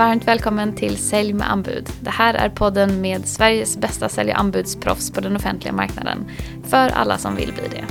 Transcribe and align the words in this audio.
Varmt 0.00 0.28
välkommen 0.28 0.74
till 0.74 0.96
Sälj 0.96 1.32
med 1.32 1.50
anbud. 1.50 1.88
Det 2.00 2.10
här 2.10 2.34
är 2.34 2.48
podden 2.48 3.00
med 3.00 3.28
Sveriges 3.28 3.76
bästa 3.76 4.08
sälj 4.08 4.30
och 4.30 4.38
anbudsproffs 4.38 5.10
på 5.10 5.20
den 5.20 5.36
offentliga 5.36 5.72
marknaden. 5.72 6.30
För 6.64 6.88
alla 6.88 7.18
som 7.18 7.36
vill 7.36 7.52
bli 7.52 7.62
det. 7.70 7.84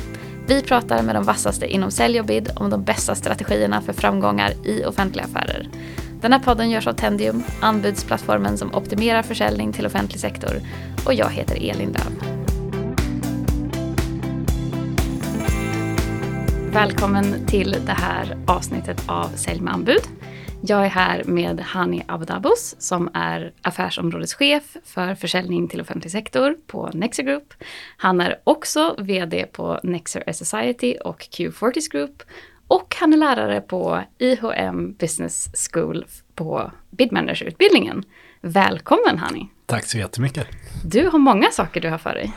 Vi 0.48 0.62
pratar 0.62 1.04
med 1.04 1.16
de 1.16 1.24
vassaste 1.24 1.68
inom 1.68 1.92
sälj 1.92 2.20
och 2.20 2.26
bid 2.26 2.52
om 2.56 2.70
de 2.70 2.84
bästa 2.84 3.16
strategierna 3.16 3.82
för 3.82 3.94
framgångar 3.94 4.54
i 4.64 4.86
offentliga 4.86 5.26
affärer. 5.26 5.70
Den 6.22 6.34
här 6.34 6.40
podden 6.40 6.70
görs 6.70 6.88
av 6.88 6.94
Tendium, 6.94 7.44
anbudsplattformen 7.62 8.58
som 8.58 8.76
optimerar 8.76 9.22
försäljning 9.22 9.74
till 9.74 9.86
offentlig 9.86 10.20
sektor. 10.20 10.62
Och 11.06 11.14
jag 11.14 11.30
heter 11.30 11.56
Elin 11.56 11.92
Löv. 11.92 12.24
Välkommen 16.74 17.46
till 17.48 17.76
det 17.86 17.98
här 17.98 18.38
avsnittet 18.48 19.04
av 19.08 19.30
Sälj 19.36 19.62
med 19.62 19.74
anbud. 19.74 20.02
Jag 20.62 20.86
är 20.86 20.90
här 20.90 21.24
med 21.24 21.60
Hani 21.60 22.04
Abudabus 22.08 22.76
som 22.80 23.10
är 23.14 23.54
affärsområdeschef 23.62 24.78
för 24.86 25.16
försäljning 25.16 25.68
till 25.68 25.82
offentlig 25.82 26.12
sektor 26.12 26.58
på 26.68 26.90
Nexer 26.94 27.24
Group. 27.24 27.54
Han 27.98 28.22
är 28.22 28.40
också 28.44 28.96
VD 29.00 29.46
på 29.52 29.80
Nexer 29.84 30.32
Society 30.34 30.96
och 31.04 31.22
Q40 31.22 31.92
Group 31.92 32.24
och 32.68 32.96
han 33.00 33.14
är 33.14 33.18
lärare 33.18 33.62
på 33.62 34.04
IHM 34.18 34.94
Business 34.94 35.50
School 35.72 36.06
på 36.36 36.72
Bidmanager-utbildningen. 36.90 38.04
Välkommen 38.42 39.18
Hani! 39.18 39.50
Tack 39.66 39.86
så 39.86 39.98
jättemycket! 39.98 40.48
Du 40.86 41.10
har 41.10 41.20
många 41.20 41.52
saker 41.52 41.82
du 41.82 41.90
har 41.90 41.98
för 41.98 42.14
dig. 42.14 42.34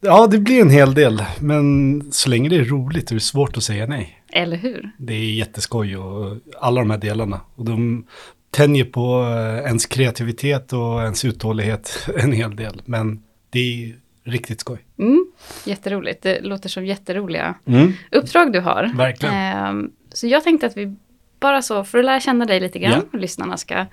Ja, 0.00 0.26
det 0.26 0.38
blir 0.38 0.60
en 0.60 0.70
hel 0.70 0.94
del, 0.94 1.22
men 1.40 2.02
så 2.12 2.30
länge 2.30 2.48
det 2.48 2.56
är 2.56 2.64
roligt 2.64 3.10
är 3.10 3.14
det 3.14 3.20
svårt 3.20 3.56
att 3.56 3.62
säga 3.62 3.86
nej. 3.86 4.22
Eller 4.32 4.56
hur? 4.56 4.90
Det 4.98 5.14
är 5.14 5.34
jätteskoj 5.34 5.96
och 5.96 6.36
alla 6.60 6.80
de 6.80 6.90
här 6.90 6.98
delarna. 6.98 7.40
Och 7.54 7.64
de 7.64 8.06
tänjer 8.50 8.84
på 8.84 9.22
eh, 9.22 9.66
ens 9.66 9.86
kreativitet 9.86 10.72
och 10.72 11.00
ens 11.02 11.24
uthållighet 11.24 12.08
en 12.16 12.32
hel 12.32 12.56
del, 12.56 12.82
men 12.84 13.22
det 13.50 13.58
är 13.58 13.94
riktigt 14.30 14.60
skoj. 14.60 14.78
Mm, 14.98 15.26
jätteroligt, 15.64 16.22
det 16.22 16.40
låter 16.40 16.68
som 16.68 16.86
jätteroliga 16.86 17.54
Mm, 17.66 17.92
uppdrag 18.12 18.52
du 18.52 18.60
har. 18.60 18.92
verkligen. 18.96 19.34
Ehm, 19.34 19.90
så 20.12 20.26
jag 20.26 20.44
tänkte 20.44 20.66
att 20.66 20.76
vi 20.76 20.96
bara 21.40 21.62
så, 21.62 21.84
för 21.84 21.98
att 21.98 22.04
lära 22.04 22.20
känna 22.20 22.44
dig 22.44 22.60
lite 22.60 22.78
grann, 22.78 23.02
och 23.12 23.18
lyssnarna 23.18 23.56
ska 23.56 23.86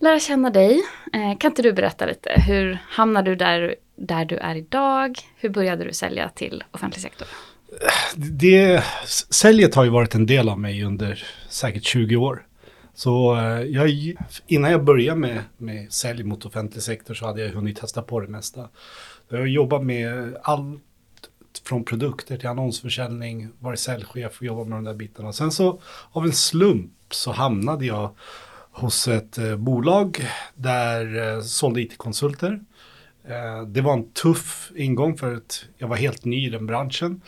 lära 0.00 0.20
känna 0.20 0.50
dig. 0.50 0.82
Eh, 1.12 1.38
kan 1.38 1.50
inte 1.50 1.62
du 1.62 1.72
berätta 1.72 2.06
lite, 2.06 2.42
hur 2.46 2.78
hamnade 2.88 3.30
du 3.30 3.36
där, 3.36 3.74
där 3.98 4.24
du 4.24 4.36
är 4.36 4.54
idag? 4.54 5.18
Hur 5.36 5.48
började 5.48 5.84
du 5.84 5.92
sälja 5.92 6.28
till 6.28 6.64
offentlig 6.70 7.02
sektor? 7.02 7.28
Det, 8.16 8.84
säljet 9.30 9.74
har 9.74 9.84
ju 9.84 9.90
varit 9.90 10.14
en 10.14 10.26
del 10.26 10.48
av 10.48 10.60
mig 10.60 10.84
under 10.84 11.24
säkert 11.48 11.84
20 11.84 12.16
år. 12.16 12.46
Så 12.94 13.36
eh, 13.36 13.62
jag, 13.62 14.14
innan 14.46 14.70
jag 14.70 14.84
började 14.84 15.20
med, 15.20 15.42
med 15.56 15.92
sälj 15.92 16.22
mot 16.22 16.46
offentlig 16.46 16.82
sektor 16.82 17.14
så 17.14 17.26
hade 17.26 17.42
jag 17.42 17.52
hunnit 17.52 17.76
testa 17.76 18.02
på 18.02 18.20
det 18.20 18.28
mesta. 18.28 18.68
Jag 19.28 19.38
har 19.38 19.46
jobbat 19.46 19.84
med 19.84 20.36
allt 20.42 20.80
från 21.64 21.84
produkter 21.84 22.36
till 22.36 22.48
annonsförsäljning, 22.48 23.48
varit 23.58 23.78
säljchef 23.78 24.38
och 24.38 24.46
jobbat 24.46 24.68
med 24.68 24.76
de 24.76 24.84
där 24.84 24.94
bitarna. 24.94 25.32
Sen 25.32 25.50
så 25.50 25.80
av 26.12 26.24
en 26.24 26.32
slump 26.32 26.92
så 27.10 27.32
hamnade 27.32 27.86
jag 27.86 28.10
hos 28.70 29.08
ett 29.08 29.38
eh, 29.38 29.56
bolag 29.56 30.26
där 30.54 31.34
eh, 31.36 31.42
sålde 31.42 31.80
it-konsulter. 31.80 32.60
Eh, 33.28 33.62
det 33.66 33.80
var 33.80 33.92
en 33.92 34.12
tuff 34.12 34.72
ingång 34.76 35.16
för 35.16 35.34
att 35.34 35.64
jag 35.78 35.88
var 35.88 35.96
helt 35.96 36.24
ny 36.24 36.46
i 36.46 36.50
den 36.50 36.66
branschen. 36.66 37.20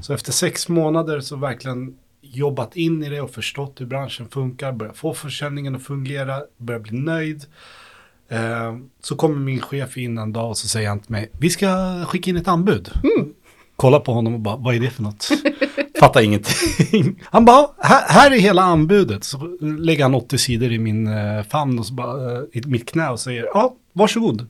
Så 0.00 0.12
efter 0.12 0.32
sex 0.32 0.68
månader 0.68 1.20
så 1.20 1.36
verkligen 1.36 1.94
jobbat 2.20 2.76
in 2.76 3.02
i 3.02 3.08
det 3.08 3.20
och 3.20 3.30
förstått 3.30 3.80
hur 3.80 3.86
branschen 3.86 4.28
funkar, 4.28 4.72
börjat 4.72 4.96
få 4.96 5.14
försäljningen 5.14 5.76
att 5.76 5.82
fungera, 5.82 6.42
börjat 6.56 6.82
bli 6.82 6.98
nöjd. 6.98 7.44
Eh, 8.28 8.76
så 9.02 9.16
kommer 9.16 9.36
min 9.36 9.60
chef 9.60 9.96
in 9.96 10.18
en 10.18 10.32
dag 10.32 10.48
och 10.48 10.58
så 10.58 10.68
säger 10.68 10.88
han 10.88 11.00
till 11.00 11.12
mig, 11.12 11.30
vi 11.32 11.50
ska 11.50 11.68
skicka 12.04 12.30
in 12.30 12.36
ett 12.36 12.48
anbud. 12.48 12.90
Kolla 13.76 14.00
på 14.00 14.12
honom 14.12 14.34
och 14.34 14.40
bara, 14.40 14.56
vad 14.56 14.74
är 14.74 14.80
det 14.80 14.90
för 14.90 15.02
något? 15.02 15.28
Fattar 16.00 16.20
ingenting. 16.20 17.22
Han 17.24 17.44
bara, 17.44 17.68
här, 17.78 18.30
är 18.30 18.38
hela 18.38 18.62
anbudet. 18.62 19.24
Så 19.24 19.58
lägger 19.60 20.02
han 20.02 20.14
80 20.14 20.38
sidor 20.38 20.72
i 20.72 20.78
min 20.78 21.06
eh, 21.06 21.42
famn 21.42 21.78
och 21.78 21.86
så 21.86 21.94
bara, 21.94 22.42
i 22.52 22.62
mitt 22.66 22.90
knä 22.90 23.08
och 23.08 23.20
säger, 23.20 23.44
ja, 23.54 23.74
varsågod. 23.92 24.46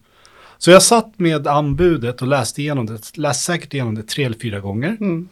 Så 0.59 0.71
jag 0.71 0.83
satt 0.83 1.19
med 1.19 1.47
anbudet 1.47 2.23
och 2.23 2.29
läste 2.29 2.63
igenom 2.63 2.87
det, 2.87 3.17
läste 3.17 3.45
säkert 3.45 3.75
igenom 3.75 3.95
det 3.95 4.03
tre 4.03 4.25
eller 4.25 4.39
fyra 4.39 4.61
gånger. 4.61 4.97
Mm. 5.01 5.29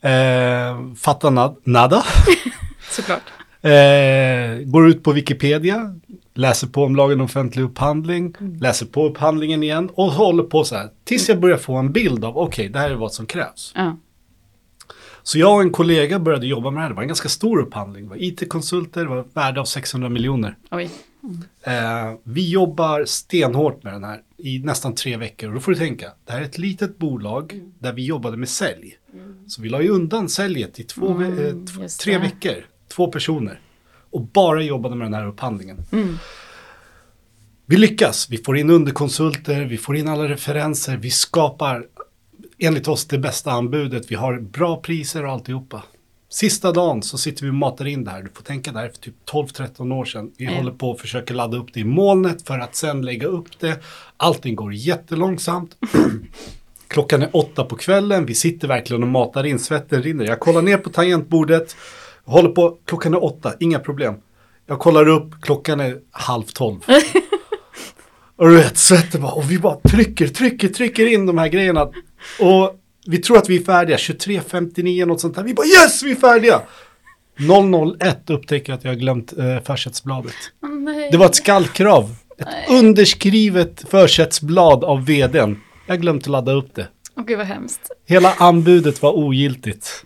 Eh, 0.00 0.94
fattar 0.96 1.30
nad, 1.30 1.56
nada. 1.64 2.04
Såklart. 2.90 3.22
Eh, 3.62 4.64
går 4.64 4.88
ut 4.88 5.02
på 5.02 5.12
Wikipedia, 5.12 5.94
läser 6.34 6.66
på 6.66 6.84
om 6.84 6.96
lagen 6.96 7.20
om 7.20 7.24
offentlig 7.24 7.62
upphandling, 7.62 8.34
läser 8.60 8.86
på 8.86 9.06
upphandlingen 9.06 9.62
igen 9.62 9.90
och 9.94 10.12
håller 10.12 10.42
på 10.42 10.64
så 10.64 10.76
här 10.76 10.88
tills 11.04 11.28
jag 11.28 11.40
börjar 11.40 11.56
få 11.56 11.74
en 11.74 11.92
bild 11.92 12.24
av 12.24 12.38
okej, 12.38 12.68
det 12.68 12.78
här 12.78 12.90
är 12.90 12.94
vad 12.94 13.12
som 13.12 13.26
krävs. 13.26 13.72
Ja. 13.76 13.96
Så 15.22 15.38
jag 15.38 15.54
och 15.54 15.62
en 15.62 15.70
kollega 15.70 16.18
började 16.18 16.46
jobba 16.46 16.70
med 16.70 16.78
det 16.78 16.82
här. 16.82 16.88
Det 16.88 16.94
var 16.94 17.02
en 17.02 17.08
ganska 17.08 17.28
stor 17.28 17.58
upphandling. 17.58 18.04
Det 18.04 18.10
var 18.10 18.22
IT-konsulter, 18.22 19.00
det 19.00 19.08
var 19.08 19.24
värde 19.32 19.60
av 19.60 19.64
600 19.64 20.08
miljoner. 20.08 20.56
Oj. 20.70 20.90
Eh, 21.62 21.72
vi 22.22 22.50
jobbar 22.50 23.04
stenhårt 23.04 23.82
med 23.82 23.92
den 23.92 24.04
här 24.04 24.20
i 24.36 24.58
nästan 24.58 24.94
tre 24.94 25.16
veckor. 25.16 25.48
Och 25.48 25.54
då 25.54 25.60
får 25.60 25.72
du 25.72 25.78
tänka, 25.78 26.12
det 26.24 26.32
här 26.32 26.40
är 26.40 26.44
ett 26.44 26.58
litet 26.58 26.98
bolag 26.98 27.60
där 27.78 27.92
vi 27.92 28.04
jobbade 28.04 28.36
med 28.36 28.48
sälj. 28.48 28.98
Så 29.46 29.62
vi 29.62 29.68
la 29.68 29.82
ju 29.82 29.88
undan 29.88 30.28
säljet 30.28 30.80
i 30.80 30.82
två, 30.82 31.10
eh, 31.10 31.26
Mm, 31.26 31.66
just 31.80 32.00
tre 32.00 32.18
veckor, 32.18 32.54
två 32.88 33.06
personer. 33.06 33.60
Och 34.10 34.20
bara 34.20 34.62
jobbade 34.62 34.96
med 34.96 35.06
den 35.06 35.14
här 35.14 35.26
upphandlingen. 35.26 35.76
Mm. 35.92 36.16
Vi 37.66 37.76
lyckas, 37.76 38.30
vi 38.30 38.38
får 38.38 38.56
in 38.58 38.70
underkonsulter, 38.70 39.64
vi 39.64 39.78
får 39.78 39.96
in 39.96 40.08
alla 40.08 40.28
referenser, 40.28 40.96
vi 40.96 41.10
skapar 41.10 41.86
enligt 42.66 42.88
oss 42.88 43.04
det 43.04 43.18
bästa 43.18 43.50
anbudet, 43.52 44.10
vi 44.10 44.14
har 44.14 44.38
bra 44.40 44.76
priser 44.80 45.24
och 45.24 45.32
alltihopa. 45.32 45.82
Sista 46.30 46.72
dagen 46.72 47.02
så 47.02 47.18
sitter 47.18 47.42
vi 47.44 47.50
och 47.50 47.54
matar 47.54 47.86
in 47.86 48.04
det 48.04 48.10
här, 48.10 48.22
du 48.22 48.28
får 48.34 48.42
tänka 48.42 48.72
där 48.72 48.88
för 48.88 48.96
typ 48.96 49.14
12-13 49.32 49.92
år 49.94 50.04
sedan. 50.04 50.30
Vi 50.36 50.44
Ja. 50.44 50.50
håller 50.56 50.72
på 50.72 50.90
och 50.90 51.00
försöker 51.00 51.34
ladda 51.34 51.56
upp 51.56 51.74
det 51.74 51.80
i 51.80 51.84
molnet 51.84 52.46
för 52.46 52.58
att 52.58 52.76
sen 52.76 53.02
lägga 53.02 53.26
upp 53.26 53.58
det. 53.60 53.82
Allting 54.16 54.56
går 54.56 54.72
jättelångsamt. 54.74 55.76
Klockan 56.88 57.22
är 57.22 57.36
åtta 57.36 57.64
på 57.64 57.76
kvällen, 57.76 58.26
vi 58.26 58.34
sitter 58.34 58.68
verkligen 58.68 59.02
och 59.02 59.08
matar 59.08 59.46
in, 59.46 59.58
svetten 59.58 60.02
rinner. 60.02 60.24
Jag 60.24 60.40
kollar 60.40 60.62
ner 60.62 60.78
på 60.78 60.90
tangentbordet, 60.90 61.76
håller 62.24 62.48
på, 62.50 62.78
klockan 62.84 63.14
är 63.14 63.24
åtta, 63.24 63.52
inga 63.60 63.78
problem. 63.78 64.14
Jag 64.66 64.78
kollar 64.78 65.08
upp, 65.08 65.30
klockan 65.42 65.80
är 65.80 65.98
halv 66.10 66.42
tolv. 66.42 66.80
Och 68.36 68.48
du 68.48 68.56
vet, 68.56 68.78
svetten 68.78 69.22
bara, 69.22 69.32
och 69.32 69.50
vi 69.50 69.58
bara 69.58 69.76
trycker, 69.76 70.28
trycker, 70.28 70.68
trycker 70.68 71.06
in 71.12 71.26
de 71.26 71.38
här 71.38 71.48
grejerna. 71.48 71.90
Och 72.40 72.78
vi 73.06 73.18
tror 73.18 73.38
att 73.38 73.48
vi 73.48 73.56
är 73.56 73.64
färdiga, 73.64 73.96
23.59 73.96 75.06
något 75.06 75.20
sånt 75.20 75.34
där. 75.34 75.42
Vi 75.42 75.54
bara 75.54 75.66
yes, 75.66 76.02
vi 76.02 76.10
är 76.10 76.14
färdiga! 76.16 76.60
001 78.00 78.30
upptäcker 78.30 78.72
att 78.72 78.84
jag 78.84 78.90
har 78.90 78.96
glömt 78.96 79.38
eh, 79.38 79.58
försättsbladet. 79.64 80.34
Nej. 80.84 81.08
Det 81.10 81.16
var 81.16 81.26
ett 81.26 81.34
skallkrav. 81.34 82.14
Ett 82.38 82.70
underskrivet 82.70 83.84
försättsblad 83.88 84.84
av 84.84 85.06
vdn. 85.06 85.60
Jag 85.86 86.00
glömt 86.00 86.22
att 86.22 86.30
ladda 86.30 86.52
upp 86.52 86.74
det. 86.74 86.88
Åh 87.16 87.24
gud 87.24 87.38
vad 87.38 87.46
hemskt. 87.46 87.80
Hela 88.06 88.34
anbudet 88.34 89.02
var 89.02 89.12
ogiltigt. 89.12 90.04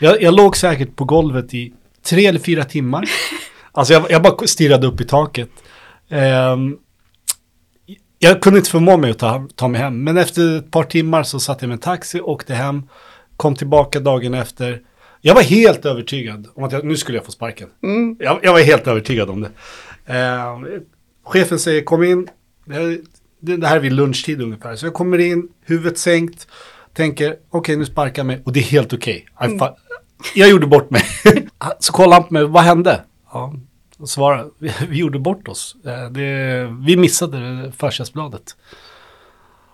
Jag, 0.00 0.22
jag 0.22 0.34
låg 0.34 0.56
säkert 0.56 0.96
på 0.96 1.04
golvet 1.04 1.54
i 1.54 1.72
tre 2.02 2.26
eller 2.26 2.40
fyra 2.40 2.64
timmar. 2.64 3.04
Alltså 3.76 3.92
jag, 3.92 4.10
jag 4.10 4.22
bara 4.22 4.46
stirrade 4.46 4.86
upp 4.86 5.00
i 5.00 5.04
taket. 5.04 5.50
Ehm, 6.10 6.76
jag 8.24 8.40
kunde 8.42 8.58
inte 8.58 8.70
förmå 8.70 8.96
mig 8.96 9.10
att 9.10 9.18
ta, 9.18 9.48
ta 9.54 9.68
mig 9.68 9.80
hem. 9.80 10.04
Men 10.04 10.16
efter 10.16 10.58
ett 10.58 10.70
par 10.70 10.84
timmar 10.84 11.22
så 11.22 11.40
satt 11.40 11.62
jag 11.62 11.68
med 11.68 11.74
en 11.74 11.80
taxi, 11.80 12.20
åkte 12.20 12.54
hem, 12.54 12.82
kom 13.36 13.54
tillbaka 13.54 14.00
dagen 14.00 14.34
efter. 14.34 14.80
Jag 15.20 15.34
var 15.34 15.42
helt 15.42 15.84
övertygad 15.86 16.46
om 16.54 16.64
att 16.64 16.72
jag, 16.72 16.84
nu 16.84 16.96
skulle 16.96 17.18
jag 17.18 17.24
få 17.24 17.32
sparken. 17.32 17.68
Mm. 17.82 18.16
Jag, 18.20 18.38
jag 18.42 18.52
var 18.52 18.60
helt 18.60 18.86
övertygad 18.86 19.30
om 19.30 19.40
det. 19.40 19.50
Ehm, 20.06 20.66
chefen 21.24 21.58
säger 21.58 21.82
kom 21.82 22.02
in. 22.04 22.28
Det 22.64 22.74
här, 22.74 22.98
det, 23.40 23.66
här 23.66 23.76
är 23.76 23.80
vid 23.80 23.92
lunchtid 23.92 24.42
ungefär. 24.42 24.76
Så 24.76 24.86
jag 24.86 24.94
kommer 24.94 25.18
in, 25.18 25.48
huvudet 25.66 25.98
sänkt. 25.98 26.46
Tänker 26.94 27.36
okej 27.50 27.76
nu 27.76 27.84
sparkar 27.84 28.20
jag 28.20 28.26
mig. 28.26 28.42
Och 28.44 28.52
det 28.52 28.60
är 28.60 28.64
helt 28.64 28.92
okej. 28.92 29.26
I 29.40 29.44
fa- 29.44 29.74
Jag 30.34 30.50
gjorde 30.50 30.66
bort 30.66 30.90
mig. 30.90 31.02
så 31.78 31.92
kollar 31.92 32.12
han 32.12 32.24
på 32.24 32.34
mig, 32.34 32.44
vad 32.44 32.62
hände? 32.62 33.00
Ja, 33.32 33.54
och 33.98 34.08
svarade, 34.08 34.50
vi, 34.58 34.72
vi 34.88 34.96
gjorde 34.98 35.18
bort 35.18 35.48
oss. 35.48 35.76
Eh, 35.84 36.10
Det, 36.10 36.64
vi 36.80 36.96
missade 36.96 37.62
det 37.62 37.72
försättsbladet. 37.72 38.56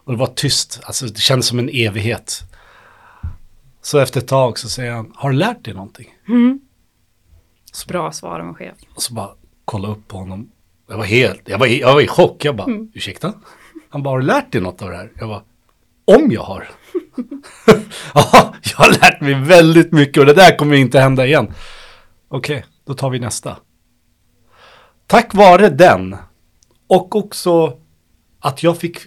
Och 0.05 0.13
det 0.13 0.19
var 0.19 0.27
tyst, 0.27 0.81
alltså 0.85 1.07
det 1.07 1.19
kändes 1.21 1.47
som 1.47 1.59
en 1.59 1.69
evighet. 1.73 2.41
Så 3.83 3.99
efter 3.99 4.21
ett 4.21 4.29
tag 4.29 4.59
så 4.59 4.69
säger 4.69 4.93
han, 4.93 5.13
har 5.17 5.31
du 5.31 5.37
lärt 5.37 5.65
dig 5.65 5.75
någonting? 5.75 6.15
Bra 7.89 8.13
svar 8.13 8.41
av 8.41 8.47
en 8.49 8.55
chef. 8.55 8.75
Och 8.95 9.03
så 9.03 9.15
bara 9.15 9.31
kolla 9.65 9.89
upp 9.89 10.09
på 10.09 10.17
honom. 10.19 10.51
Jag 10.89 10.97
var 10.97 11.05
helt, 11.05 11.49
jag 11.49 11.59
var, 11.59 11.67
jag 11.67 11.95
var 11.95 12.01
i 12.01 12.07
chock. 12.07 12.45
Jag 12.45 12.57
bara, 12.57 12.67
ursäkta? 12.95 13.33
Han 13.89 14.03
bara, 14.03 14.11
har 14.11 14.21
du 14.21 14.27
lärt 14.27 14.53
dig 14.53 14.61
något 14.61 14.83
av 14.83 14.91
det 14.91 14.97
här? 14.97 15.13
Jag 15.19 15.29
bara, 15.29 15.43
om 16.05 16.31
jag 16.33 16.43
har. 16.43 16.69
ja, 18.15 18.55
jag 18.63 18.77
har 18.79 18.91
lärt 18.91 19.21
mig 19.21 19.35
väldigt 19.35 19.93
mycket 19.93 20.19
och 20.21 20.27
det 20.27 20.35
där 20.35 20.57
kommer 20.57 20.77
inte 20.77 21.01
hända 21.01 21.27
igen. 21.27 21.55
Okej, 22.29 22.65
då 22.87 22.95
tar 22.95 23.11
vi 23.11 23.19
nästa. 23.19 23.57
Tack 25.11 25.35
vare 25.35 25.69
den 25.69 26.17
och 26.87 27.17
också 27.17 27.79
att 28.41 28.63
jag 28.63 28.79
fick 28.79 28.99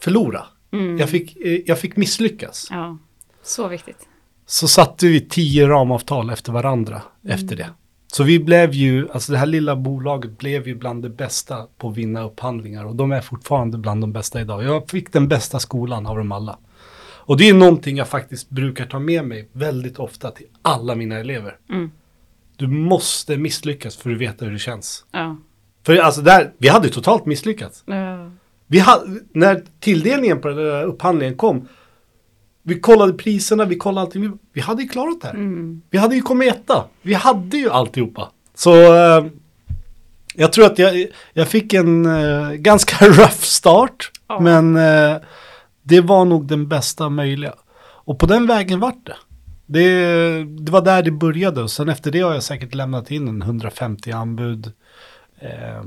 förlora. 0.00 0.46
Mm. 0.72 0.98
Jag, 0.98 1.08
fick, 1.10 1.36
eh, 1.36 1.60
jag 1.66 1.78
fick 1.78 1.96
misslyckas. 1.96 2.68
Ja, 2.70 2.98
så 3.42 3.68
viktigt. 3.68 4.08
Så 4.46 4.68
satte 4.68 5.06
vi 5.06 5.20
tio 5.20 5.68
ramavtal 5.68 6.30
efter 6.30 6.52
varandra 6.52 7.02
efter 7.28 7.56
det. 7.56 7.70
Så 8.06 8.22
vi 8.22 8.38
blev 8.38 8.72
ju, 8.72 9.08
alltså 9.10 9.32
det 9.32 9.38
här 9.38 9.46
lilla 9.46 9.76
bolaget 9.76 10.38
blev 10.38 10.68
ju 10.68 10.74
bland 10.74 11.02
det 11.02 11.10
bästa 11.10 11.66
på 11.78 11.88
att 11.88 11.96
vinna 11.96 12.24
upphandlingar 12.24 12.84
och 12.84 12.96
de 12.96 13.12
är 13.12 13.20
fortfarande 13.20 13.78
bland 13.78 14.00
de 14.00 14.12
bästa 14.12 14.40
idag. 14.40 14.64
Jag 14.64 14.90
fick 14.90 15.12
den 15.12 15.28
bästa 15.28 15.58
skolan 15.58 16.06
av 16.06 16.16
dem 16.16 16.32
alla. 16.32 16.58
Och 17.26 17.36
det 17.36 17.48
är 17.48 17.54
någonting 17.54 17.96
jag 17.96 18.08
faktiskt 18.08 18.50
brukar 18.50 18.86
ta 18.86 18.98
med 18.98 19.24
mig 19.24 19.48
väldigt 19.52 19.98
ofta 19.98 20.30
till 20.30 20.46
alla 20.62 20.94
mina 20.94 21.18
elever. 21.18 21.56
Mm. 21.70 21.90
Du 22.56 22.66
måste 22.66 23.36
misslyckas 23.36 23.96
för 23.96 24.10
att 24.10 24.18
veta 24.18 24.44
hur 24.44 24.52
det 24.52 24.58
känns. 24.58 25.04
Ja. 25.12 25.36
För 25.86 25.96
alltså 25.96 26.20
där, 26.20 26.52
vi 26.58 26.68
hade 26.68 26.86
ju 26.86 26.92
totalt 26.92 27.26
misslyckats. 27.26 27.84
Ja. 27.86 28.30
Vi 28.66 28.78
hade, 28.78 29.20
när 29.32 29.64
tilldelningen 29.80 30.40
på 30.40 30.48
den 30.48 30.56
där 30.56 30.84
upphandlingen 30.84 31.36
kom, 31.36 31.68
vi 32.62 32.80
kollade 32.80 33.12
priserna, 33.12 33.64
vi 33.64 33.76
kollade 33.76 34.06
allting. 34.06 34.22
Vi, 34.22 34.30
vi 34.52 34.60
hade 34.60 34.82
ju 34.82 34.88
klarat 34.88 35.20
det 35.20 35.26
här. 35.26 35.34
Mm. 35.34 35.82
Vi 35.90 35.98
hade 35.98 36.14
ju 36.14 36.22
kommit 36.22 36.54
etta. 36.54 36.84
Vi 37.02 37.14
hade 37.14 37.56
ju 37.56 37.70
alltihopa. 37.70 38.30
Så 38.54 38.94
eh, 38.94 39.26
jag 40.34 40.52
tror 40.52 40.66
att 40.66 40.78
jag, 40.78 41.06
jag 41.32 41.48
fick 41.48 41.72
en 41.72 42.06
eh, 42.06 42.52
ganska 42.52 43.06
rough 43.08 43.40
start. 43.40 44.10
Ja. 44.28 44.40
Men 44.40 44.76
eh, 44.76 45.16
det 45.82 46.00
var 46.00 46.24
nog 46.24 46.46
den 46.46 46.68
bästa 46.68 47.08
möjliga. 47.08 47.54
Och 47.80 48.18
på 48.18 48.26
den 48.26 48.46
vägen 48.46 48.80
vart 48.80 49.06
det. 49.06 49.16
Det. 49.66 50.44
Det 50.44 50.72
var 50.72 50.82
där 50.82 51.02
det 51.02 51.10
började. 51.10 51.62
Och 51.62 51.70
sen 51.70 51.88
efter 51.88 52.10
det 52.10 52.20
har 52.20 52.34
jag 52.34 52.42
säkert 52.42 52.74
lämnat 52.74 53.10
in 53.10 53.28
en 53.28 53.42
150 53.42 54.10
anbud. 54.10 54.72
Eh, 55.38 55.84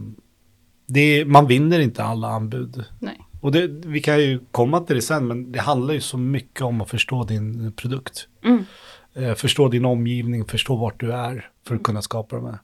det, 0.86 1.26
man 1.26 1.48
vinner 1.48 1.80
inte 1.80 2.04
alla 2.04 2.28
anbud. 2.28 2.86
Nej. 3.00 3.20
Och 3.42 3.52
det, 3.52 3.68
vi 3.68 4.02
kan 4.02 4.20
ju 4.20 4.40
komma 4.52 4.80
till 4.80 4.96
det 4.96 5.02
sen, 5.02 5.28
men 5.28 5.52
det 5.52 5.60
handlar 5.60 5.94
ju 5.94 6.02
så 6.02 6.18
mycket 6.18 6.62
om 6.62 6.82
att 6.82 6.90
förstå 6.90 7.24
din 7.24 7.72
produkt. 7.72 8.28
Mm. 8.44 8.66
Eh, 9.14 9.34
förstå 9.34 9.68
din 9.68 9.86
omgivning, 9.86 10.46
förstå 10.46 10.76
vart 10.76 11.00
du 11.00 11.14
är 11.14 11.50
för 11.68 11.76
att 11.76 11.84
kunna 11.84 12.02
skapa 12.02 12.36
de 12.36 12.46
här. 12.46 12.60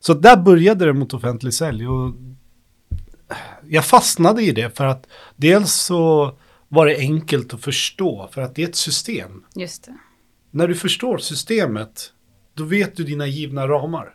Så 0.00 0.14
där 0.14 0.36
började 0.36 0.86
det 0.86 0.92
mot 0.92 1.14
offentlig 1.14 1.54
sälj 1.54 1.88
och 1.88 2.14
jag 3.68 3.84
fastnade 3.84 4.42
i 4.42 4.52
det 4.52 4.76
för 4.76 4.84
att 4.84 5.06
dels 5.36 5.72
så 5.72 6.32
var 6.72 6.86
det 6.86 6.96
enkelt 6.96 7.54
att 7.54 7.60
förstå 7.60 8.28
för 8.32 8.42
att 8.42 8.54
det 8.54 8.62
är 8.62 8.68
ett 8.68 8.76
system. 8.76 9.44
Just 9.54 9.84
det. 9.84 9.96
När 10.50 10.68
du 10.68 10.74
förstår 10.74 11.18
systemet, 11.18 12.12
då 12.54 12.64
vet 12.64 12.96
du 12.96 13.04
dina 13.04 13.26
givna 13.26 13.68
ramar. 13.68 14.14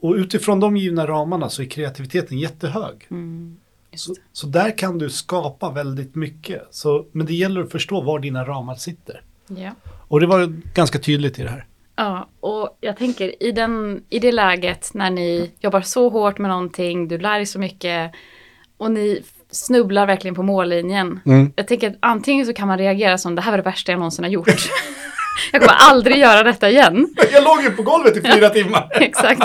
Och 0.00 0.14
utifrån 0.14 0.60
de 0.60 0.76
givna 0.76 1.06
ramarna 1.06 1.48
så 1.48 1.62
är 1.62 1.66
kreativiteten 1.66 2.38
jättehög. 2.38 3.06
Mm. 3.10 3.56
Just 3.92 4.04
Så, 4.04 4.14
så 4.32 4.46
där 4.46 4.78
kan 4.78 4.98
du 4.98 5.10
skapa 5.10 5.70
väldigt 5.70 6.14
mycket. 6.14 6.62
Så, 6.70 7.06
men 7.12 7.26
det 7.26 7.34
gäller 7.34 7.60
att 7.60 7.72
förstå 7.72 8.00
var 8.00 8.18
dina 8.18 8.44
ramar 8.44 8.74
sitter. 8.74 9.22
Ja. 9.46 9.70
Och 10.08 10.20
det 10.20 10.26
var 10.26 10.46
ganska 10.74 10.98
tydligt 10.98 11.38
i 11.38 11.42
det 11.42 11.50
här. 11.50 11.66
Ja, 11.96 12.28
och 12.40 12.78
jag 12.80 12.96
tänker 12.96 13.42
i, 13.42 13.52
den, 13.52 14.04
i 14.08 14.18
det 14.18 14.32
läget 14.32 14.94
när 14.94 15.10
ni 15.10 15.50
jobbar 15.60 15.80
så 15.80 16.08
hårt 16.08 16.38
med 16.38 16.50
någonting, 16.50 17.08
du 17.08 17.18
lär 17.18 17.36
dig 17.36 17.46
så 17.46 17.58
mycket 17.58 18.12
och 18.76 18.90
ni 18.90 19.22
snubblar 19.54 20.06
verkligen 20.06 20.34
på 20.34 20.42
mållinjen. 20.42 21.20
Mm. 21.26 21.52
Jag 21.56 21.68
tänker 21.68 21.90
att 21.90 21.96
antingen 22.00 22.46
så 22.46 22.52
kan 22.52 22.68
man 22.68 22.78
reagera 22.78 23.18
som 23.18 23.34
det 23.34 23.42
här 23.42 23.50
var 23.50 23.58
det 23.58 23.64
värsta 23.64 23.92
jag 23.92 23.98
någonsin 23.98 24.24
har 24.24 24.30
gjort. 24.30 24.48
jag 25.52 25.60
kommer 25.60 25.76
aldrig 25.78 26.16
göra 26.16 26.42
detta 26.42 26.70
igen. 26.70 27.14
Jag 27.32 27.44
låg 27.44 27.62
ju 27.62 27.70
på 27.70 27.82
golvet 27.82 28.16
i 28.16 28.20
fyra 28.20 28.50
timmar. 28.50 28.88
Exakt. 29.00 29.42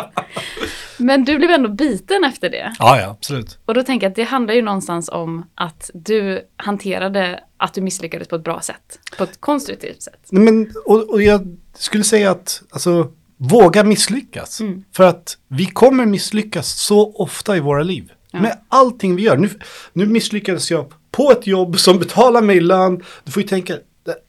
Men 0.98 1.24
du 1.24 1.38
blev 1.38 1.52
ändå 1.52 1.70
biten 1.70 2.24
efter 2.24 2.50
det. 2.50 2.76
Ja, 2.80 3.00
ja, 3.02 3.10
absolut. 3.10 3.60
Och 3.66 3.74
då 3.74 3.84
tänker 3.84 4.06
jag 4.06 4.12
att 4.12 4.16
det 4.16 4.24
handlar 4.24 4.54
ju 4.54 4.62
någonstans 4.62 5.10
om 5.10 5.46
att 5.56 5.92
du 5.94 6.42
hanterade 6.58 7.40
att 7.58 7.74
du 7.74 7.82
misslyckades 7.82 8.28
på 8.28 8.36
ett 8.36 8.44
bra 8.44 8.62
sätt. 8.62 9.00
På 9.18 9.24
ett 9.24 9.42
konstruktivt 9.42 10.02
sätt. 10.02 10.28
Nej, 10.30 10.44
Men, 10.44 10.74
och, 10.86 11.10
och 11.10 11.22
jag 11.22 11.58
skulle 11.76 12.04
säga 12.04 12.32
att, 12.32 12.62
alltså, 12.70 13.12
våga 13.38 13.84
misslyckas. 13.84 14.60
Mm. 14.60 14.84
För 14.96 15.04
att 15.04 15.38
vi 15.48 15.66
kommer 15.66 16.06
misslyckas 16.06 16.80
så 16.80 17.14
ofta 17.16 17.58
i 17.58 17.60
våra 17.60 17.84
liv. 17.84 18.12
Ja. 18.32 18.42
Med 18.42 18.60
allting 18.70 19.16
vi 19.16 19.22
gör. 19.22 19.38
Nu, 19.38 19.50
nu 19.94 20.06
misslyckades 20.06 20.72
jag 20.72 20.94
på 21.12 21.32
ett 21.32 21.48
jobb 21.48 21.80
som 21.80 22.00
betalar 22.00 22.42
mig 22.42 22.60
lön. 22.60 23.04
Du 23.24 23.32
får 23.32 23.42
ju 23.42 23.48
tänka, 23.50 23.74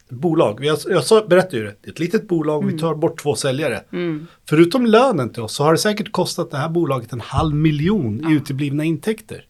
bolag, 0.08 0.64
jag, 0.64 0.78
jag 0.88 1.04
sa, 1.04 1.26
berättade 1.28 1.56
ju 1.56 1.64
det, 1.64 1.74
det 1.82 1.88
är 1.88 1.92
ett 1.92 1.98
litet 1.98 2.28
bolag, 2.28 2.66
vi 2.66 2.78
tar 2.78 2.94
bort 2.94 3.22
två 3.22 3.34
säljare. 3.34 3.84
Mm. 3.92 4.26
Förutom 4.48 4.86
lönen 4.86 5.32
till 5.32 5.42
oss 5.42 5.54
så 5.54 5.64
har 5.64 5.72
det 5.72 5.78
säkert 5.78 6.12
kostat 6.12 6.50
det 6.50 6.56
här 6.56 6.68
bolaget 6.68 7.12
en 7.12 7.20
halv 7.20 7.54
miljon 7.54 8.30
i 8.30 8.34
uteblivna 8.34 8.84
intäkter. 8.84 9.44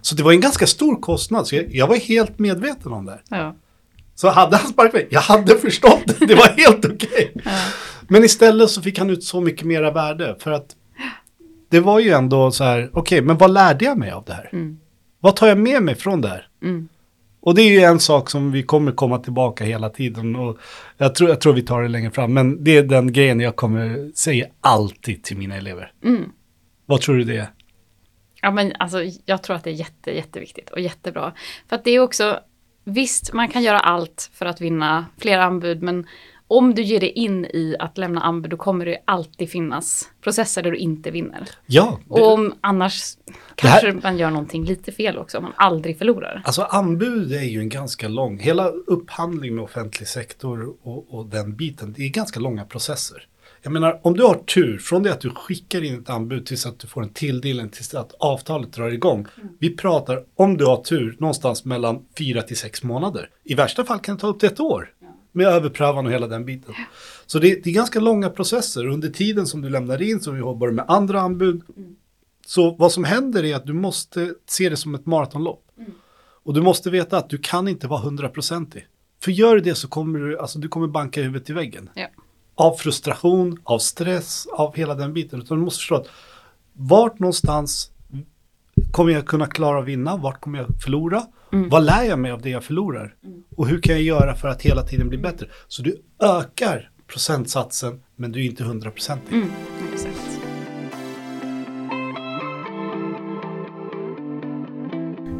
Så 0.00 0.14
det 0.14 0.22
var 0.22 0.32
en 0.32 0.40
ganska 0.40 0.66
stor 0.66 1.00
kostnad, 1.00 1.46
så 1.46 1.56
jag, 1.56 1.74
jag 1.74 1.86
var 1.86 1.96
helt 1.96 2.38
medveten 2.38 2.92
om 2.92 3.06
det. 3.06 3.20
Ja. 3.28 3.56
Så 4.14 4.28
hade 4.28 4.56
han 4.56 4.72
sparkat 4.72 4.92
mig, 4.92 5.08
jag 5.10 5.20
hade 5.20 5.58
förstått 5.58 6.02
det, 6.06 6.26
det 6.26 6.34
var 6.34 6.48
helt 6.48 6.84
okej. 6.84 7.32
Ja. 7.44 7.50
Men 8.08 8.24
istället 8.24 8.70
så 8.70 8.82
fick 8.82 8.98
han 8.98 9.10
ut 9.10 9.24
så 9.24 9.40
mycket 9.40 9.66
mera 9.66 9.90
värde 9.90 10.36
för 10.38 10.50
att 10.50 10.66
det 11.68 11.80
var 11.80 12.00
ju 12.00 12.10
ändå 12.10 12.50
så 12.50 12.64
här, 12.64 12.90
okej, 12.92 13.22
men 13.22 13.38
vad 13.38 13.50
lärde 13.50 13.84
jag 13.84 13.98
mig 13.98 14.10
av 14.10 14.24
det 14.24 14.32
här? 14.32 14.50
Mm. 14.52 14.78
Vad 15.20 15.36
tar 15.36 15.46
jag 15.46 15.58
med 15.58 15.82
mig 15.82 15.94
från 15.94 16.20
det 16.20 16.28
här? 16.28 16.48
Mm. 16.62 16.88
Och 17.40 17.54
det 17.54 17.62
är 17.62 17.70
ju 17.70 17.80
en 17.80 18.00
sak 18.00 18.30
som 18.30 18.52
vi 18.52 18.62
kommer 18.62 18.92
komma 18.92 19.18
tillbaka 19.18 19.64
hela 19.64 19.90
tiden 19.90 20.36
och 20.36 20.58
jag 20.96 21.14
tror, 21.14 21.30
jag 21.30 21.40
tror 21.40 21.52
vi 21.52 21.62
tar 21.62 21.82
det 21.82 21.88
längre 21.88 22.10
fram, 22.10 22.34
men 22.34 22.64
det 22.64 22.76
är 22.76 22.82
den 22.82 23.12
grejen 23.12 23.40
jag 23.40 23.56
kommer 23.56 24.10
säga 24.14 24.46
alltid 24.60 25.22
till 25.22 25.36
mina 25.36 25.56
elever. 25.56 25.92
Mm. 26.04 26.32
Vad 26.86 27.00
tror 27.00 27.16
du 27.16 27.24
det 27.24 27.36
är? 27.36 27.48
Ja, 28.42 28.50
men 28.50 28.72
alltså, 28.78 28.98
jag 29.24 29.42
tror 29.42 29.56
att 29.56 29.64
det 29.64 29.70
är 29.70 29.74
jätte, 29.74 30.10
jätteviktigt 30.16 30.70
och 30.70 30.80
jättebra. 30.80 31.32
För 31.68 31.76
att 31.76 31.84
det 31.84 31.90
är 31.90 32.00
också, 32.00 32.40
visst, 32.84 33.32
man 33.32 33.48
kan 33.48 33.62
göra 33.62 33.80
allt 33.80 34.30
för 34.34 34.46
att 34.46 34.60
vinna 34.60 35.06
fler 35.18 35.38
anbud, 35.38 35.82
men 35.82 36.06
om 36.48 36.74
du 36.74 36.82
ger 36.82 37.00
dig 37.00 37.10
in 37.10 37.44
i 37.44 37.76
att 37.78 37.98
lämna 37.98 38.20
anbud, 38.20 38.50
då 38.50 38.56
kommer 38.56 38.86
det 38.86 38.98
alltid 39.04 39.50
finnas 39.50 40.08
processer 40.20 40.62
där 40.62 40.70
du 40.70 40.76
inte 40.76 41.10
vinner. 41.10 41.48
Ja, 41.66 41.98
det, 42.08 42.10
Och 42.20 42.32
om 42.32 42.54
annars 42.60 43.16
Det 43.62 43.68
här- 43.68 43.80
kanske 43.80 44.08
man 44.08 44.18
gör 44.18 44.30
någonting 44.30 44.64
lite 44.64 44.92
fel 44.92 45.18
också, 45.18 45.38
om 45.38 45.44
man 45.44 45.52
aldrig 45.56 45.98
förlorar. 45.98 46.42
Alltså 46.44 46.62
anbud 46.62 47.32
är 47.32 47.42
ju 47.42 47.60
en 47.60 47.68
ganska 47.68 48.08
lång, 48.08 48.38
hela 48.38 48.68
upphandling 48.68 49.54
med 49.54 49.64
offentlig 49.64 50.08
sektor 50.08 50.74
och, 50.82 51.14
och 51.14 51.26
den 51.26 51.56
biten, 51.56 51.92
det 51.96 52.02
är 52.02 52.08
ganska 52.08 52.40
långa 52.40 52.64
processer. 52.64 53.26
Jag 53.62 53.72
menar, 53.72 54.00
om 54.02 54.16
du 54.16 54.22
har 54.22 54.34
tur 54.34 54.78
från 54.78 55.02
det 55.02 55.12
att 55.12 55.20
du 55.20 55.30
skickar 55.30 55.84
in 55.84 55.98
ett 56.00 56.10
anbud 56.10 56.46
tills 56.46 56.66
att 56.66 56.78
du 56.78 56.86
får 56.86 57.02
en 57.02 57.08
tilldelning, 57.08 57.68
tills 57.68 57.94
att 57.94 58.12
avtalet 58.18 58.72
drar 58.72 58.88
igång. 58.90 59.26
Vi 59.58 59.76
pratar, 59.76 60.24
om 60.36 60.56
du 60.56 60.64
har 60.66 60.76
tur, 60.82 61.16
någonstans 61.20 61.64
mellan 61.64 62.02
fyra 62.18 62.42
till 62.42 62.56
sex 62.56 62.82
månader. 62.82 63.28
I 63.44 63.54
värsta 63.54 63.84
fall 63.84 63.98
kan 63.98 64.14
det 64.14 64.20
ta 64.20 64.26
upp 64.26 64.40
till 64.40 64.48
ett 64.48 64.60
år. 64.60 64.90
Med 65.36 65.46
överprövan 65.46 66.06
och 66.06 66.12
hela 66.12 66.26
den 66.26 66.44
biten. 66.44 66.74
Så 67.26 67.38
det, 67.38 67.64
det 67.64 67.70
är 67.70 67.74
ganska 67.74 68.00
långa 68.00 68.30
processer. 68.30 68.86
Under 68.86 69.08
tiden 69.08 69.46
som 69.46 69.60
du 69.62 69.68
lämnar 69.70 70.02
in 70.02 70.20
så 70.20 70.36
jobbar 70.36 70.66
du 70.66 70.72
med 70.72 70.84
andra 70.88 71.20
anbud. 71.20 71.62
Så 72.46 72.70
vad 72.70 72.92
som 72.92 73.04
händer 73.04 73.44
är 73.44 73.56
att 73.56 73.66
du 73.66 73.72
måste 73.72 74.34
se 74.46 74.68
det 74.68 74.76
som 74.76 74.94
ett 74.94 75.06
maratonlopp. 75.06 75.64
Och 76.44 76.54
du 76.54 76.62
måste 76.62 76.90
veta 76.90 77.18
att 77.18 77.30
du 77.30 77.38
kan 77.38 77.68
inte 77.68 77.86
vara 77.86 78.00
hundraprocentig. 78.00 78.86
För 79.22 79.30
gör 79.30 79.54
du 79.54 79.60
det 79.60 79.74
så 79.74 79.88
kommer 79.88 80.18
du, 80.18 80.38
alltså 80.38 80.58
du 80.58 80.68
kommer 80.68 80.86
banka 80.86 81.22
huvudet 81.22 81.50
i 81.50 81.52
väggen. 81.52 81.90
Ja. 81.94 82.06
Av 82.54 82.76
frustration, 82.76 83.58
av 83.64 83.78
stress, 83.78 84.46
av 84.52 84.76
hela 84.76 84.94
den 84.94 85.12
biten. 85.12 85.42
Utan 85.42 85.58
du 85.58 85.64
måste 85.64 85.78
förstå 85.78 85.94
att 85.94 86.08
vart 86.72 87.18
någonstans 87.18 87.90
kommer 88.90 89.12
jag 89.12 89.26
kunna 89.26 89.46
klara 89.46 89.78
att 89.78 89.84
vinna? 89.84 90.16
Vart 90.16 90.40
kommer 90.40 90.58
jag 90.58 90.68
förlora? 90.84 91.22
Vad 91.54 91.84
lär 91.84 92.02
jag 92.02 92.18
mig 92.18 92.30
av 92.30 92.42
det 92.42 92.50
jag 92.50 92.64
förlorar? 92.64 93.14
Och 93.56 93.68
hur 93.68 93.80
kan 93.80 93.94
jag 93.94 94.02
göra 94.02 94.34
för 94.34 94.48
att 94.48 94.62
hela 94.62 94.82
tiden 94.82 95.08
bli 95.08 95.18
bättre? 95.18 95.46
Så 95.68 95.82
du 95.82 96.02
ökar 96.22 96.90
procentsatsen 97.06 98.00
men 98.16 98.32
du 98.32 98.40
är 98.40 98.44
inte 98.44 98.64
hundraprocentig. 98.64 99.34
Mm, 99.34 99.50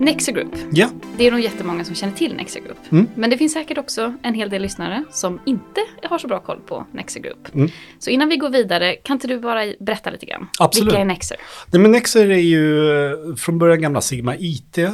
Nexa 0.00 0.32
Group. 0.32 0.54
Ja, 0.72 0.88
Det 1.18 1.26
är 1.26 1.30
nog 1.30 1.40
jättemånga 1.40 1.84
som 1.84 1.94
känner 1.94 2.14
till 2.14 2.34
Nexa 2.34 2.60
Group. 2.60 2.78
Mm. 2.92 3.06
Men 3.14 3.30
det 3.30 3.38
finns 3.38 3.52
säkert 3.52 3.78
också 3.78 4.14
en 4.22 4.34
hel 4.34 4.50
del 4.50 4.62
lyssnare 4.62 5.04
som 5.10 5.40
inte 5.46 5.80
har 6.02 6.18
så 6.18 6.28
bra 6.28 6.40
koll 6.40 6.60
på 6.60 6.86
Nexa 6.92 7.18
Group. 7.20 7.54
Mm. 7.54 7.70
Så 7.98 8.10
innan 8.10 8.28
vi 8.28 8.36
går 8.36 8.50
vidare, 8.50 8.94
kan 8.94 9.16
inte 9.16 9.26
du 9.26 9.38
bara 9.40 9.60
berätta 9.80 10.10
lite 10.10 10.26
grann? 10.26 10.46
Absolut. 10.60 10.86
Vilka 10.88 11.00
är 11.00 11.04
Nexer? 11.04 11.36
Nej, 11.72 11.82
men 11.82 11.90
Nexer 11.90 12.30
är 12.30 12.38
ju 12.38 12.90
eh, 12.90 13.34
från 13.36 13.58
början 13.58 13.80
gamla 13.80 14.00
Sigma 14.00 14.36
IT. 14.38 14.78
Eh, 14.78 14.92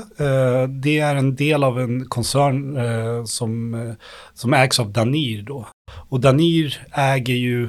Det 0.69 0.99
är 0.99 1.17
en 1.17 1.37
del 1.37 1.65
av 1.65 1.81
en 1.81 2.05
koncern 2.05 2.77
eh, 2.77 3.25
som, 3.25 3.95
som 4.35 4.55
ägs 4.55 4.81
av 4.81 4.93
Danir 4.93 5.43
då. 5.43 5.67
Och 6.09 6.21
Danir 6.21 6.87
äger 6.93 7.35
ju 7.35 7.69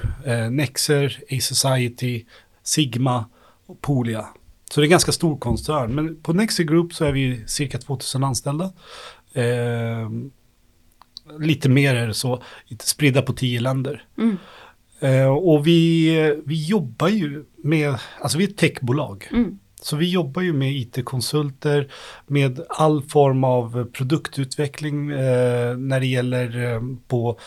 Nexer, 0.52 1.20
A-Society, 1.32 2.24
Sigma 2.64 3.26
och 3.68 3.82
Polia. 3.82 4.26
Så 4.74 4.80
det 4.80 4.84
är 4.84 4.88
en 4.88 4.92
ganska 4.92 5.12
stor 5.12 5.38
koncern. 5.38 5.96
Men 5.96 6.22
på 6.22 6.34
Nexer 6.34 6.64
Group 6.64 6.94
så 6.94 7.06
är 7.06 7.12
vi 7.12 7.44
cirka 7.48 7.78
2000 7.78 8.24
anställda. 8.24 8.72
Eh, 9.34 10.10
lite 11.40 11.70
mer 11.70 11.96
är 11.96 12.08
det 12.08 12.14
så, 12.14 12.44
spridda 12.80 13.22
på 13.22 13.34
tio 13.34 13.60
länder. 13.60 14.06
Mm. 14.18 14.38
Eh, 15.00 15.28
och 15.28 15.68
vi, 15.68 16.42
vi 16.46 16.66
jobbar 16.66 17.08
ju 17.08 17.46
med, 17.58 17.96
alltså 18.22 18.38
vi 18.38 18.44
är 18.44 18.50
ett 18.50 18.58
techbolag. 18.58 19.28
Mm. 19.32 19.60
Så 19.82 19.96
vi 19.96 20.12
jobbar 20.12 20.42
ju 20.42 20.54
med 20.54 20.76
it-konsulter, 20.76 21.92
med 22.28 22.60
all 22.70 23.04
form 23.04 23.44
av 23.44 23.86
produktutveckling 23.92 25.12
eh, 25.12 25.78
när 25.78 26.00
det 26.00 26.06
gäller 26.06 26.74
eh, 26.74 26.82
på, 27.08 27.40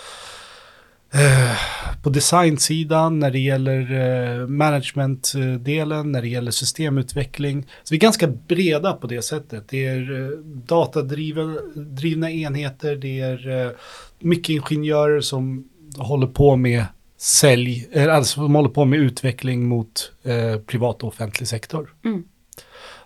på 2.03 2.11
designsidan, 2.11 3.19
när 3.19 3.31
det 3.31 3.39
gäller 3.39 3.81
eh, 3.93 4.47
managementdelen, 4.47 6.13
när 6.13 6.23
det 6.23 6.29
gäller 6.29 6.51
systemutveckling. 6.51 7.63
Så 7.63 7.95
vi 7.95 7.97
är 7.97 8.01
ganska 8.01 8.27
breda 8.27 8.93
på 8.93 9.07
det 9.07 9.23
sättet. 9.23 9.69
Det 9.69 9.87
är 9.87 10.23
eh, 10.23 10.39
datadrivna 10.45 12.31
enheter, 12.31 12.97
det 12.97 13.21
är 13.21 13.67
eh, 13.67 13.71
mycket 14.19 14.49
ingenjörer 14.49 15.21
som 15.21 15.69
håller 15.97 16.27
på 16.27 16.57
med 16.57 16.85
sälj, 17.19 17.89
eh, 17.93 18.15
alltså 18.15 18.35
som 18.35 18.55
håller 18.55 18.69
på 18.69 18.85
med 18.85 18.99
utveckling 18.99 19.69
mot 19.69 20.13
eh, 20.23 20.57
privat 20.57 21.03
och 21.03 21.09
offentlig 21.09 21.49
sektor. 21.49 21.95
Mm. 22.05 22.25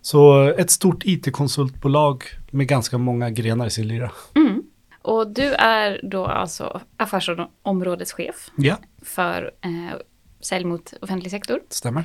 Så 0.00 0.48
ett 0.48 0.70
stort 0.70 1.06
it-konsultbolag 1.06 2.24
med 2.50 2.68
ganska 2.68 2.98
många 2.98 3.30
grenar 3.30 3.66
i 3.66 3.70
sin 3.70 3.88
lyra. 3.88 4.10
Mm. 4.36 4.62
Och 5.08 5.30
du 5.30 5.42
är 5.54 6.00
då 6.02 6.26
alltså 6.26 6.80
affärsområdeschef 6.96 8.50
Ja, 8.56 8.76
för 9.02 9.50
eh, 9.64 9.96
sälj 10.40 10.64
mot 10.64 10.92
offentlig 11.02 11.30
sektor. 11.30 11.60
stämmer. 11.68 12.04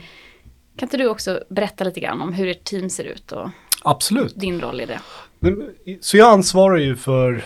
Kan 0.78 0.86
inte 0.88 0.98
du 0.98 1.08
också 1.08 1.44
berätta 1.50 1.84
lite 1.84 2.00
grann 2.00 2.22
om 2.22 2.34
hur 2.34 2.48
ert 2.48 2.64
team 2.64 2.90
ser 2.90 3.04
ut 3.04 3.32
och 3.32 3.50
Absolut. 3.84 4.36
din 4.40 4.62
roll 4.62 4.82
i 4.82 4.86
det? 4.86 5.00
Så 6.02 6.18
jag 6.18 6.34
ansvarar 6.34 6.78
ju 6.78 6.96
för, 6.96 7.46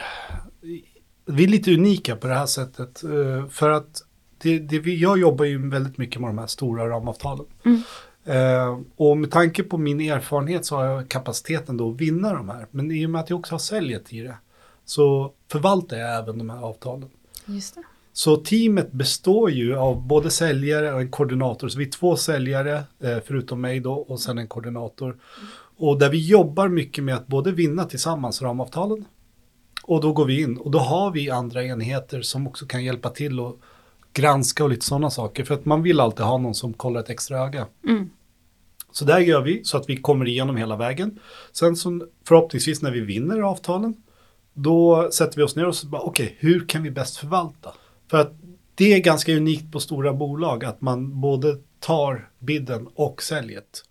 vi 1.26 1.44
är 1.44 1.48
lite 1.48 1.74
unika 1.74 2.16
på 2.16 2.28
det 2.28 2.34
här 2.36 2.46
sättet. 2.46 3.04
eh, 3.04 3.48
För 3.50 3.70
att 3.70 4.02
det, 4.42 4.60
det 4.60 4.80
vi, 4.80 4.96
jag 5.02 5.20
jobbar 5.20 5.46
ju 5.46 5.70
väldigt 5.70 5.98
mycket 5.98 6.22
med 6.22 6.30
de 6.30 6.38
här 6.38 6.48
stora 6.48 6.90
ramavtalen. 6.90 7.46
Mm. 7.66 7.82
Eh, 8.26 8.80
och 8.96 9.18
med 9.18 9.32
tanke 9.32 9.64
på 9.64 9.78
min 9.78 10.02
erfarenhet 10.02 10.66
så 10.66 10.76
har 10.76 10.86
jag 10.86 11.10
kapaciteten 11.10 11.78
då 11.78 11.92
att 11.92 12.02
vinna 12.02 12.34
de 12.34 12.50
här. 12.50 12.66
Men 12.72 12.92
i 12.92 13.06
och 13.06 13.10
med 13.10 13.22
att 13.22 13.30
jag 13.30 13.40
också 13.40 13.54
har 13.54 13.60
säljet 13.60 14.14
i 14.14 14.20
det 14.22 14.38
så 14.88 15.34
förvaltar 15.52 15.98
jag 15.98 16.18
även 16.18 16.38
de 16.38 16.50
här 16.50 16.64
avtalen. 16.64 17.10
Just 17.46 17.76
det. 17.76 17.84
Så 18.14 18.38
teamet 18.38 18.92
består 18.92 19.52
ju 19.52 19.76
av 19.76 20.08
både 20.08 20.32
säljare 20.32 20.94
och 20.94 21.02
en 21.02 21.12
koordinator. 21.12 21.68
Så 21.70 21.80
vi 21.80 21.86
är 21.86 21.92
två 21.92 22.16
säljare, 22.16 22.84
eh, 23.00 23.18
förutom 23.26 23.62
mig 23.62 23.80
då, 23.80 23.94
och 23.94 24.20
sen 24.20 24.38
en 24.38 24.48
koordinator. 24.48 25.18
Och 25.78 26.00
där 26.00 26.10
vi 26.10 26.28
jobbar 26.28 26.68
mycket 26.68 27.04
med 27.04 27.16
att 27.16 27.28
både 27.28 27.52
vinna 27.52 27.86
tillsammans 27.86 28.42
ramavtalen. 28.42 29.06
Och 29.84 30.02
då 30.02 30.14
går 30.14 30.26
vi 30.26 30.42
in 30.42 30.58
och 30.58 30.72
då 30.72 30.80
har 30.80 31.12
vi 31.12 31.30
andra 31.30 31.64
enheter 31.64 32.22
som 32.22 32.48
också 32.48 32.66
kan 32.66 32.84
hjälpa 32.84 33.10
till 33.10 33.40
och 33.40 33.60
granska 34.14 34.64
och 34.64 34.70
lite 34.70 34.86
sådana 34.86 35.10
saker. 35.10 35.44
För 35.44 35.54
att 35.54 35.66
man 35.66 35.84
vill 35.84 36.00
alltid 36.00 36.26
ha 36.26 36.38
någon 36.38 36.56
som 36.56 36.74
kollar 36.74 37.00
ett 37.00 37.10
extra 37.10 37.40
öga. 37.40 37.68
Mm. 37.88 38.10
Så 38.92 39.06
där 39.06 39.20
gör 39.20 39.42
vi 39.42 39.64
så 39.64 39.78
att 39.78 39.90
vi 39.90 39.98
kommer 39.98 40.28
igenom 40.28 40.58
hela 40.58 40.76
vägen. 40.76 41.20
Sen 41.52 41.76
så 41.76 42.08
förhoppningsvis 42.28 42.82
när 42.82 42.92
vi 42.92 43.00
vinner 43.00 43.40
avtalen, 43.40 43.96
då 44.58 45.10
sätter 45.12 45.38
vi 45.38 45.44
oss 45.44 45.56
ner 45.56 45.66
och 45.66 45.76
så 45.76 45.88
bara, 45.88 46.02
okej, 46.02 46.36
hur 46.40 46.68
kan 46.68 46.84
vi 46.84 46.92
bäst 46.92 47.18
förvalta? 47.18 47.74
För 48.10 48.18
att 48.18 48.34
det 48.76 48.94
är 48.94 49.00
ganska 49.00 49.34
unikt 49.36 49.72
på 49.72 49.80
stora 49.80 50.14
bolag 50.14 50.66
att 50.66 50.82
man 50.82 51.22
både 51.22 51.58
tar 51.80 52.30
bidden 52.40 52.88
och 52.96 53.24
säljet. 53.24 53.84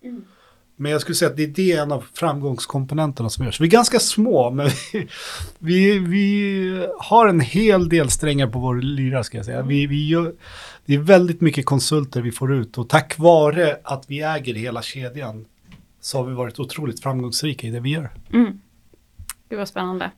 Men 0.75 0.91
jag 0.91 1.01
skulle 1.01 1.15
säga 1.15 1.31
att 1.31 1.37
det 1.37 1.43
är 1.43 1.47
det 1.47 1.71
en 1.71 1.91
av 1.91 2.05
framgångskomponenterna 2.13 3.29
som 3.29 3.45
görs. 3.45 3.61
Vi 3.61 3.65
är 3.65 3.71
ganska 3.71 3.99
små, 3.99 4.51
men 4.51 4.69
vi, 4.91 5.07
vi, 5.59 5.99
vi 5.99 6.87
har 6.99 7.27
en 7.27 7.39
hel 7.39 7.89
del 7.89 8.09
strängar 8.09 8.47
på 8.47 8.59
vår 8.59 8.75
lyra 8.75 9.23
ska 9.23 9.37
jag 9.37 9.45
säga. 9.45 9.61
Vi, 9.61 9.87
vi 9.87 10.07
gör, 10.07 10.33
det 10.85 10.93
är 10.93 10.99
väldigt 10.99 11.41
mycket 11.41 11.65
konsulter 11.65 12.21
vi 12.21 12.31
får 12.31 12.53
ut 12.53 12.77
och 12.77 12.89
tack 12.89 13.17
vare 13.17 13.77
att 13.83 14.05
vi 14.07 14.21
äger 14.21 14.53
hela 14.53 14.81
kedjan 14.81 15.45
så 16.01 16.17
har 16.17 16.25
vi 16.25 16.33
varit 16.33 16.59
otroligt 16.59 17.03
framgångsrika 17.03 17.67
i 17.67 17.69
det 17.69 17.79
vi 17.79 17.89
gör. 17.89 18.09
Mm. 18.33 18.61
Gud 19.49 19.59
vad 19.59 19.67
spännande. 19.67 20.11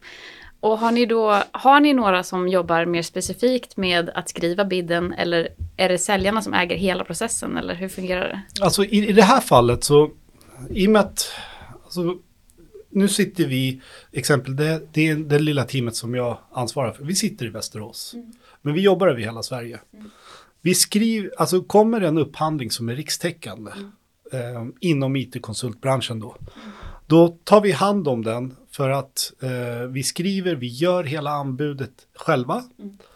Och 0.59 0.79
har 0.79 0.91
ni 0.91 1.05
då, 1.05 1.43
har 1.51 1.79
ni 1.79 1.93
några 1.93 2.23
som 2.23 2.47
jobbar 2.47 2.85
mer 2.85 3.01
specifikt 3.01 3.77
med 3.77 4.09
att 4.09 4.29
skriva 4.29 4.65
bidden 4.65 5.13
eller 5.13 5.47
är 5.77 5.89
det 5.89 5.97
säljarna 5.97 6.41
som 6.41 6.53
äger 6.53 6.75
hela 6.75 7.03
processen 7.03 7.57
eller 7.57 7.75
hur 7.75 7.89
fungerar 7.89 8.27
det? 8.27 8.63
Alltså 8.63 8.83
i, 8.83 9.09
i 9.09 9.13
det 9.13 9.23
här 9.23 9.41
fallet 9.41 9.83
så, 9.83 10.11
i 10.69 10.87
och 10.87 10.91
med 10.91 11.01
att, 11.01 11.31
alltså, 11.83 12.15
nu 12.89 13.07
sitter 13.07 13.45
vi, 13.45 13.81
exempel, 14.11 14.55
det, 14.55 14.81
det 14.93 15.07
är 15.07 15.15
det 15.15 15.39
lilla 15.39 15.63
teamet 15.63 15.95
som 15.95 16.15
jag 16.15 16.37
ansvarar 16.51 16.91
för, 16.91 17.03
vi 17.03 17.15
sitter 17.15 17.45
i 17.45 17.49
Västerås. 17.49 18.15
Men 18.61 18.73
vi 18.73 18.81
jobbar 18.81 19.07
över 19.07 19.21
hela 19.21 19.43
Sverige. 19.43 19.79
Vi 20.61 20.75
skriver, 20.75 21.31
alltså 21.37 21.61
kommer 21.61 22.01
en 22.01 22.17
upphandling 22.17 22.71
som 22.71 22.89
är 22.89 22.95
rikstäckande 22.95 23.71
eh, 24.33 24.65
inom 24.79 25.15
it-konsultbranschen 25.15 26.19
då, 26.19 26.35
då 27.07 27.27
tar 27.27 27.61
vi 27.61 27.71
hand 27.71 28.07
om 28.07 28.23
den 28.23 28.55
för 28.79 28.89
att 28.89 29.33
eh, 29.41 29.87
vi 29.87 30.03
skriver, 30.03 30.55
vi 30.55 30.67
gör 30.67 31.03
hela 31.03 31.31
anbudet 31.31 31.91
själva. 32.15 32.63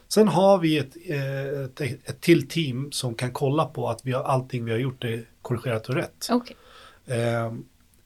Sen 0.08 0.27
har 0.27 0.58
vi 0.58 0.77
ett, 0.77 0.96
eh, 1.05 1.63
ett, 1.63 1.82
ett 1.82 2.22
till 2.22 2.48
team 2.48 2.91
som 2.91 3.15
kan 3.15 3.32
kolla 3.32 3.65
på 3.65 3.89
att 3.89 4.05
vi 4.05 4.12
har, 4.12 4.24
allting 4.24 4.65
vi 4.65 4.72
har 4.72 4.77
gjort 4.77 5.03
är 5.03 5.25
korrigerat 5.41 5.89
och 5.89 5.96
rätt. 5.96 6.27
Okej. 6.32 6.55
Eh, 7.05 7.53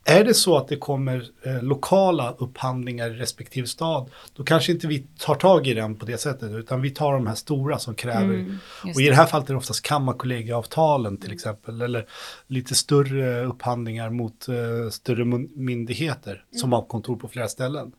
är 0.10 0.24
det 0.24 0.34
så 0.34 0.58
att 0.58 0.68
det 0.68 0.78
kommer 0.78 1.26
eh, 1.44 1.64
lokala 1.64 2.32
upphandlingar 2.38 3.10
i 3.10 3.14
respektive 3.14 3.68
stad, 3.68 4.10
då 4.34 4.44
kanske 4.44 4.72
inte 4.72 4.88
vi 4.88 5.08
tar 5.20 5.36
tag 5.36 5.68
i 5.68 5.74
den 5.74 5.96
på 5.96 6.06
det 6.06 6.18
sättet, 6.18 6.52
utan 6.52 6.82
vi 6.82 6.90
tar 6.90 7.14
de 7.14 7.28
här 7.28 7.36
stora 7.36 7.80
som 7.80 7.96
kräver. 7.96 8.34
Mm, 8.34 8.58
och 8.96 9.02
i 9.02 9.10
det. 9.10 9.16
här 9.16 9.26
fallet 9.26 9.50
är 9.50 9.54
det 9.54 9.58
oftast 9.58 9.82
kammarkollegiavtalen 9.82 11.18
till 11.18 11.34
exempel, 11.34 11.82
eller 11.82 12.06
lite 12.48 12.76
större 12.76 13.46
upphandlingar 13.46 14.10
mot 14.10 14.48
eh, 14.48 14.90
större 14.92 15.26
myndigheter 15.56 16.44
som 16.56 16.74
har 16.74 16.82
kontor 16.82 17.16
på 17.16 17.28
flera 17.28 17.48
ställen. 17.48 17.92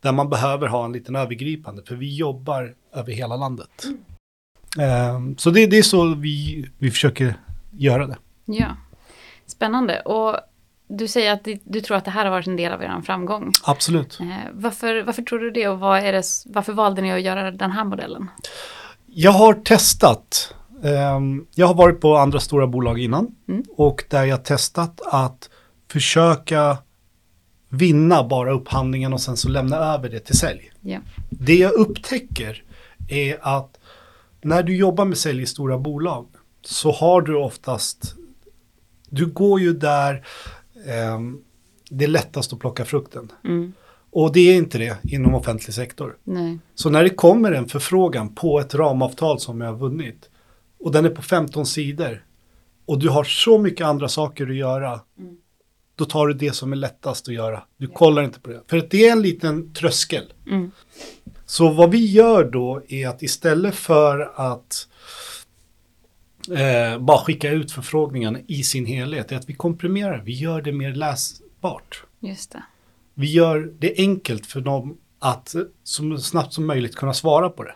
Där 0.00 0.12
man 0.12 0.30
behöver 0.30 0.66
ha 0.66 0.84
en 0.84 0.92
liten 0.92 1.16
övergripande, 1.16 1.82
för 1.82 1.94
vi 1.94 2.16
jobbar 2.16 2.74
över 2.92 3.12
hela 3.12 3.36
landet. 3.36 3.84
Eh, 4.78 5.20
så 5.36 5.50
det, 5.50 5.66
det 5.66 5.78
är 5.78 5.82
så 5.82 6.14
vi, 6.14 6.66
vi 6.78 6.90
försöker 6.90 7.34
göra 7.70 8.06
det. 8.06 8.16
Ja, 8.44 8.76
spännande. 9.46 10.00
Och 10.00 10.36
du 10.88 11.08
säger 11.08 11.32
att 11.32 11.48
du 11.64 11.80
tror 11.80 11.96
att 11.96 12.04
det 12.04 12.10
här 12.10 12.24
har 12.24 12.30
varit 12.30 12.46
en 12.46 12.56
del 12.56 12.72
av 12.72 12.82
er 12.82 13.00
framgång. 13.04 13.52
Absolut. 13.64 14.18
Eh, 14.20 14.26
varför, 14.52 15.02
varför 15.02 15.22
tror 15.22 15.38
du 15.38 15.50
det 15.50 15.68
och 15.68 15.78
vad 15.78 15.98
är 15.98 16.12
det, 16.12 16.22
varför 16.46 16.72
valde 16.72 17.02
ni 17.02 17.12
att 17.12 17.22
göra 17.22 17.50
den 17.50 17.70
här 17.70 17.84
modellen? 17.84 18.30
Jag 19.06 19.32
har 19.32 19.54
testat. 19.54 20.54
ehm, 20.84 21.46
jag 21.54 21.66
har 21.66 21.74
varit 21.74 22.00
på 22.00 22.16
andra 22.16 22.40
stora 22.40 22.66
bolag 22.66 22.98
innan 22.98 23.26
Mm. 23.48 23.62
och 23.76 24.04
där 24.10 24.24
jag 24.24 24.44
testat 24.44 25.00
att 25.06 25.50
försöka 25.90 26.78
vinna 27.68 28.24
bara 28.24 28.52
upphandlingen 28.52 29.12
och 29.12 29.20
sen 29.20 29.36
så 29.36 29.48
lämna 29.48 29.76
över 29.76 30.08
det 30.08 30.20
till 30.20 30.38
sälj. 30.38 30.70
Ja. 30.80 30.98
Det 31.30 31.54
jag 31.54 31.72
upptäcker 31.72 32.62
är 33.08 33.38
att 33.42 33.78
när 34.42 34.62
du 34.62 34.76
jobbar 34.76 35.04
med 35.04 35.18
sälj 35.18 35.42
i 35.42 35.46
stora 35.46 35.78
bolag 35.78 36.26
så 36.64 36.92
har 36.92 37.20
du 37.22 37.36
oftast, 37.36 38.14
du 39.10 39.26
går 39.26 39.60
ju 39.60 39.72
där 39.72 40.26
ehm, 40.86 41.38
det 41.90 42.04
är 42.04 42.08
lättast 42.08 42.52
att 42.52 42.58
plocka 42.58 42.84
frukten. 42.84 43.32
Mm. 43.44 43.72
Och 44.10 44.32
det 44.32 44.40
är 44.40 44.56
inte 44.56 44.78
det 44.78 44.98
inom 45.02 45.34
offentlig 45.34 45.74
sektor. 45.74 46.16
Nej. 46.24 46.58
Så 46.74 46.90
när 46.90 47.02
det 47.02 47.10
kommer 47.10 47.52
en 47.52 47.68
förfrågan 47.68 48.34
på 48.34 48.60
ett 48.60 48.74
ramavtal 48.74 49.40
som 49.40 49.60
jag 49.60 49.68
har 49.68 49.76
vunnit 49.78 50.30
och 50.78 50.92
den 50.92 51.04
är 51.04 51.10
på 51.10 51.22
15 51.22 51.66
sidor 51.66 52.24
och 52.86 52.98
du 52.98 53.08
har 53.08 53.24
så 53.24 53.58
mycket 53.58 53.86
andra 53.86 54.08
saker 54.08 54.46
att 54.48 54.56
göra, 54.56 55.00
då 55.94 56.04
tar 56.04 56.26
du 56.26 56.34
det 56.34 56.52
som 56.52 56.72
är 56.72 56.76
lättast 56.76 57.28
att 57.28 57.34
göra. 57.34 57.62
Du 57.76 57.86
kollar 57.86 58.22
inte 58.22 58.40
på 58.40 58.50
det. 58.50 58.60
För 58.66 58.76
att 58.76 58.90
det 58.90 59.08
är 59.08 59.12
en 59.12 59.22
liten 59.22 59.74
tröskel. 59.74 60.32
Mm. 60.46 60.70
Så 61.46 61.70
vad 61.70 61.90
vi 61.90 62.06
gör 62.06 62.44
då 62.44 62.82
är 62.88 63.08
att 63.08 63.22
istället 63.22 63.74
för 63.74 64.32
att 64.34 64.88
eh, 66.48 66.98
bara 66.98 67.18
skicka 67.18 67.50
ut 67.50 67.72
förfrågningen 67.72 68.44
i 68.46 68.62
sin 68.62 68.86
helhet, 68.86 69.32
är 69.32 69.36
att 69.36 69.48
vi 69.48 69.54
komprimerar, 69.54 70.22
vi 70.24 70.32
gör 70.32 70.62
det 70.62 70.72
mer 70.72 70.94
läsbart. 70.94 72.04
Just 72.20 72.50
det. 72.50 72.62
Vi 73.14 73.26
gör 73.26 73.72
det 73.78 73.94
enkelt 73.98 74.46
för 74.46 74.60
dem 74.60 74.98
att 75.18 75.54
så 75.82 76.18
snabbt 76.18 76.52
som 76.52 76.66
möjligt 76.66 76.96
kunna 76.96 77.14
svara 77.14 77.50
på 77.50 77.62
det. 77.62 77.74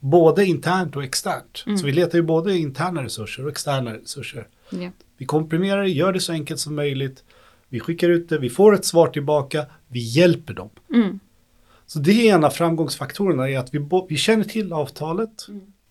Både 0.00 0.46
internt 0.46 0.96
och 0.96 1.04
externt. 1.04 1.64
Så 1.80 1.86
vi 1.86 1.92
letar 1.92 2.18
ju 2.18 2.22
både 2.22 2.58
interna 2.58 3.04
resurser 3.04 3.44
och 3.44 3.50
externa 3.50 3.94
resurser. 3.94 4.46
Ja. 4.70 4.90
Vi 5.16 5.26
komprimerar 5.26 5.82
det, 5.82 5.88
gör 5.88 6.12
det 6.12 6.20
så 6.20 6.32
enkelt 6.32 6.60
som 6.60 6.74
möjligt. 6.74 7.24
Vi 7.68 7.80
skickar 7.80 8.08
ut 8.08 8.28
det, 8.28 8.38
vi 8.38 8.50
får 8.50 8.74
ett 8.74 8.84
svar 8.84 9.06
tillbaka, 9.06 9.66
vi 9.88 10.00
hjälper 10.00 10.54
dem. 10.54 10.70
Mm. 10.94 11.20
Så 11.86 11.98
det 11.98 12.28
är 12.28 12.34
en 12.34 12.44
av 12.44 12.50
framgångsfaktorerna, 12.50 13.50
är 13.50 13.58
att 13.58 13.74
vi, 13.74 13.88
vi 14.08 14.16
känner 14.16 14.44
till 14.44 14.72
avtalet, 14.72 15.46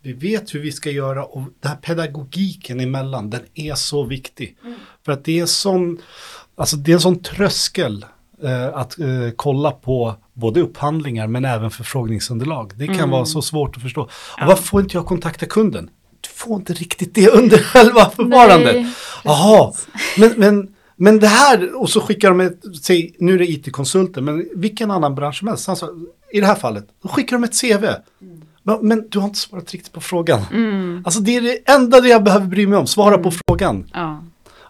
vi 0.08 0.14
vet 0.14 0.56
hur 0.56 0.60
vi 0.60 0.72
ska 0.72 0.92
göra 0.92 1.26
och 1.26 1.42
den 1.42 1.72
här 1.72 1.76
pedagogiken 1.76 2.80
emellan, 2.80 3.30
den 3.30 3.42
är 3.54 3.76
så 3.76 4.04
viktig. 4.04 4.58
För 5.06 5.12
att 5.12 5.26
det 5.26 5.40
är, 5.40 5.46
sån, 5.46 6.02
alltså 6.56 6.78
det 6.78 6.92
är 6.92 6.94
en 6.94 7.02
sån 7.02 7.20
tröskel 7.20 8.06
eh, 8.44 8.68
att 8.68 9.00
eh, 9.00 9.08
kolla 9.36 9.72
på 9.72 10.16
både 10.34 10.62
upphandlingar 10.62 11.28
men 11.28 11.46
även 11.46 11.72
förfrågningsunderlag. 11.72 12.74
Det 12.76 12.88
kan 12.88 13.10
vara 13.10 13.26
så 13.26 13.42
svårt 13.42 13.76
att 13.78 13.84
förstå. 13.84 14.02
Och 14.02 14.48
varför 14.48 14.64
får 14.64 14.82
inte 14.82 14.98
jag 14.98 15.06
kontakta 15.06 15.46
kunden? 15.46 15.90
du 16.22 16.30
får 16.30 16.56
inte 16.56 16.74
riktigt 16.74 17.16
det 17.16 17.30
under 17.30 17.58
själva 17.64 18.10
förfarandet. 18.10 18.88
Jaha, 19.24 19.74
men, 20.18 20.34
men, 20.38 20.76
men 20.96 21.20
det 21.20 21.28
här, 21.28 21.82
och 21.82 21.90
så 21.90 22.02
skickar 22.02 22.30
de 22.30 22.40
ett, 22.40 22.62
säg, 22.82 23.16
nu 23.20 23.34
är 23.34 23.38
det 23.40 23.48
it-konsulter, 23.48 24.22
men 24.22 24.50
vilken 24.56 24.92
annan 24.92 25.16
bransch 25.16 25.40
som 25.40 25.48
helst, 25.48 25.70
alltså, 25.70 25.90
i 26.32 26.40
det 26.40 26.46
här 26.46 26.56
fallet, 26.56 26.88
då 27.04 27.10
skickar 27.10 27.38
de 27.38 27.44
ett 27.44 27.62
CV. 27.62 27.86
Men, 28.20 28.47
men 28.82 29.10
du 29.10 29.20
har 29.20 29.26
inte 29.28 29.40
svarat 29.40 29.72
riktigt 29.72 29.94
på 29.94 30.02
frågan. 30.02 30.42
Mm. 30.52 31.02
Alltså 31.06 31.20
det 31.20 31.36
är 31.36 31.42
det 31.42 31.70
enda 31.72 32.08
jag 32.08 32.24
behöver 32.24 32.46
bry 32.46 32.68
mig 32.68 32.80
om, 32.80 32.88
svara 32.88 33.18
på 33.18 33.32
frågan. 33.48 33.90
Ja. 33.94 34.24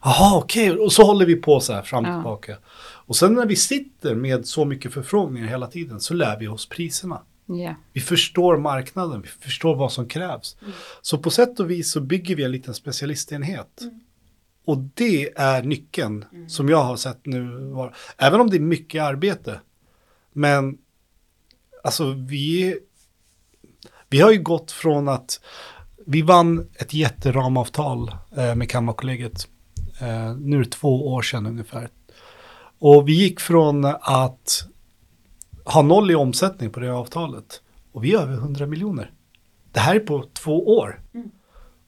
Jaha, 0.04 0.38
okej, 0.38 0.72
och 0.72 0.92
så 0.94 1.04
håller 1.04 1.25
vi 1.25 1.36
på 1.36 1.60
så 1.60 1.74
här 1.74 1.82
fram 1.82 2.06
och 2.06 2.10
Ja. 2.12 2.16
tillbaka. 2.16 2.58
Och 2.80 3.16
sen 3.16 3.34
när 3.34 3.46
vi 3.46 3.56
sitter 3.56 4.16
med 4.16 4.46
så 4.48 4.66
mycket 4.66 4.94
förfrågningar 4.94 5.48
hela 5.48 5.68
tiden 5.68 6.00
så 6.00 6.13
lär 6.13 6.39
vi 6.39 6.48
oss 6.48 6.70
priserna. 6.70 7.22
Ja. 7.46 7.75
Vi 7.94 8.01
förstår 8.01 8.58
marknaden, 8.58 9.22
vi 9.22 9.27
förstår 9.27 9.75
vad 9.75 9.92
som 9.92 10.08
krävs. 10.08 10.58
Så 11.01 11.18
på 11.18 11.30
sätt 11.30 11.60
och 11.60 11.72
vis 11.72 11.92
så 11.92 12.01
bygger 12.01 12.36
vi 12.36 12.44
en 12.44 12.51
liten 12.51 12.74
specialistenhet. 12.74 13.82
Och 14.66 14.77
det 14.94 15.30
är 15.36 15.63
nyckeln 15.63 16.25
som 16.48 16.70
jag 16.70 16.84
har 16.84 16.96
sett 16.96 17.25
nu. 17.25 17.74
Även 18.18 18.42
om 18.42 18.50
det 18.50 18.58
är 18.58 18.62
mycket 18.62 19.04
arbete. 19.04 19.60
Men 20.34 20.77
alltså 21.84 22.12
vi, 22.12 22.77
vi 24.10 24.20
har 24.20 24.32
ju 24.32 24.42
gått 24.42 24.72
från 24.72 25.08
att 25.08 25.42
vi 26.06 26.22
vann 26.22 26.70
ett 26.74 26.94
jätteramavtal 26.94 28.12
eh, 28.38 28.56
med 28.56 28.70
Kammarkollegiet. 28.70 29.48
Eh, 30.02 30.36
nu 30.36 30.66
två 30.66 31.14
år 31.14 31.22
sedan 31.22 31.46
ungefär. 31.46 31.90
Och 32.80 33.08
vi 33.08 33.14
gick 33.14 33.40
från 33.40 33.86
att 34.02 34.68
ha 35.66 35.82
noll 35.82 36.12
i 36.12 36.16
omsättning 36.16 36.70
på 36.70 36.80
det 36.80 36.92
avtalet. 36.94 37.62
Och 37.92 38.04
vi 38.04 38.14
är 38.14 38.20
över 38.20 38.34
100 38.34 38.66
miljoner. 38.66 39.12
Det 39.72 39.80
här 39.80 39.96
är 39.96 40.00
på 40.00 40.26
två 40.34 40.78
år. 40.78 41.02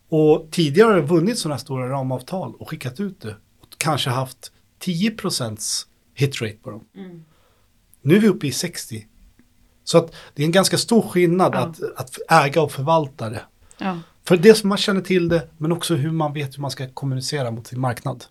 Och 0.09 0.47
tidigare 0.51 0.87
har 0.87 0.97
jag 0.97 1.07
vunnit 1.07 1.39
sådana 1.39 1.55
här 1.55 1.59
stora 1.59 1.89
ramavtal 1.89 2.55
och 2.55 2.69
skickat 2.69 2.99
ut 2.99 3.21
det. 3.21 3.35
Och 3.61 3.67
kanske 3.77 4.09
haft 4.09 4.51
10 4.79 5.11
procents 5.11 5.87
hitrate 6.13 6.57
på 6.63 6.69
dem. 6.69 6.85
Nu 8.01 8.15
är 8.15 8.19
vi 8.19 8.27
uppe 8.27 8.47
i 8.47 8.51
60. 8.51 9.07
Så 9.89 9.97
att 9.97 10.15
det 10.33 10.41
är 10.43 10.45
en 10.45 10.51
ganska 10.51 10.77
stor 10.77 11.01
skillnad 11.01 11.51
Ja. 11.55 11.59
att, 11.59 11.79
att 11.97 12.45
äga 12.45 12.61
och 12.61 12.71
förvalta 12.71 13.29
det. 13.29 13.41
Ja. 13.77 13.97
För 14.27 14.37
det 14.37 14.53
som 14.55 14.69
man 14.69 14.77
känner 14.77 15.01
till 15.01 15.29
det, 15.29 15.47
men 15.57 15.71
också 15.71 15.95
hur 15.95 16.11
man 16.11 16.33
vet 16.33 16.57
hur 16.57 16.61
man 16.61 16.71
ska 16.71 16.89
kommunicera 16.89 17.51
mot 17.51 17.67
sin 17.67 17.79
marknad. 17.79 18.25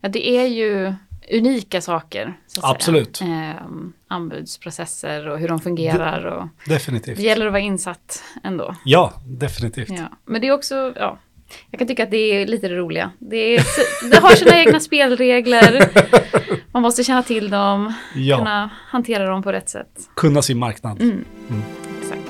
ja, 0.00 0.08
det 0.08 0.28
är 0.28 0.46
ju 0.46 0.94
unika 1.32 1.80
saker. 1.80 2.38
Absolut. 2.62 3.20
Eh, 3.20 3.62
anbudsprocesser 4.08 5.28
och 5.28 5.38
hur 5.38 5.48
de 5.48 5.60
fungerar. 5.60 6.24
Och 6.24 6.48
Definitivt. 6.66 7.16
det 7.16 7.22
gäller 7.22 7.46
att 7.46 7.52
vara 7.52 7.60
insatt 7.62 8.22
ändå. 8.44 8.74
Ja, 8.84 9.12
definitivt. 9.26 9.88
Ja. 9.90 10.08
Men 10.24 10.40
det 10.40 10.46
är 10.48 10.52
också, 10.52 10.92
ja, 10.96 11.18
jag 11.70 11.78
kan 11.78 11.88
tycka 11.88 12.02
att 12.02 12.10
det 12.10 12.16
är 12.16 12.46
lite 12.46 12.68
det 12.68 12.74
roliga. 12.76 13.10
Det, 13.18 13.36
är, 13.56 13.62
det 14.10 14.16
har 14.20 14.30
sina 14.30 14.58
egna 14.58 14.80
spelregler. 14.90 15.88
Man 16.72 16.82
måste 16.82 17.04
känna 17.04 17.22
till 17.22 17.50
dem, 17.50 17.92
Ja, 18.14 18.38
kunna 18.38 18.70
hantera 18.88 19.26
dem 19.26 19.42
på 19.42 19.52
rätt 19.52 19.68
sätt. 19.68 19.88
kunna 20.16 20.42
sin 20.42 20.58
marknad. 20.58 21.00
Mm. 21.02 21.24
Mm. 21.50 21.62
Exakt. 22.00 22.20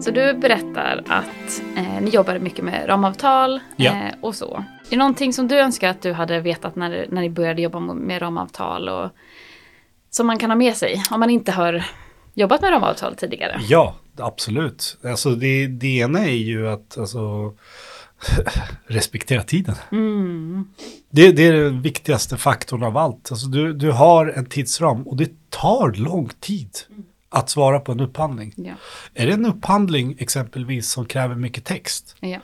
Så 0.00 0.10
du 0.10 0.34
berättar 0.34 1.02
att 1.08 1.62
eh, 1.76 2.00
ni 2.00 2.10
jobbar 2.10 2.38
mycket 2.38 2.64
med 2.64 2.88
ramavtal 2.88 3.60
Ja. 3.76 3.90
eh, 3.90 4.14
och 4.20 4.34
så. 4.34 4.54
Är 4.86 4.90
det 4.90 4.96
någonting 4.96 5.32
som 5.32 5.48
du 5.48 5.58
önskar 5.58 5.88
att 5.88 6.02
du 6.02 6.12
hade 6.12 6.40
vetat 6.40 6.76
när, 6.76 7.06
när 7.10 7.20
ni 7.20 7.30
började 7.30 7.62
jobba 7.62 7.80
med 7.80 8.22
ramavtal 8.22 8.88
och 8.88 9.10
som 10.10 10.26
man 10.26 10.38
kan 10.38 10.50
ha 10.50 10.56
med 10.56 10.76
sig 10.76 11.02
om 11.10 11.20
man 11.20 11.30
inte 11.30 11.52
har 11.52 11.84
jobbat 12.34 12.62
med 12.62 12.70
ramavtal 12.70 13.16
tidigare? 13.16 13.60
Ja, 13.68 13.94
absolut. 14.18 14.98
Alltså 15.04 15.30
det, 15.34 15.66
det 15.66 15.98
ena 15.98 16.18
är 16.18 16.36
ju 16.36 16.68
att 16.68 16.98
alltså, 16.98 17.54
respektera 18.86 19.42
tiden. 19.42 19.74
Mm. 19.92 20.68
Det, 21.10 21.32
det 21.32 21.46
är 21.46 21.52
den 21.52 21.82
viktigaste 21.82 22.36
faktorn 22.36 22.82
av 22.82 22.96
allt. 22.96 23.30
Alltså 23.30 23.46
du, 23.46 23.72
du 23.72 23.90
har 23.90 24.26
en 24.26 24.46
tidsram 24.46 25.02
och 25.02 25.16
det 25.16 25.50
tar 25.50 25.92
lång 25.92 26.30
tid 26.40 26.70
att 27.28 27.50
svara 27.50 27.80
på 27.80 27.92
en 27.92 28.00
upphandling. 28.00 28.52
Ja. 28.56 28.74
Är 29.14 29.26
det 29.26 29.32
en 29.32 29.46
upphandling 29.46 30.16
exempelvis 30.18 30.90
som 30.90 31.06
kräver 31.06 31.34
mycket 31.34 31.64
text? 31.64 32.16
Ja. 32.20 32.38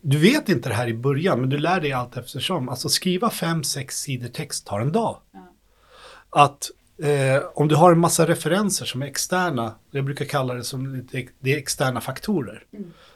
Du 0.00 0.18
vet 0.18 0.48
inte 0.48 0.68
det 0.68 0.74
här 0.74 0.88
i 0.88 0.94
början, 0.94 1.40
men 1.40 1.50
du 1.50 1.58
lär 1.58 1.80
dig 1.80 1.92
allt 1.92 2.16
eftersom. 2.16 2.68
Alltså 2.68 2.88
skriva 2.88 3.30
fem, 3.30 3.64
sex 3.64 4.00
sidor 4.00 4.28
text 4.28 4.66
tar 4.66 4.80
en 4.80 4.92
dag. 4.92 5.16
Att 6.30 6.70
eh, 7.02 7.42
om 7.54 7.68
du 7.68 7.74
har 7.74 7.92
en 7.92 7.98
massa 7.98 8.26
referenser 8.26 8.84
som 8.84 9.02
är 9.02 9.06
externa, 9.06 9.74
jag 9.90 10.04
brukar 10.04 10.24
kalla 10.24 10.54
det 10.54 10.64
som 10.64 11.08
det 11.40 11.52
är 11.52 11.56
externa 11.56 12.00
faktorer. 12.00 12.64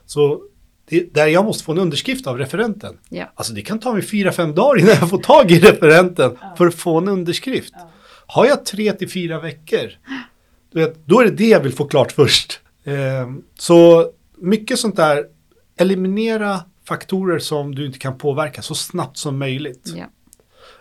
Så 0.07 0.43
det, 0.89 1.15
där 1.15 1.27
jag 1.27 1.45
måste 1.45 1.65
få 1.65 1.73
en 1.73 1.79
underskrift 1.79 2.27
av 2.27 2.39
referenten. 2.39 2.99
Ja. 3.09 3.33
Alltså 3.35 3.53
det 3.53 3.63
kan 3.63 3.79
ta 3.79 3.93
mig 3.93 4.03
fyra, 4.03 4.33
fem 4.33 4.55
dagar 4.55 4.79
innan 4.81 4.95
jag 5.01 5.11
får 5.11 5.19
tag 5.19 5.51
i 5.51 5.61
referenten 5.61 6.39
för 6.57 6.67
att 6.67 6.75
få 6.75 6.99
en 6.99 7.09
underskrift. 7.09 7.75
Har 8.27 8.47
jag 8.47 8.65
tre 8.65 8.93
till 8.93 9.11
fyra 9.11 9.41
veckor, 9.41 9.91
du 10.73 10.81
vet, 10.81 11.07
då 11.07 11.21
är 11.21 11.25
det 11.25 11.31
det 11.31 11.49
jag 11.49 11.61
vill 11.61 11.73
få 11.73 11.85
klart 11.85 12.13
först. 12.13 12.61
Eh, 12.85 13.31
så 13.59 14.11
mycket 14.37 14.79
sånt 14.79 14.97
där, 14.97 15.25
eliminera 15.77 16.61
faktorer 16.85 17.39
som 17.39 17.75
du 17.75 17.87
inte 17.87 17.99
kan 17.99 18.19
påverka 18.19 18.63
så 18.63 18.75
snabbt 18.75 19.17
som 19.17 19.39
möjligt. 19.39 19.93
Ja. 19.97 20.05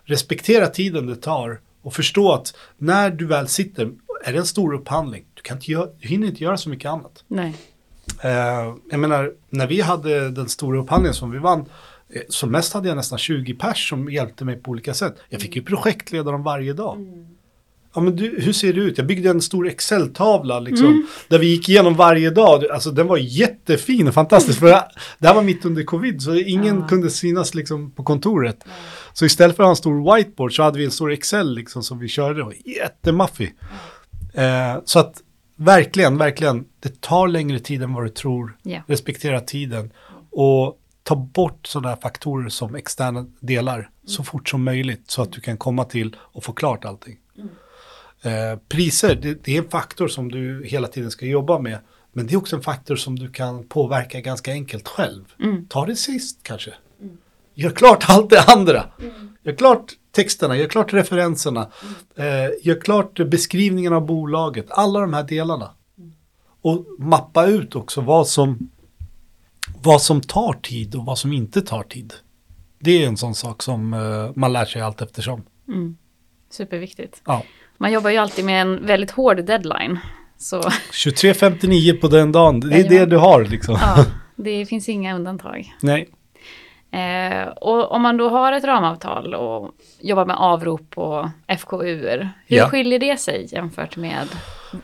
Respektera 0.04 0.68
tiden 0.68 1.08
det 1.08 1.16
tar 1.16 1.60
och 1.86 1.94
förstå 1.94 2.34
att 2.34 2.56
när 2.78 3.10
du 3.10 3.26
väl 3.26 3.48
sitter, 3.48 3.92
är 4.24 4.34
det 4.34 4.40
en 4.40 4.46
stor 4.46 4.74
upphandling, 4.74 5.26
du, 5.34 5.42
kan 5.42 5.58
inte 5.58 5.72
göra, 5.72 5.90
du 6.00 6.08
hinner 6.08 6.28
inte 6.28 6.44
göra 6.44 6.58
så 6.58 6.70
mycket 6.70 6.92
annat. 6.92 7.24
Nej. 7.28 7.56
Eh, 8.24 8.76
jag 8.92 9.00
menar, 9.00 9.34
när 9.50 9.68
vi 9.68 9.82
hade 9.82 10.30
den 10.30 10.50
stora 10.50 10.80
upphandlingen 10.80 11.14
som 11.14 11.32
vi 11.32 11.38
vann, 11.38 11.66
eh, 12.10 12.22
som 12.30 12.52
mest 12.52 12.74
hade 12.74 12.88
jag 12.88 12.98
nästan 12.98 13.18
20 13.18 13.54
pers 13.54 13.90
som 13.90 14.12
hjälpte 14.12 14.46
mig 14.46 14.56
på 14.56 14.72
olika 14.72 14.94
sätt. 14.94 15.16
Jag 15.30 15.42
fick 15.42 15.56
ju 15.56 15.64
projektleda 15.64 16.32
dem 16.32 16.44
varje 16.44 16.74
dag. 16.74 16.98
Ja, 17.96 18.02
men 18.02 18.16
du, 18.16 18.42
hur 18.42 18.54
ser 18.54 18.74
det 18.74 18.80
ut? 18.82 18.98
Jag 18.98 19.08
byggde 19.08 19.30
en 19.30 19.42
stor 19.42 19.68
Excel-tavla 19.68 20.60
liksom, 20.60 21.08
där 21.28 21.40
vi 21.40 21.48
gick 21.48 21.70
igenom 21.70 21.94
varje 21.96 22.30
dag. 22.30 22.66
Alltså 22.68 22.92
den 22.92 23.08
var 23.08 23.18
jättefin 23.18 24.08
och 24.08 24.14
fantastisk. 24.14 24.60
För 24.60 24.68
det 25.20 25.28
här 25.28 25.36
var 25.36 25.44
mitt 25.44 25.66
under 25.66 25.84
covid, 25.84 26.22
så 26.22 26.36
ingen 26.36 26.80
Ja. 26.80 26.88
kunde 26.88 27.10
synas 27.10 27.56
liksom, 27.56 27.92
på 27.92 28.04
kontoret. 28.04 28.64
Så 29.14 29.26
istället 29.26 29.56
för 29.56 29.64
att 29.64 29.68
ha 29.68 29.72
en 29.72 29.76
stor 29.76 30.16
whiteboard 30.16 30.56
så 30.56 30.64
hade 30.64 30.78
vi 30.80 30.86
en 30.86 30.92
stor 30.92 31.12
Excel 31.12 31.56
liksom, 31.56 31.84
som 31.84 32.00
vi 32.00 32.08
körde. 32.08 32.40
Det 32.40 32.44
var 32.44 32.56
jättemaffig. 32.66 33.56
Eh, 34.34 34.82
så 34.86 35.00
att 35.00 35.22
verkligen, 35.56 36.18
verkligen, 36.18 36.66
det 36.80 37.02
tar 37.02 37.28
längre 37.28 37.60
tid 37.60 37.84
än 37.84 37.94
vad 37.94 38.04
du 38.06 38.10
tror. 38.10 38.58
Ja. 38.64 38.82
Respektera 38.88 39.40
tiden 39.42 39.92
och 40.32 40.80
ta 41.04 41.16
bort 41.16 41.68
sådana 41.68 41.90
här 41.90 41.98
faktorer 42.02 42.50
som 42.50 42.76
externa 42.76 43.26
delar 43.40 43.90
så 44.06 44.24
fort 44.24 44.50
som 44.50 44.64
möjligt 44.64 45.04
så 45.12 45.22
att 45.22 45.32
du 45.32 45.42
kan 45.42 45.58
komma 45.58 45.84
till 45.84 46.16
och 46.20 46.44
få 46.44 46.54
klart 46.54 46.86
allting. 46.86 47.18
Eh, 48.22 48.60
priser, 48.70 49.16
det, 49.16 49.44
det 49.44 49.58
är 49.58 49.62
en 49.64 49.70
faktor 49.70 50.08
som 50.08 50.32
du 50.32 50.66
hela 50.66 50.88
tiden 50.88 51.12
ska 51.12 51.26
jobba 51.26 51.60
med. 51.60 51.80
Men 52.14 52.28
det 52.28 52.34
är 52.34 52.38
också 52.38 52.56
en 52.56 52.62
faktor 52.62 52.96
som 52.96 53.20
du 53.20 53.32
kan 53.32 53.68
påverka 53.68 54.22
ganska 54.22 54.52
enkelt 54.52 54.88
själv. 54.88 55.24
Mm. 55.40 55.66
Ta 55.70 55.86
det 55.86 55.96
sist 55.96 56.40
kanske. 56.44 56.74
Gör 57.54 57.70
klart 57.70 58.06
allt 58.08 58.30
det 58.30 58.42
andra. 58.42 58.86
Gör 59.44 59.56
klart 59.56 59.94
texterna, 60.12 60.58
gör 60.58 60.68
klart 60.68 60.94
referenserna. 60.94 61.72
Eh, 62.16 62.26
gör 62.62 62.82
klart 62.82 63.30
beskrivningen 63.30 63.94
av 63.94 64.06
bolaget. 64.06 64.66
Alla 64.70 65.00
de 65.00 65.14
här 65.14 65.24
delarna. 65.24 65.70
Och 66.62 66.86
mappa 67.00 67.46
ut 67.46 67.76
också 67.76 68.02
vad 68.02 68.28
som, 68.28 68.70
vad 69.82 70.02
som 70.02 70.22
tar 70.22 70.54
tid 70.54 70.96
och 70.96 71.06
vad 71.06 71.18
som 71.18 71.34
inte 71.34 71.62
tar 71.62 71.84
tid. 71.84 72.14
Det 72.80 73.04
är 73.04 73.08
en 73.08 73.18
sån 73.18 73.36
sak 73.36 73.64
som 73.64 73.94
eh, 73.94 74.32
man 74.36 74.54
lär 74.54 74.66
sig 74.66 74.82
allt 74.82 75.02
eftersom. 75.02 75.44
Mm. 75.68 75.98
Superviktigt. 76.50 77.22
Ja. 77.26 77.44
Man 77.78 77.92
jobbar 77.92 78.10
ju 78.10 78.18
alltid 78.18 78.46
med 78.46 78.62
en 78.62 78.86
väldigt 78.86 79.12
hård 79.12 79.44
deadline. 79.46 80.00
Så 80.38 80.62
23.59 80.62 82.02
på 82.02 82.08
den 82.08 82.32
dagen, 82.32 82.60
det 82.60 82.68
är 82.68 82.72
det 82.72 82.78
Jajamän. 82.78 83.10
du 83.10 83.18
har 83.18 83.46
liksom. 83.46 83.78
ja, 83.82 84.06
det 84.36 84.66
finns 84.66 84.90
inga 84.90 85.16
undantag. 85.16 85.74
Nej. 85.82 86.10
Eh, 86.92 87.48
och 87.48 87.92
om 87.92 88.02
man 88.02 88.18
då 88.18 88.30
har 88.30 88.52
ett 88.52 88.64
ramavtal 88.64 89.34
och 89.36 89.72
jobbar 90.02 90.26
med 90.26 90.36
avrop 90.36 90.98
och 90.98 91.26
FKUer, 91.60 92.30
hur 92.48 92.58
Ja. 92.58 92.70
skiljer 92.70 93.00
det 93.00 93.18
sig 93.18 93.48
jämfört 93.52 93.98
med 93.98 94.28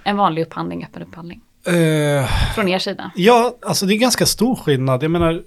en 0.03 0.17
vanlig 0.17 0.41
upphandling, 0.41 0.83
öppen 0.85 1.01
upphandling? 1.03 1.41
Eh, 1.65 2.29
Från 2.55 2.67
er 2.67 2.79
sida? 2.79 3.11
Ja, 3.15 3.55
alltså 3.61 3.85
det 3.85 3.93
är 3.93 3.97
ganska 3.97 4.25
stor 4.25 4.55
skillnad. 4.55 5.03
Jag 5.03 5.11
menar, 5.11 5.41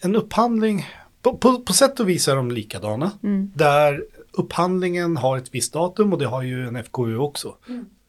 en 0.00 0.16
upphandling, 0.16 0.86
på, 1.22 1.36
på, 1.36 1.58
på 1.60 1.72
sätt 1.72 2.00
och 2.00 2.08
vis 2.08 2.28
är 2.28 2.36
de 2.36 2.50
likadana. 2.50 3.10
Mm. 3.22 3.50
Där 3.54 4.02
upphandlingen 4.32 5.16
har 5.16 5.38
ett 5.38 5.54
visst 5.54 5.72
datum 5.72 6.12
och 6.12 6.18
det 6.18 6.26
har 6.26 6.42
ju 6.42 6.66
en 6.66 6.84
FKU 6.84 7.16
också. 7.16 7.56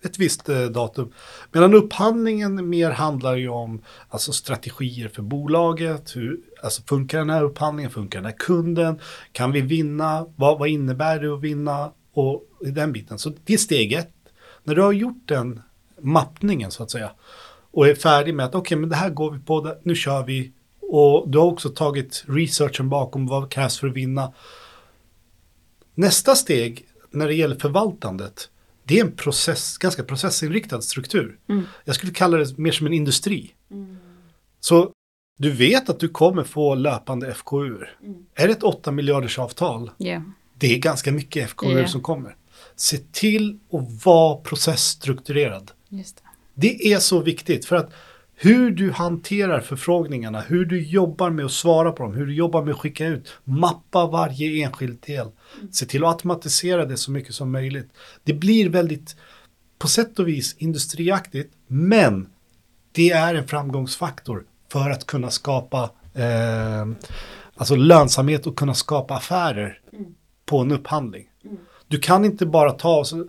Ett 0.03 0.19
visst 0.19 0.49
eh, 0.49 0.63
datum. 0.63 1.13
Medan 1.51 1.73
upphandlingen 1.73 2.69
mer 2.69 2.91
handlar 2.91 3.35
ju 3.35 3.49
om 3.49 3.81
alltså, 4.09 4.31
strategier 4.31 5.09
för 5.09 5.21
bolaget. 5.21 6.15
Hur, 6.15 6.39
alltså, 6.63 6.81
funkar 6.81 7.17
den 7.19 7.29
här 7.29 7.43
upphandlingen? 7.43 7.91
Funkar 7.91 8.19
den 8.19 8.25
här 8.25 8.37
kunden? 8.37 8.99
Kan 9.31 9.51
vi 9.51 9.61
vinna? 9.61 10.25
Vad, 10.35 10.59
vad 10.59 10.69
innebär 10.69 11.19
det 11.19 11.33
att 11.33 11.41
vinna? 11.41 11.91
Och 12.13 12.43
i 12.65 12.71
den 12.71 12.91
biten. 12.91 13.19
Så 13.19 13.33
det 13.45 13.53
är 13.53 13.57
steg 13.57 13.93
ett. 13.93 14.13
När 14.63 14.75
du 14.75 14.81
har 14.81 14.91
gjort 14.91 15.27
den 15.27 15.61
mappningen 16.01 16.71
så 16.71 16.83
att 16.83 16.91
säga. 16.91 17.11
Och 17.71 17.87
är 17.87 17.95
färdig 17.95 18.35
med 18.35 18.45
att 18.45 18.55
okej, 18.55 18.59
okay, 18.59 18.77
men 18.77 18.89
det 18.89 18.95
här 18.95 19.09
går 19.09 19.31
vi 19.31 19.39
på, 19.39 19.75
nu 19.83 19.95
kör 19.95 20.23
vi. 20.23 20.51
Och 20.81 21.29
du 21.29 21.37
har 21.37 21.45
också 21.45 21.69
tagit 21.69 22.23
researchen 22.27 22.89
bakom 22.89 23.27
vad 23.27 23.51
krävs 23.51 23.79
för 23.79 23.87
att 23.87 23.93
vinna. 23.93 24.33
Nästa 25.95 26.35
steg 26.35 26.85
när 27.11 27.27
det 27.27 27.33
gäller 27.33 27.55
förvaltandet, 27.55 28.49
det 28.83 28.99
är 28.99 29.05
en 29.05 29.11
process, 29.11 29.77
ganska 29.77 30.03
processinriktad 30.03 30.81
struktur. 30.81 31.37
Mm. 31.49 31.63
Jag 31.85 31.95
skulle 31.95 32.13
kalla 32.13 32.37
det 32.37 32.57
mer 32.57 32.71
som 32.71 32.87
en 32.87 32.93
industri. 32.93 33.53
Mm. 33.71 33.97
Så 34.59 34.91
du 35.37 35.51
vet 35.51 35.89
att 35.89 35.99
du 35.99 36.09
kommer 36.09 36.43
få 36.43 36.75
löpande 36.75 37.33
FKU. 37.33 37.65
Mm. 37.65 38.25
Är 38.35 38.47
det 38.47 38.53
ett 38.53 38.63
8 38.63 38.91
miljarders 38.91 39.39
avtal? 39.39 39.91
Yeah. 39.99 40.21
Det 40.57 40.73
är 40.73 40.77
ganska 40.77 41.11
mycket 41.11 41.49
FKU 41.49 41.71
yeah. 41.71 41.87
som 41.87 42.01
kommer. 42.01 42.35
Se 42.75 42.97
till 42.97 43.59
att 43.71 44.05
vara 44.05 44.35
processstrukturerad. 44.35 45.71
Just 45.89 46.15
det. 46.15 46.23
det 46.53 46.93
är 46.93 46.99
så 46.99 47.19
viktigt 47.19 47.65
för 47.65 47.75
att 47.75 47.93
hur 48.35 48.71
du 48.71 48.91
hanterar 48.91 49.59
förfrågningarna, 49.59 50.41
hur 50.41 50.65
du 50.65 50.81
jobbar 50.81 51.29
med 51.29 51.45
att 51.45 51.51
svara 51.51 51.91
på 51.91 52.03
dem, 52.03 52.13
hur 52.13 52.25
du 52.25 52.33
jobbar 52.33 52.63
med 52.63 52.73
att 52.73 52.79
skicka 52.79 53.05
ut, 53.05 53.33
mappa 53.43 54.07
varje 54.07 54.65
enskild 54.65 55.01
del. 55.01 55.27
Se 55.71 55.85
till 55.85 56.03
att 56.03 56.09
automatisera 56.09 56.85
det 56.85 56.97
så 56.97 57.11
mycket 57.11 57.35
som 57.35 57.51
möjligt. 57.51 57.89
Det 58.23 58.33
blir 58.33 58.69
väldigt, 58.69 59.15
på 59.79 59.87
sätt 59.87 60.19
och 60.19 60.27
vis, 60.27 60.55
industriaktigt, 60.57 61.53
men 61.67 62.29
det 62.91 63.11
är 63.11 63.35
en 63.35 63.47
framgångsfaktor 63.47 64.45
för 64.71 64.89
att 64.89 65.07
kunna 65.07 65.29
skapa 65.29 65.89
eh, 66.13 66.85
alltså 67.55 67.75
lönsamhet 67.75 68.47
och 68.47 68.55
kunna 68.55 68.73
skapa 68.73 69.15
affärer 69.15 69.79
mm. 69.93 70.05
på 70.45 70.59
en 70.59 70.71
upphandling. 70.71 71.25
Mm. 71.45 71.57
Du 71.87 71.99
kan 71.99 72.25
inte 72.25 72.45
bara 72.45 72.71
ta, 72.71 73.03
så, 73.03 73.27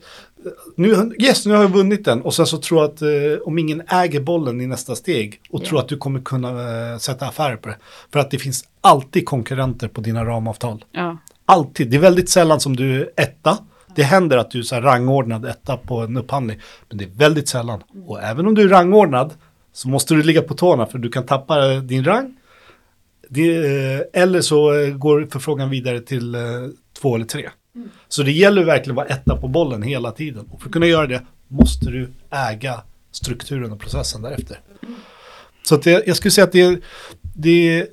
nu, 0.76 1.14
yes, 1.18 1.46
nu 1.46 1.54
har 1.54 1.62
jag 1.62 1.68
vunnit 1.68 2.04
den 2.04 2.22
och 2.22 2.34
sen 2.34 2.46
så 2.46 2.58
tror 2.58 2.80
jag 2.80 2.90
att 2.90 3.02
eh, 3.02 3.46
om 3.46 3.58
ingen 3.58 3.82
äger 3.88 4.20
bollen 4.20 4.60
i 4.60 4.66
nästa 4.66 4.94
steg 4.96 5.40
och 5.50 5.60
yeah. 5.60 5.68
tror 5.68 5.78
att 5.78 5.88
du 5.88 5.96
kommer 5.96 6.20
kunna 6.20 6.48
eh, 6.92 6.98
sätta 6.98 7.26
affärer 7.26 7.56
på 7.56 7.68
det. 7.68 7.76
För 8.12 8.18
att 8.18 8.30
det 8.30 8.38
finns 8.38 8.64
alltid 8.80 9.26
konkurrenter 9.26 9.88
på 9.88 10.00
dina 10.00 10.24
ramavtal. 10.24 10.84
Ja. 10.92 11.18
Alltid, 11.46 11.90
det 11.90 11.96
är 11.96 12.00
väldigt 12.00 12.28
sällan 12.28 12.60
som 12.60 12.76
du 12.76 13.00
är 13.00 13.10
etta. 13.16 13.58
Det 13.94 14.02
händer 14.02 14.36
att 14.36 14.50
du 14.50 14.58
är 14.58 14.82
rangordnad 14.82 15.44
etta 15.44 15.76
på 15.76 16.00
en 16.00 16.16
upphandling. 16.16 16.60
Men 16.88 16.98
det 16.98 17.04
är 17.04 17.10
väldigt 17.10 17.48
sällan. 17.48 17.82
Mm. 17.94 18.08
Och 18.08 18.22
även 18.22 18.46
om 18.46 18.54
du 18.54 18.62
är 18.62 18.68
rangordnad 18.68 19.34
så 19.72 19.88
måste 19.88 20.14
du 20.14 20.22
ligga 20.22 20.42
på 20.42 20.54
tårna 20.54 20.86
för 20.86 20.98
du 20.98 21.08
kan 21.08 21.26
tappa 21.26 21.66
din 21.68 22.04
rang. 22.04 22.36
Det, 23.28 23.56
eh, 23.56 24.22
eller 24.22 24.40
så 24.40 24.74
eh, 24.74 24.90
går 24.90 25.28
förfrågan 25.30 25.70
vidare 25.70 26.00
till 26.00 26.34
eh, 26.34 26.40
två 27.00 27.14
eller 27.14 27.26
tre. 27.26 27.50
Mm. 27.74 27.90
Så 28.08 28.22
det 28.22 28.32
gäller 28.32 28.64
verkligen 28.64 28.98
att 28.98 29.08
vara 29.08 29.16
etta 29.16 29.36
på 29.36 29.48
bollen 29.48 29.82
hela 29.82 30.12
tiden. 30.12 30.46
Och 30.50 30.60
för 30.60 30.68
att 30.68 30.72
kunna 30.72 30.86
göra 30.86 31.06
det 31.06 31.22
måste 31.48 31.90
du 31.90 32.12
äga 32.30 32.82
strukturen 33.10 33.72
och 33.72 33.80
processen 33.80 34.22
därefter. 34.22 34.60
Så 35.62 35.76
det, 35.76 36.06
jag 36.06 36.16
skulle 36.16 36.32
säga 36.32 36.44
att 36.44 36.52
det, 36.52 36.80
det 37.34 37.88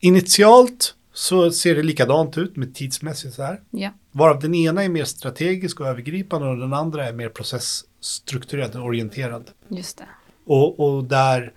initialt 0.00 0.94
så 1.12 1.50
ser 1.50 1.74
det 1.74 1.82
likadant 1.82 2.38
ut 2.38 2.56
med 2.56 2.74
tidsmässigt 2.74 3.34
så 3.34 3.42
här. 3.42 3.60
Yeah. 3.72 3.92
Varav 4.12 4.40
den 4.40 4.54
ena 4.54 4.84
är 4.84 4.88
mer 4.88 5.04
strategisk 5.04 5.80
och 5.80 5.86
övergripande 5.86 6.48
och 6.48 6.58
den 6.58 6.72
andra 6.72 7.08
är 7.08 7.12
mer 7.12 7.28
processstrukturerad 7.28 8.76
och 8.76 8.84
orienterad. 8.84 9.50
Just 9.68 9.98
det. 9.98 10.04
Och, 10.44 10.80
och 10.80 11.04
där 11.04 11.52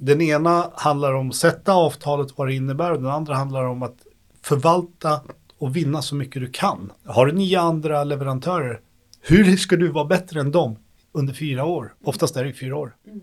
den 0.00 0.20
ena 0.20 0.70
handlar 0.74 1.12
om 1.14 1.28
att 1.30 1.36
sätta 1.36 1.72
avtalet 1.72 2.28
vad 2.36 2.48
det 2.48 2.54
innebär 2.54 2.92
och 2.92 3.02
den 3.02 3.10
andra 3.10 3.34
handlar 3.34 3.64
om 3.64 3.82
att 3.82 3.96
förvalta 4.42 5.20
och 5.58 5.76
vinna 5.76 6.02
så 6.02 6.14
mycket 6.14 6.42
du 6.42 6.50
kan. 6.50 6.92
Har 7.04 7.26
du 7.26 7.32
nio 7.32 7.60
andra 7.60 8.04
leverantörer, 8.04 8.80
hur 9.20 9.56
ska 9.56 9.76
du 9.76 9.88
vara 9.88 10.04
bättre 10.04 10.40
än 10.40 10.50
dem 10.50 10.76
under 11.12 11.34
fyra 11.34 11.64
år? 11.64 11.94
Oftast 12.04 12.36
är 12.36 12.44
det 12.44 12.52
fyra 12.52 12.76
år. 12.76 12.96
Mm. 13.06 13.20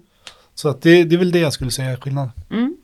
Så 0.53 0.69
att 0.69 0.81
det, 0.81 1.03
det 1.03 1.15
är 1.15 1.19
väl 1.19 1.31
det 1.31 1.39
jag 1.39 1.53
skulle 1.53 1.71
säga 1.71 1.89
är 1.89 1.95
skillnaden. 1.95 2.31
Mm. 2.51 2.77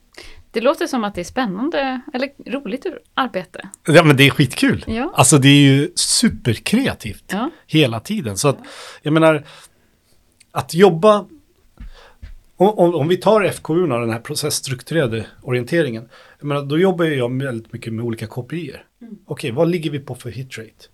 Det 0.51 0.61
låter 0.61 0.87
som 0.87 1.03
att 1.03 1.15
det 1.15 1.21
är 1.21 1.25
spännande 1.25 2.01
eller 2.13 2.29
roligt 2.51 2.85
arbete. 3.13 3.69
Ja 3.87 4.03
men 4.03 4.17
det 4.17 4.23
är 4.23 4.29
skitkul. 4.29 4.83
Ja. 4.87 5.11
Alltså 5.15 5.37
det 5.37 5.47
är 5.47 5.61
ju 5.61 5.91
superkreativt 5.95 7.23
ja. 7.27 7.49
hela 7.67 7.99
tiden. 7.99 8.37
Så 8.37 8.47
att 8.47 8.57
jag 9.01 9.13
menar 9.13 9.43
att 10.51 10.73
jobba 10.73 11.25
om, 12.57 12.95
om, 12.95 13.07
vi 13.07 13.17
tar 13.17 13.49
FKU, 13.51 13.87
den 13.87 14.09
här 14.09 14.19
processstrukturerade 14.19 15.25
orienteringen, 15.41 16.09
jag 16.41 16.47
menar, 16.47 16.65
då 16.65 16.79
jobbar 16.79 17.05
jag 17.05 17.41
väldigt 17.41 17.73
mycket 17.73 17.93
med 17.93 18.05
olika 18.05 18.27
KPI. 18.27 18.75
Mm. 19.01 19.17
Okej, 19.25 19.51
vad 19.51 19.69
ligger 19.69 19.91
vi 19.91 19.99
på 19.99 20.15
för 20.15 20.29
hitrate? 20.29 20.85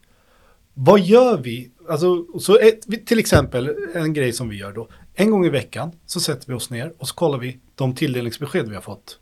Vad 0.73 0.99
gör 0.99 1.38
vi? 1.38 1.71
Alltså, 1.89 2.39
så 2.39 2.57
ett, 2.57 3.07
till 3.07 3.19
exempel 3.19 3.75
en 3.93 4.13
grej 4.13 4.33
som 4.33 4.49
vi 4.49 4.57
gör 4.57 4.71
då. 4.71 4.88
En 5.13 5.31
gång 5.31 5.45
i 5.45 5.49
veckan 5.49 5.91
så 6.05 6.19
sätter 6.19 6.47
vi 6.47 6.53
oss 6.53 6.69
ner 6.69 6.93
och 6.97 7.07
så 7.07 7.15
kollar 7.15 7.38
vi 7.38 7.60
de 7.75 7.95
tilldelningsbesked 7.95 8.69
vi 8.69 8.75
har 8.75 8.81
fått. 8.81 9.19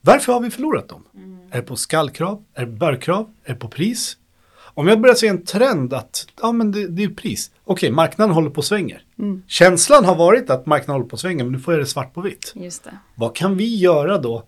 Varför 0.00 0.32
har 0.32 0.40
vi 0.40 0.50
förlorat 0.50 0.88
dem? 0.88 1.04
Mm. 1.14 1.38
Är 1.50 1.56
det 1.56 1.62
på 1.62 1.76
skallkrav? 1.76 2.44
Är 2.54 2.66
det 2.66 2.72
börkrav? 2.72 3.30
Är 3.44 3.52
det 3.52 3.58
på 3.58 3.68
pris? 3.68 4.16
Om 4.58 4.88
jag 4.88 5.00
börjar 5.00 5.14
se 5.14 5.28
en 5.28 5.44
trend 5.44 5.94
att 5.94 6.26
ja, 6.42 6.52
men 6.52 6.72
det, 6.72 6.88
det 6.88 7.04
är 7.04 7.08
pris. 7.08 7.50
Okej, 7.64 7.90
marknaden 7.90 8.34
håller 8.34 8.50
på 8.50 8.58
och 8.58 8.64
svänger. 8.64 9.04
Mm. 9.18 9.42
Känslan 9.46 10.04
har 10.04 10.14
varit 10.14 10.50
att 10.50 10.66
marknaden 10.66 10.94
håller 10.94 11.08
på 11.08 11.12
och 11.12 11.20
svänger, 11.20 11.44
men 11.44 11.52
nu 11.52 11.58
får 11.58 11.74
jag 11.74 11.80
det 11.82 11.86
svart 11.86 12.14
på 12.14 12.20
vitt. 12.20 12.52
Just 12.54 12.84
det. 12.84 12.98
Vad 13.14 13.36
kan 13.36 13.56
vi 13.56 13.76
göra 13.76 14.18
då? 14.18 14.42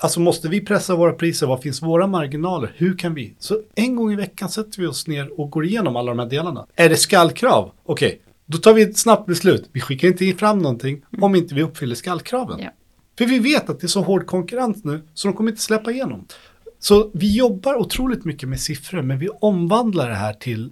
Alltså 0.00 0.20
måste 0.20 0.48
vi 0.48 0.60
pressa 0.60 0.96
våra 0.96 1.12
priser? 1.12 1.46
Vad 1.46 1.62
finns 1.62 1.82
våra 1.82 2.06
marginaler? 2.06 2.72
Hur 2.76 2.98
kan 2.98 3.14
vi? 3.14 3.34
Så 3.38 3.62
en 3.74 3.96
gång 3.96 4.12
i 4.12 4.16
veckan 4.16 4.48
sätter 4.48 4.80
vi 4.80 4.86
oss 4.86 5.06
ner 5.06 5.40
och 5.40 5.50
går 5.50 5.64
igenom 5.64 5.96
alla 5.96 6.10
de 6.10 6.18
här 6.18 6.26
delarna. 6.26 6.66
Är 6.74 6.88
det 6.88 6.96
skallkrav? 6.96 7.72
Okej, 7.84 8.08
okay. 8.08 8.18
då 8.46 8.58
tar 8.58 8.74
vi 8.74 8.82
ett 8.82 8.98
snabbt 8.98 9.26
beslut. 9.26 9.68
Vi 9.72 9.80
skickar 9.80 10.08
inte 10.08 10.32
fram 10.32 10.58
någonting 10.58 11.02
mm. 11.12 11.24
om 11.24 11.34
inte 11.34 11.54
vi 11.54 11.62
uppfyller 11.62 11.94
skallkraven. 11.94 12.60
Ja. 12.60 12.70
För 13.18 13.26
vi 13.26 13.38
vet 13.38 13.70
att 13.70 13.80
det 13.80 13.86
är 13.86 13.88
så 13.88 14.02
hård 14.02 14.26
konkurrens 14.26 14.84
nu 14.84 15.02
så 15.14 15.28
de 15.28 15.34
kommer 15.34 15.50
inte 15.50 15.62
släppa 15.62 15.90
igenom. 15.90 16.26
Så 16.78 17.10
vi 17.14 17.36
jobbar 17.36 17.74
otroligt 17.74 18.24
mycket 18.24 18.48
med 18.48 18.60
siffror 18.60 19.02
men 19.02 19.18
vi 19.18 19.28
omvandlar 19.28 20.08
det 20.08 20.14
här 20.14 20.32
till 20.32 20.70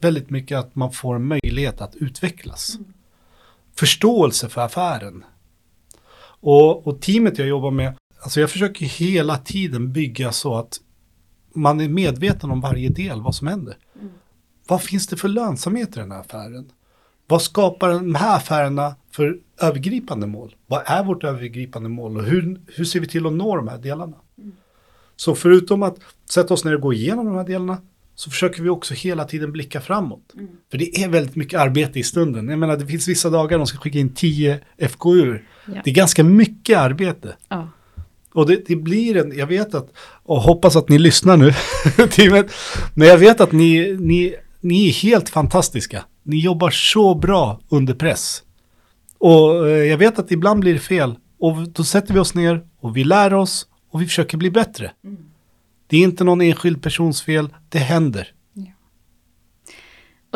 väldigt 0.00 0.30
mycket 0.30 0.58
att 0.58 0.74
man 0.74 0.92
får 0.92 1.18
möjlighet 1.18 1.80
att 1.80 1.96
utvecklas. 1.96 2.74
Mm. 2.74 2.92
Förståelse 3.74 4.48
för 4.48 4.60
affären. 4.60 5.24
Och, 6.40 6.86
och 6.86 7.00
teamet 7.00 7.38
jag 7.38 7.48
jobbar 7.48 7.70
med, 7.70 7.94
alltså 8.26 8.40
jag 8.40 8.50
försöker 8.50 8.86
hela 8.86 9.36
tiden 9.36 9.92
bygga 9.92 10.32
så 10.32 10.54
att 10.54 10.80
man 11.54 11.80
är 11.80 11.88
medveten 11.88 12.50
om 12.50 12.60
varje 12.60 12.88
del, 12.88 13.20
vad 13.20 13.34
som 13.34 13.46
händer. 13.46 13.76
Mm. 14.00 14.08
Vad 14.68 14.82
finns 14.82 15.06
det 15.06 15.16
för 15.16 15.28
lönsamhet 15.28 15.96
i 15.96 16.00
den 16.00 16.12
här 16.12 16.20
affären? 16.20 16.70
Vad 17.26 17.42
skapar 17.42 17.88
de 17.88 18.14
här 18.14 18.36
affärerna 18.36 18.94
för 19.10 19.38
övergripande 19.60 20.26
mål? 20.26 20.54
Vad 20.66 20.82
är 20.86 21.04
vårt 21.04 21.24
övergripande 21.24 21.88
mål 21.88 22.16
och 22.16 22.24
hur, 22.24 22.60
hur 22.66 22.84
ser 22.84 23.00
vi 23.00 23.06
till 23.06 23.26
att 23.26 23.32
nå 23.32 23.56
de 23.56 23.68
här 23.68 23.78
delarna? 23.78 24.16
Mm. 24.38 24.52
Så 25.16 25.34
förutom 25.34 25.82
att 25.82 25.96
sätta 26.30 26.54
oss 26.54 26.64
ner 26.64 26.74
och 26.74 26.80
gå 26.80 26.92
igenom 26.92 27.26
de 27.26 27.34
här 27.34 27.46
delarna 27.46 27.78
så 28.14 28.30
försöker 28.30 28.62
vi 28.62 28.68
också 28.68 28.94
hela 28.94 29.24
tiden 29.24 29.52
blicka 29.52 29.80
framåt. 29.80 30.34
Mm. 30.34 30.48
För 30.70 30.78
det 30.78 31.04
är 31.04 31.08
väldigt 31.08 31.36
mycket 31.36 31.60
arbete 31.60 31.98
i 31.98 32.02
stunden. 32.02 32.48
Jag 32.48 32.58
menar, 32.58 32.76
det 32.76 32.86
finns 32.86 33.08
vissa 33.08 33.30
dagar 33.30 33.58
de 33.58 33.66
ska 33.66 33.78
skicka 33.78 33.98
in 33.98 34.14
10 34.14 34.60
FKU. 34.78 35.38
Ja. 35.66 35.80
Det 35.84 35.90
är 35.90 35.94
ganska 35.94 36.24
mycket 36.24 36.78
arbete. 36.78 37.36
Ja. 37.48 37.68
Och 38.36 38.46
det, 38.46 38.66
det, 38.66 38.76
blir 38.76 39.16
en, 39.16 39.38
jag 39.38 39.46
vet 39.46 39.74
att, 39.74 39.92
och 40.24 40.40
hoppas 40.40 40.76
att 40.76 40.88
ni 40.88 40.98
lyssnar 40.98 41.36
nu, 41.36 41.52
teamet, 42.10 42.52
men 42.94 43.08
jag 43.08 43.18
vet 43.18 43.40
att 43.40 43.52
ni, 43.52 43.96
ni, 44.00 44.34
ni 44.60 44.88
är 44.88 44.92
helt 44.92 45.28
fantastiska. 45.28 46.04
Ni 46.22 46.40
jobbar 46.40 46.70
så 46.70 47.14
bra 47.14 47.60
under 47.68 47.94
press. 47.94 48.42
Och 49.18 49.68
eh, 49.68 49.84
jag 49.84 49.98
vet 49.98 50.18
att 50.18 50.32
ibland 50.32 50.60
blir 50.60 50.72
det 50.72 50.80
fel. 50.80 51.14
Och 51.40 51.68
då 51.68 51.84
sätter 51.84 52.14
vi 52.14 52.20
oss 52.20 52.34
ner 52.34 52.64
och 52.80 52.96
vi 52.96 53.04
lär 53.04 53.34
oss 53.34 53.66
och 53.90 54.02
vi 54.02 54.06
försöker 54.06 54.38
bli 54.38 54.50
bättre. 54.50 54.92
Mm. 55.04 55.16
Det 55.86 55.96
är 55.96 56.02
inte 56.02 56.24
någon 56.24 56.40
enskild 56.40 56.82
persons 56.82 57.22
fel, 57.22 57.48
det 57.68 57.78
händer. 57.78 58.32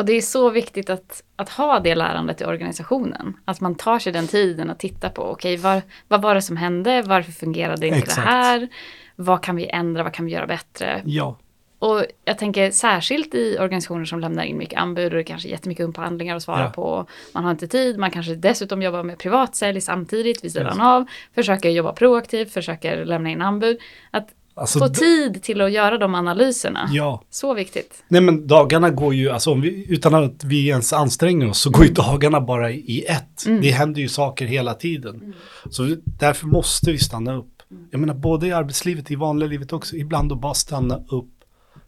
Och 0.01 0.05
det 0.05 0.13
är 0.13 0.21
så 0.21 0.49
viktigt 0.49 0.89
att, 0.89 1.23
att 1.35 1.49
ha 1.49 1.79
det 1.79 1.95
lärandet 1.95 2.41
i 2.41 2.45
organisationen. 2.45 3.33
Att 3.45 3.61
man 3.61 3.75
tar 3.75 3.99
sig 3.99 4.13
den 4.13 4.27
tiden 4.27 4.69
att 4.69 4.79
titta 4.79 5.09
på, 5.09 5.21
okej, 5.21 5.53
okay, 5.53 5.63
var, 5.63 5.81
vad 6.07 6.21
var 6.21 6.35
det 6.35 6.41
som 6.41 6.57
hände? 6.57 7.01
Varför 7.01 7.31
fungerade 7.31 7.87
inte 7.87 7.99
Exakt. 7.99 8.15
det 8.15 8.21
här? 8.21 8.67
Vad 9.15 9.43
kan 9.43 9.55
vi 9.55 9.69
ändra? 9.69 10.03
Vad 10.03 10.13
kan 10.13 10.25
vi 10.25 10.31
göra 10.31 10.47
bättre? 10.47 11.01
Ja. 11.05 11.37
Och 11.79 12.05
jag 12.25 12.37
tänker 12.37 12.71
särskilt 12.71 13.35
i 13.35 13.57
organisationer 13.59 14.05
som 14.05 14.19
lämnar 14.19 14.43
in 14.43 14.57
mycket 14.57 14.79
anbud 14.79 15.11
och 15.11 15.17
det 15.17 15.23
kanske 15.23 15.47
är 15.47 15.51
jättemycket 15.51 15.85
upphandlingar 15.85 16.35
att 16.35 16.43
svara 16.43 16.63
ja. 16.63 16.69
på. 16.69 17.05
Man 17.33 17.43
har 17.43 17.51
inte 17.51 17.67
tid, 17.67 17.97
man 17.97 18.11
kanske 18.11 18.35
dessutom 18.35 18.81
jobbar 18.81 19.03
med 19.03 19.17
privatsälj 19.17 19.81
samtidigt 19.81 20.43
vid 20.43 20.51
sidan 20.51 20.77
yes. 20.77 20.81
av. 20.81 21.05
Försöker 21.35 21.69
jobba 21.69 21.93
proaktivt, 21.93 22.53
försöker 22.53 23.05
lämna 23.05 23.29
in 23.29 23.41
anbud. 23.41 23.77
Att 24.11 24.27
Alltså, 24.53 24.79
få 24.79 24.89
tid 24.89 25.43
till 25.43 25.61
att 25.61 25.71
göra 25.71 25.97
de 25.97 26.15
analyserna. 26.15 26.89
Ja. 26.91 27.23
Så 27.29 27.53
viktigt. 27.53 28.03
Nej 28.07 28.21
men 28.21 28.47
dagarna 28.47 28.89
går 28.89 29.13
ju, 29.13 29.29
alltså 29.29 29.53
vi, 29.53 29.85
utan 29.89 30.13
att 30.15 30.43
vi 30.43 30.67
ens 30.67 30.93
anstränger 30.93 31.49
oss 31.49 31.59
så 31.61 31.69
går 31.69 31.85
ju 31.85 31.93
dagarna 31.93 32.41
bara 32.41 32.71
i 32.71 33.05
ett. 33.07 33.45
Mm. 33.45 33.61
Det 33.61 33.71
händer 33.71 34.01
ju 34.01 34.09
saker 34.09 34.45
hela 34.45 34.73
tiden. 34.73 35.15
Mm. 35.15 35.33
Så 35.69 35.95
därför 36.05 36.47
måste 36.47 36.91
vi 36.91 36.97
stanna 36.97 37.35
upp. 37.35 37.61
Mm. 37.71 37.87
Jag 37.91 37.99
menar 37.99 38.13
både 38.13 38.47
i 38.47 38.51
arbetslivet, 38.51 39.11
i 39.11 39.15
vanliga 39.15 39.49
livet 39.49 39.73
också, 39.73 39.95
ibland 39.95 40.31
att 40.31 40.41
bara 40.41 40.53
stanna 40.53 40.99
upp 41.09 41.29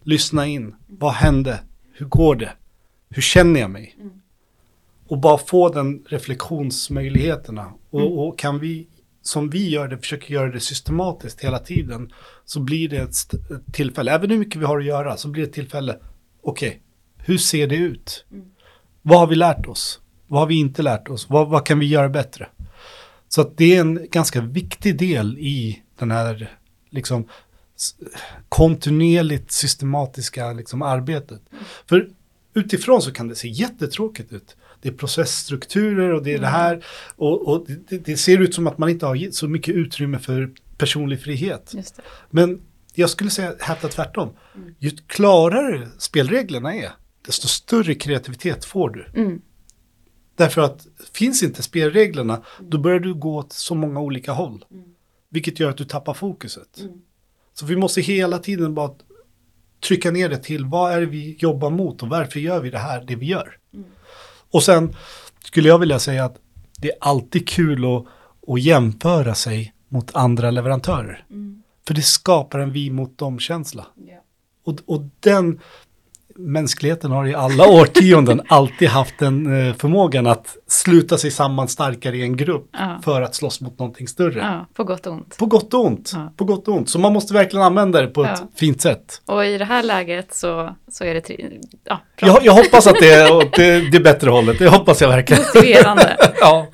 lyssna 0.03 0.47
in. 0.47 0.75
Vad 0.87 1.13
hände? 1.13 1.59
Hur 1.93 2.05
går 2.05 2.35
det? 2.35 2.51
Hur 3.09 3.21
känner 3.21 3.59
jag 3.59 3.71
mig? 3.71 3.95
Mm. 3.99 4.11
Och 5.07 5.17
bara 5.17 5.37
få 5.37 5.69
den 5.69 6.03
reflektionsmöjligheterna. 6.09 7.73
Och, 7.89 7.99
Mm. 8.01 8.13
och 8.13 8.39
kan 8.39 8.59
vi, 8.59 8.87
som 9.23 9.49
vi 9.49 9.69
gör 9.69 9.87
det, 9.87 9.97
försöker 9.97 10.33
göra 10.33 10.51
det 10.51 10.59
systematiskt 10.59 11.41
hela 11.41 11.59
tiden, 11.59 12.13
så 12.45 12.59
blir 12.59 12.89
det 12.89 12.97
ett, 12.97 13.33
tillfälle, 13.71 14.11
även 14.11 14.29
hur 14.29 14.37
mycket 14.37 14.61
vi 14.61 14.65
har 14.65 14.79
att 14.79 14.85
göra, 14.85 15.17
så 15.17 15.27
blir 15.27 15.43
det 15.43 15.49
ett 15.49 15.55
tillfälle, 15.55 15.99
okej, 16.41 16.81
hur 17.17 17.37
ser 17.37 17.67
det 17.67 17.75
ut? 17.75 18.25
Vad 19.01 19.19
har 19.19 19.27
vi 19.27 19.35
lärt 19.35 19.65
oss? 19.65 19.99
Vad 20.27 20.39
har 20.39 20.47
vi 20.47 20.59
inte 20.59 20.81
lärt 20.81 21.09
oss? 21.09 21.29
Vad, 21.29 21.49
vad 21.49 21.65
kan 21.65 21.79
vi 21.79 21.85
göra 21.85 22.09
bättre? 22.09 22.47
Så 23.27 23.41
att 23.41 23.57
det 23.57 23.75
är 23.75 23.81
en 23.81 24.07
ganska 24.11 24.41
viktig 24.41 24.97
del 24.97 25.37
i 25.37 25.83
den 25.99 26.11
här 26.11 26.57
liksom 26.89 27.27
kontinuerligt 28.49 29.51
systematiska 29.51 30.53
liksom, 30.53 30.81
arbetet. 30.81 31.41
För 31.85 32.09
utifrån 32.53 33.01
så 33.01 33.11
kan 33.11 33.27
det 33.27 33.35
se 33.35 33.47
jättetråkigt 33.47 34.33
ut. 34.33 34.55
Det 34.83 34.89
är 34.89 34.93
processstrukturer 34.93 36.13
och 36.13 36.23
det 36.23 36.33
är 36.33 36.39
det 36.39 36.47
här. 36.47 36.85
Och, 37.15 37.47
och 37.47 37.65
det, 37.89 37.97
det 37.97 38.17
ser 38.17 38.41
ut 38.41 38.55
som 38.55 38.67
att 38.67 38.77
man 38.77 38.89
inte 38.89 39.05
har 39.05 39.15
gett 39.15 39.35
så 39.35 39.47
mycket 39.47 39.75
utrymme 39.75 40.19
för 40.19 40.51
personlig 40.77 41.21
frihet. 41.21 41.73
Men 42.29 42.61
jag 42.93 43.09
skulle 43.09 43.29
säga 43.29 43.53
hävda 43.59 43.87
tvärtom. 43.87 44.29
Ju 44.79 44.89
klarare 44.89 45.87
spelreglerna 45.97 46.75
är, 46.75 46.91
desto 47.25 47.47
större 47.47 47.95
kreativitet 47.95 48.65
får 48.65 48.89
du. 48.89 49.21
Mm. 49.21 49.41
Därför 50.35 50.61
att 50.61 50.87
finns 51.13 51.43
inte 51.43 51.63
spelreglerna, 51.63 52.43
då 52.59 52.77
börjar 52.77 52.99
du 52.99 53.13
gå 53.13 53.37
åt 53.37 53.53
så 53.53 53.75
många 53.75 53.99
olika 53.99 54.31
håll. 54.31 54.65
Vilket 55.29 55.59
gör 55.59 55.69
att 55.69 55.77
du 55.77 55.85
tappar 55.85 56.13
fokuset. 56.13 56.81
Så 57.53 57.65
vi 57.65 57.75
måste 57.75 58.01
hela 58.01 58.39
tiden 58.39 58.73
bara 58.73 58.91
trycka 59.83 60.11
ner 60.11 60.29
det 60.29 60.37
till 60.37 60.65
vad 60.65 60.93
är 60.93 60.99
det 60.99 61.05
vi 61.05 61.37
jobbar 61.39 61.69
mot 61.69 62.03
och 62.03 62.09
varför 62.09 62.39
gör 62.39 62.61
vi 62.61 62.69
det 62.69 62.77
här, 62.77 63.03
det 63.07 63.15
vi 63.15 63.25
gör. 63.25 63.57
Och 64.53 64.63
sen 64.63 64.95
skulle 65.43 65.67
jag 65.67 65.79
vilja 65.79 65.99
säga 65.99 66.25
att 66.25 66.35
det 66.77 66.91
är 66.91 66.97
alltid 66.99 67.49
kul 67.49 67.85
att, 67.85 68.05
att 68.47 68.61
jämföra 68.61 69.35
sig 69.35 69.73
mot 69.89 70.15
andra 70.15 70.51
leverantörer. 70.51 71.25
För 71.87 71.93
det 71.93 72.01
skapar 72.01 72.59
en 72.59 72.71
vi 72.71 72.89
mot 72.89 73.17
dem-känsla. 73.17 73.85
Och, 74.65 74.79
och 74.85 75.01
den 75.19 75.59
mänskligheten 76.35 77.11
har 77.11 77.27
i 77.27 77.35
alla 77.35 77.67
årtionden 77.67 78.41
alltid 78.47 78.87
haft 78.87 79.19
den 79.19 79.67
eh, 79.67 79.75
förmågan 79.75 80.27
att 80.27 80.47
sluta 80.67 81.17
sig 81.17 81.31
samman 81.31 81.67
starkare 81.67 82.17
i 82.17 82.21
en 82.21 82.37
grupp 82.37 82.69
Ja. 82.73 82.99
för 83.03 83.21
att 83.21 83.35
slåss 83.35 83.61
mot 83.61 83.79
någonting 83.79 84.07
större. 84.07 84.39
Ja, 84.39 84.65
på 84.73 84.83
gott 84.83 85.07
och 85.07 85.13
ont. 85.13 85.37
På 85.37 85.45
gott 85.45 85.73
och 85.73 85.85
ont. 85.85 86.11
Ja. 86.13 86.33
På 86.37 86.43
gott 86.45 86.67
och 86.67 86.75
ont. 86.75 86.89
Så 86.89 86.99
man 86.99 87.13
måste 87.13 87.33
verkligen 87.33 87.65
använda 87.65 88.01
det 88.01 88.07
på 88.07 88.23
ett 88.23 88.41
fint 88.55 88.81
sätt. 88.81 89.21
Och 89.25 89.45
i 89.45 89.57
det 89.57 89.65
här 89.65 89.83
läget 89.83 90.33
så, 90.35 90.75
så 90.91 91.03
är 91.03 91.13
det 91.13 91.23
ja. 91.83 91.99
Jag, 92.19 92.45
jag 92.45 92.53
hoppas 92.53 92.87
att 92.87 92.95
det 92.99 93.13
är 93.13 93.49
det, 93.57 93.89
det 93.91 93.99
bättre 93.99 94.29
hållet. 94.29 94.59
Det 94.59 94.67
hoppas 94.69 95.01
jag 95.01 95.07
verkligen. 95.09 95.43
motiverande. 95.55 96.17
ja. 96.39 96.67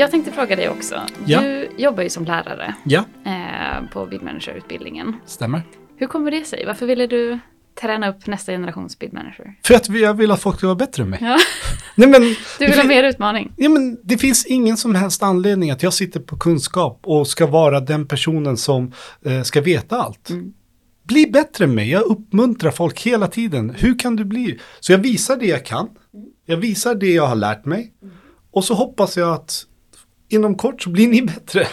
Jag 0.00 0.10
tänkte 0.10 0.32
fråga 0.32 0.56
dig 0.56 0.68
också. 0.68 1.00
Ja. 1.24 1.40
Du 1.40 1.68
jobbar 1.76 2.02
ju 2.02 2.10
som 2.10 2.24
lärare 2.24 2.74
ja, 2.84 3.04
eh, 3.24 3.90
på 3.92 4.06
bildmanagerutbildningen. 4.06 5.16
stämmer. 5.26 5.62
Hur 5.96 6.06
kommer 6.06 6.30
det 6.30 6.44
sig? 6.44 6.64
Varför 6.66 6.86
ville 6.86 7.06
du 7.06 7.38
träna 7.80 8.10
upp 8.10 8.26
nästa 8.26 8.52
generations 8.52 8.98
bildmanager? 8.98 9.54
För 9.64 9.74
att 9.74 9.88
jag 9.88 10.14
vill 10.14 10.30
att 10.30 10.40
folk 10.40 10.56
ska 10.56 10.66
vara 10.66 10.76
bättre 10.76 11.02
än 11.02 11.10
mig. 11.10 11.18
Ja, 11.22 11.38
Nej, 11.94 12.08
men, 12.08 12.22
du 12.58 12.66
vill 12.66 12.78
ha 12.78 12.84
mer 12.84 13.04
utmaning? 13.04 13.52
Ja, 13.56 13.68
men 13.68 13.98
det 14.02 14.18
finns 14.18 14.46
ingen 14.46 14.76
som 14.76 14.94
helst 14.94 15.22
anledning 15.22 15.70
att 15.70 15.82
jag 15.82 15.94
sitter 15.94 16.20
på 16.20 16.36
kunskap 16.36 17.00
och 17.02 17.28
ska 17.28 17.46
vara 17.46 17.80
den 17.80 18.06
personen 18.06 18.56
som 18.56 18.92
eh, 19.24 19.42
ska 19.42 19.60
veta 19.60 19.96
allt. 20.02 20.30
Mm. 20.30 20.52
Bli 21.02 21.26
bättre 21.26 21.64
än 21.64 21.74
mig. 21.74 21.90
Jag 21.90 22.02
uppmuntrar 22.02 22.70
folk 22.70 23.00
hela 23.00 23.26
tiden. 23.26 23.74
Hur 23.78 23.98
kan 23.98 24.16
du 24.16 24.24
bli? 24.24 24.58
Så 24.80 24.92
jag 24.92 24.98
visar 24.98 25.36
det 25.36 25.46
jag 25.46 25.64
kan. 25.64 25.88
Jag 26.46 26.56
visar 26.56 26.94
det 26.94 27.12
jag 27.12 27.26
har 27.26 27.36
lärt 27.36 27.64
mig. 27.64 27.92
Och 28.52 28.64
så 28.64 28.74
hoppas 28.74 29.16
jag 29.16 29.34
att 29.34 29.66
inom 30.30 30.54
kort 30.54 30.82
så 30.82 30.90
blir 30.90 31.08
ni 31.08 31.22
bättre. 31.22 31.66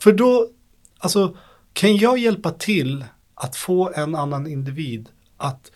För 0.00 0.12
då, 0.12 0.48
alltså, 0.98 1.36
kan 1.72 1.96
jag 1.96 2.18
hjälpa 2.18 2.50
till 2.50 3.04
att 3.34 3.56
få 3.56 3.92
en 3.94 4.14
annan 4.14 4.46
individ 4.46 5.08
att 5.36 5.70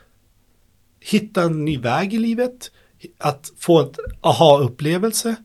hitta 1.01 1.43
en 1.43 1.65
ny 1.65 1.79
väg 1.79 2.15
i 2.15 2.19
livet, 2.19 2.71
att 3.19 3.53
få 3.59 3.81
ett 3.81 3.99
aha-upplevelse, 4.21 5.37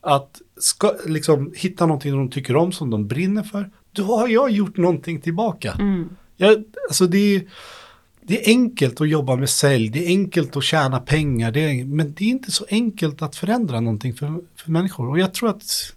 att 0.00 0.40
ska, 0.56 0.94
liksom, 1.06 1.52
hitta 1.56 1.86
någonting 1.86 2.16
de 2.16 2.30
tycker 2.30 2.56
om 2.56 2.72
som 2.72 2.90
de 2.90 3.06
brinner 3.06 3.42
för, 3.42 3.70
då 3.92 4.04
har 4.04 4.28
jag 4.28 4.50
gjort 4.50 4.76
någonting 4.76 5.20
tillbaka. 5.20 5.72
Mm. 5.72 6.08
Jag, 6.36 6.64
alltså 6.88 7.06
det, 7.06 7.36
är, 7.36 7.42
det 8.26 8.44
är 8.44 8.50
enkelt 8.50 9.00
att 9.00 9.08
jobba 9.08 9.36
med 9.36 9.50
sälj, 9.50 9.88
det 9.88 10.06
är 10.06 10.08
enkelt 10.08 10.56
att 10.56 10.64
tjäna 10.64 11.00
pengar, 11.00 11.52
det 11.52 11.60
är, 11.60 11.84
men 11.84 12.14
det 12.14 12.24
är 12.24 12.28
inte 12.28 12.50
så 12.50 12.66
enkelt 12.70 13.22
att 13.22 13.36
förändra 13.36 13.80
någonting 13.80 14.14
för, 14.14 14.40
för 14.56 14.70
människor. 14.70 15.08
Och 15.08 15.18
jag 15.18 15.34
tror 15.34 15.48
att 15.50 15.92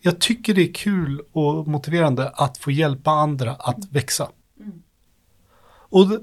jag 0.00 0.20
tycker 0.20 0.54
det 0.54 0.62
är 0.62 0.72
kul 0.72 1.20
och 1.32 1.68
motiverande 1.68 2.28
att 2.28 2.58
få 2.58 2.70
hjälpa 2.70 3.10
andra 3.10 3.52
att 3.52 3.84
växa. 3.90 4.28
Och 5.90 6.08
det, 6.08 6.20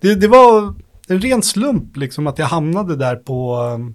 det, 0.00 0.14
det 0.14 0.28
var 0.28 0.74
en 1.08 1.20
ren 1.20 1.42
slump 1.42 1.96
liksom 1.96 2.26
att 2.26 2.38
jag 2.38 2.46
hamnade 2.46 2.96
där 2.96 3.16
på, 3.16 3.56
um, 3.56 3.94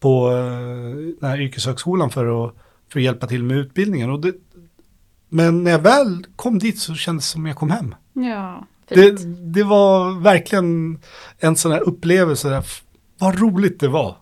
på 0.00 0.30
uh, 0.30 1.14
den 1.20 1.30
här 1.30 1.40
yrkeshögskolan 1.40 2.10
för 2.10 2.46
att, 2.46 2.54
för 2.92 3.00
att 3.00 3.04
hjälpa 3.04 3.26
till 3.26 3.42
med 3.42 3.56
utbildningen. 3.56 4.10
Och 4.10 4.20
det, 4.20 4.34
men 5.28 5.64
när 5.64 5.70
jag 5.70 5.78
väl 5.78 6.26
kom 6.36 6.58
dit 6.58 6.78
så 6.78 6.94
kändes 6.94 7.24
det 7.24 7.32
som 7.32 7.46
jag 7.46 7.56
kom 7.56 7.70
hem. 7.70 7.94
Ja, 8.12 8.66
det, 8.88 9.10
det 9.54 9.62
var 9.62 10.20
verkligen 10.20 10.98
en 11.38 11.56
sån 11.56 11.72
här 11.72 11.80
upplevelse, 11.80 12.48
där, 12.48 12.64
vad 13.18 13.40
roligt 13.40 13.80
det 13.80 13.88
var 13.88 14.16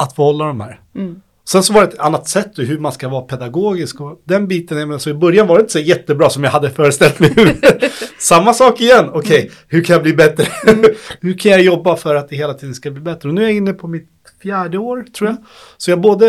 att 0.00 0.14
få 0.14 0.22
hålla 0.24 0.44
de 0.44 0.60
här. 0.60 0.80
Mm. 0.94 1.20
Sen 1.48 1.62
så 1.62 1.72
var 1.72 1.80
det 1.80 1.88
ett 1.88 1.98
annat 1.98 2.28
sätt 2.28 2.52
hur 2.56 2.78
man 2.78 2.92
ska 2.92 3.08
vara 3.08 3.22
pedagogisk 3.22 4.00
och 4.00 4.22
den 4.24 4.48
biten, 4.48 5.00
så 5.00 5.10
i 5.10 5.14
början 5.14 5.46
var 5.46 5.56
det 5.56 5.60
inte 5.60 5.72
så 5.72 5.78
jättebra 5.78 6.30
som 6.30 6.44
jag 6.44 6.50
hade 6.50 6.70
föreställt 6.70 7.20
mig. 7.20 7.60
Samma 8.18 8.54
sak 8.54 8.80
igen, 8.80 9.10
okej, 9.12 9.50
hur 9.68 9.84
kan 9.84 9.94
jag 9.94 10.02
bli 10.02 10.14
bättre? 10.14 10.46
hur 11.20 11.38
kan 11.38 11.52
jag 11.52 11.62
jobba 11.62 11.96
för 11.96 12.14
att 12.14 12.28
det 12.28 12.36
hela 12.36 12.54
tiden 12.54 12.74
ska 12.74 12.90
bli 12.90 13.00
bättre? 13.00 13.28
Och 13.28 13.34
nu 13.34 13.40
är 13.40 13.46
jag 13.46 13.56
inne 13.56 13.72
på 13.72 13.86
mitt 13.86 14.08
fjärde 14.42 14.78
år, 14.78 15.02
tror 15.02 15.30
jag. 15.30 15.36
Så 15.76 15.90
jag 15.90 16.00
både 16.00 16.28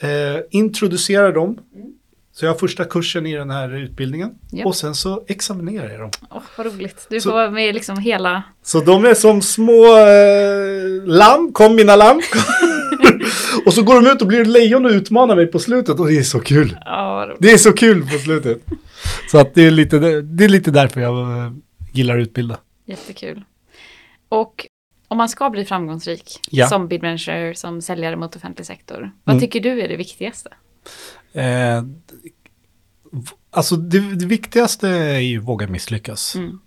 eh, 0.00 0.40
introducerar 0.50 1.32
dem, 1.32 1.58
så 2.38 2.44
jag 2.46 2.52
har 2.52 2.58
första 2.58 2.84
kursen 2.84 3.26
i 3.26 3.34
den 3.36 3.50
här 3.50 3.74
utbildningen, 3.76 4.30
Ja. 4.50 4.66
och 4.66 4.76
sen 4.76 4.94
så 4.94 5.24
examinerar 5.28 5.90
jag 5.90 6.00
dem. 6.00 6.10
Åh, 6.30 6.42
vad 6.56 6.66
roligt. 6.66 7.06
Du 7.10 7.20
Så- 7.20 7.28
får 7.30 7.36
vara 7.36 7.50
med 7.50 7.74
liksom 7.74 7.98
hela... 7.98 8.42
Så 8.62 8.80
de 8.80 9.04
är 9.04 9.14
som 9.14 9.42
små 9.42 9.96
eh, 9.98 11.06
lamm, 11.06 11.52
kom 11.52 11.74
mina 11.76 11.96
lamm. 11.96 12.20
och 13.66 13.74
så 13.74 13.82
går 13.82 14.02
de 14.02 14.10
ut 14.10 14.22
och 14.22 14.28
blir 14.28 14.44
lejon 14.44 14.84
och 14.86 14.90
utmanar 14.90 15.36
mig 15.36 15.46
på 15.46 15.58
slutet 15.58 16.00
och 16.00 16.06
det 16.06 16.18
är 16.18 16.22
så 16.22 16.40
kul. 16.40 16.76
Ja. 16.84 17.36
Det 17.38 17.50
är 17.50 17.56
så 17.56 17.72
kul 17.72 18.02
på 18.02 18.18
slutet. 18.18 18.58
Så 19.30 19.38
att 19.38 19.54
det 19.54 19.62
är 19.66 19.70
lite, 19.70 19.98
det 20.20 20.44
är 20.44 20.48
lite 20.48 20.70
därför 20.70 21.00
jag 21.00 21.38
eh, 21.38 21.52
gillar 21.92 22.18
att 22.18 22.22
utbilda. 22.22 22.58
Jättekul. 22.86 23.44
Och 24.28 24.66
om 25.08 25.18
man 25.18 25.28
ska 25.28 25.50
bli 25.50 25.64
framgångsrik 25.64 26.40
Ja. 26.50 26.66
som 26.66 26.88
bildmanager, 26.88 27.54
som 27.54 27.82
säljare 27.82 28.16
mot 28.16 28.36
offentlig 28.36 28.66
sektor, 28.66 29.10
vad 29.24 29.32
Mm. 29.34 29.40
tycker 29.40 29.60
du 29.60 29.80
är 29.82 29.88
det 29.88 29.96
viktigaste? 29.96 30.50
Eh, 31.32 31.82
alltså 33.50 33.76
det, 33.76 34.14
det 34.14 34.26
viktigaste 34.26 34.88
är 34.88 35.18
ju 35.18 35.38
att 35.38 35.44
våga 35.44 35.68
misslyckas. 35.68 36.34
Mm. 36.34 36.58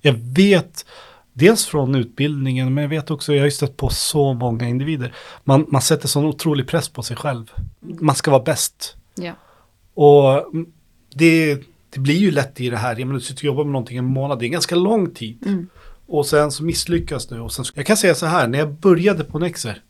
Jag 0.00 0.12
vet, 0.12 0.86
dels 1.32 1.66
från 1.66 1.94
utbildningen, 1.94 2.74
men 2.74 2.82
jag 2.82 2.88
vet 2.88 3.10
också, 3.10 3.32
jag 3.32 3.40
har 3.40 3.46
ju 3.46 3.50
stött 3.50 3.76
på 3.76 3.88
så 3.88 4.34
många 4.34 4.68
individer. 4.68 5.14
Man, 5.44 5.66
man 5.68 5.82
sätter 5.82 6.08
sån 6.08 6.24
otrolig 6.24 6.68
press 6.68 6.88
på 6.88 7.02
sig 7.02 7.16
själv. 7.16 7.52
Man 7.80 8.14
ska 8.14 8.30
vara 8.30 8.42
bäst. 8.42 8.96
Ja. 9.14 9.32
Och 9.94 10.54
mm, 10.54 10.66
det, 11.14 11.54
det 11.90 12.00
blir 12.00 12.16
ju 12.16 12.30
lätt 12.30 12.60
i 12.60 12.70
det 12.70 12.76
här, 12.76 12.90
jag 12.90 13.06
menar, 13.06 13.14
du 13.14 13.20
sitter 13.20 13.40
och 13.40 13.44
jobbar 13.44 13.64
med 13.64 13.72
någonting 13.72 13.98
en 13.98 14.04
månad, 14.04 14.38
det 14.38 14.44
är 14.44 14.46
en 14.46 14.52
ganska 14.52 14.74
lång 14.74 15.10
tid. 15.10 15.46
Mm. 15.46 15.68
Och 16.06 16.26
sen 16.26 16.52
så 16.52 16.64
misslyckas 16.64 17.26
du. 17.26 17.40
Och 17.40 17.52
sen, 17.52 17.64
jag 17.74 17.86
kan 17.86 17.96
säga 17.96 18.14
så 18.14 18.26
här, 18.26 18.48
när 18.48 18.58
jag 18.58 18.72
började 18.72 19.24
på 19.24 19.38
Nexer, 19.38 19.82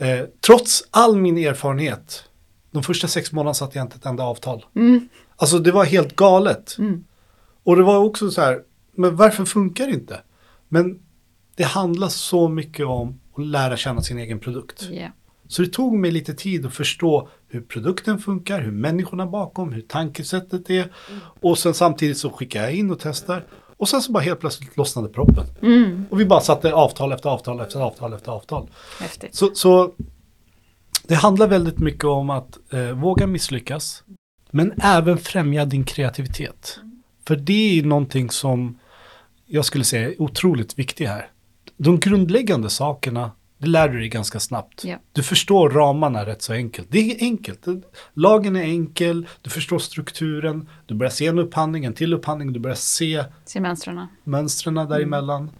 eh, 0.00 0.20
trots 0.46 0.84
all 0.90 1.16
min 1.16 1.38
erfarenhet, 1.38 2.24
de 2.70 2.82
första 2.82 3.08
sex 3.08 3.32
månaderna 3.32 3.54
satte 3.54 3.78
jag 3.78 3.84
inte 3.84 3.96
ett 3.96 4.06
enda 4.06 4.24
avtal. 4.24 4.64
Mm. 4.74 5.08
Alltså 5.36 5.58
det 5.58 5.72
var 5.72 5.84
helt 5.84 6.16
galet. 6.16 6.76
Mm. 6.78 7.04
Och 7.62 7.76
det 7.76 7.82
var 7.82 7.98
också 7.98 8.30
så 8.30 8.40
här, 8.40 8.62
men 8.94 9.16
varför 9.16 9.44
funkar 9.44 9.86
det 9.86 9.92
inte? 9.92 10.20
Men 10.68 10.98
det 11.56 11.64
handlar 11.64 12.08
så 12.08 12.48
mycket 12.48 12.86
om 12.86 13.20
att 13.36 13.46
lära 13.46 13.76
känna 13.76 14.02
sin 14.02 14.18
egen 14.18 14.38
produkt. 14.38 14.88
Ja. 14.90 15.08
Så 15.48 15.62
det 15.62 15.68
tog 15.68 15.94
mig 15.94 16.10
lite 16.10 16.34
tid 16.34 16.66
att 16.66 16.74
förstå 16.74 17.28
hur 17.48 17.60
produkten 17.60 18.18
funkar, 18.18 18.60
hur 18.60 18.72
människorna 18.72 19.26
bakom, 19.26 19.72
hur 19.72 19.82
tankesättet 19.82 20.70
är. 20.70 20.92
Och 21.40 21.58
sen 21.58 21.74
samtidigt 21.74 22.18
så 22.18 22.30
skickar 22.30 22.62
jag 22.62 22.74
in 22.74 22.90
och 22.90 22.98
testar. 23.00 23.44
Och 23.76 23.88
sen 23.88 24.02
så 24.02 24.12
bara 24.12 24.22
helt 24.22 24.40
plötsligt 24.40 24.76
lossnade 24.76 25.08
proppen. 25.08 25.44
Mm. 25.62 26.06
Och 26.10 26.20
vi 26.20 26.24
bara 26.24 26.40
satte 26.40 26.72
avtal 26.72 27.12
efter 27.12 27.28
avtal 27.30 27.60
efter 27.60 27.80
avtal 27.80 28.12
efter 28.12 28.32
avtal. 28.32 28.70
Häftigt. 29.00 29.34
Så, 29.34 29.50
så 29.54 29.92
det 31.08 31.14
handlar 31.14 31.48
väldigt 31.48 31.78
mycket 31.78 32.04
om 32.04 32.30
att 32.30 32.58
eh, 32.72 32.80
våga 32.92 33.26
misslyckas. 33.26 34.04
Men 34.50 34.72
även 34.82 35.18
främja 35.18 35.64
din 35.64 35.84
kreativitet. 35.84 36.80
För 37.26 37.36
det 37.36 37.78
är 37.78 37.82
någonting 37.82 38.30
som 38.30 38.78
jag 39.46 39.64
skulle 39.64 39.84
säga 39.84 40.08
är 40.08 40.22
otroligt 40.22 40.78
viktigt 40.78 41.08
här. 41.08 41.30
De 41.76 42.00
grundläggande 42.00 42.70
sakerna, 42.70 43.30
det 43.58 43.66
lär 43.66 43.88
du 43.88 43.98
dig 43.98 44.08
ganska 44.08 44.40
snabbt. 44.40 44.84
Ja. 44.84 44.96
Du 45.12 45.22
förstår 45.22 45.70
ramarna 45.70 46.26
rätt 46.26 46.42
så 46.42 46.52
enkelt. 46.52 46.88
Det 46.90 47.12
är 47.12 47.16
enkelt. 47.20 47.66
Lagen 48.14 48.56
är 48.56 48.62
enkel, 48.62 49.26
du 49.42 49.50
förstår 49.50 49.78
strukturen, 49.78 50.68
du 50.86 50.94
börjar 50.94 51.10
se 51.10 51.26
en 51.26 51.38
upphandling, 51.38 51.84
en 51.84 51.94
till 51.94 52.14
upphandling, 52.14 52.52
du 52.52 52.60
börjar 52.60 52.76
se 52.76 53.24
Se 53.44 53.60
mönstren. 53.60 54.06
mönstren 54.24 54.74
däremellan. 54.74 55.50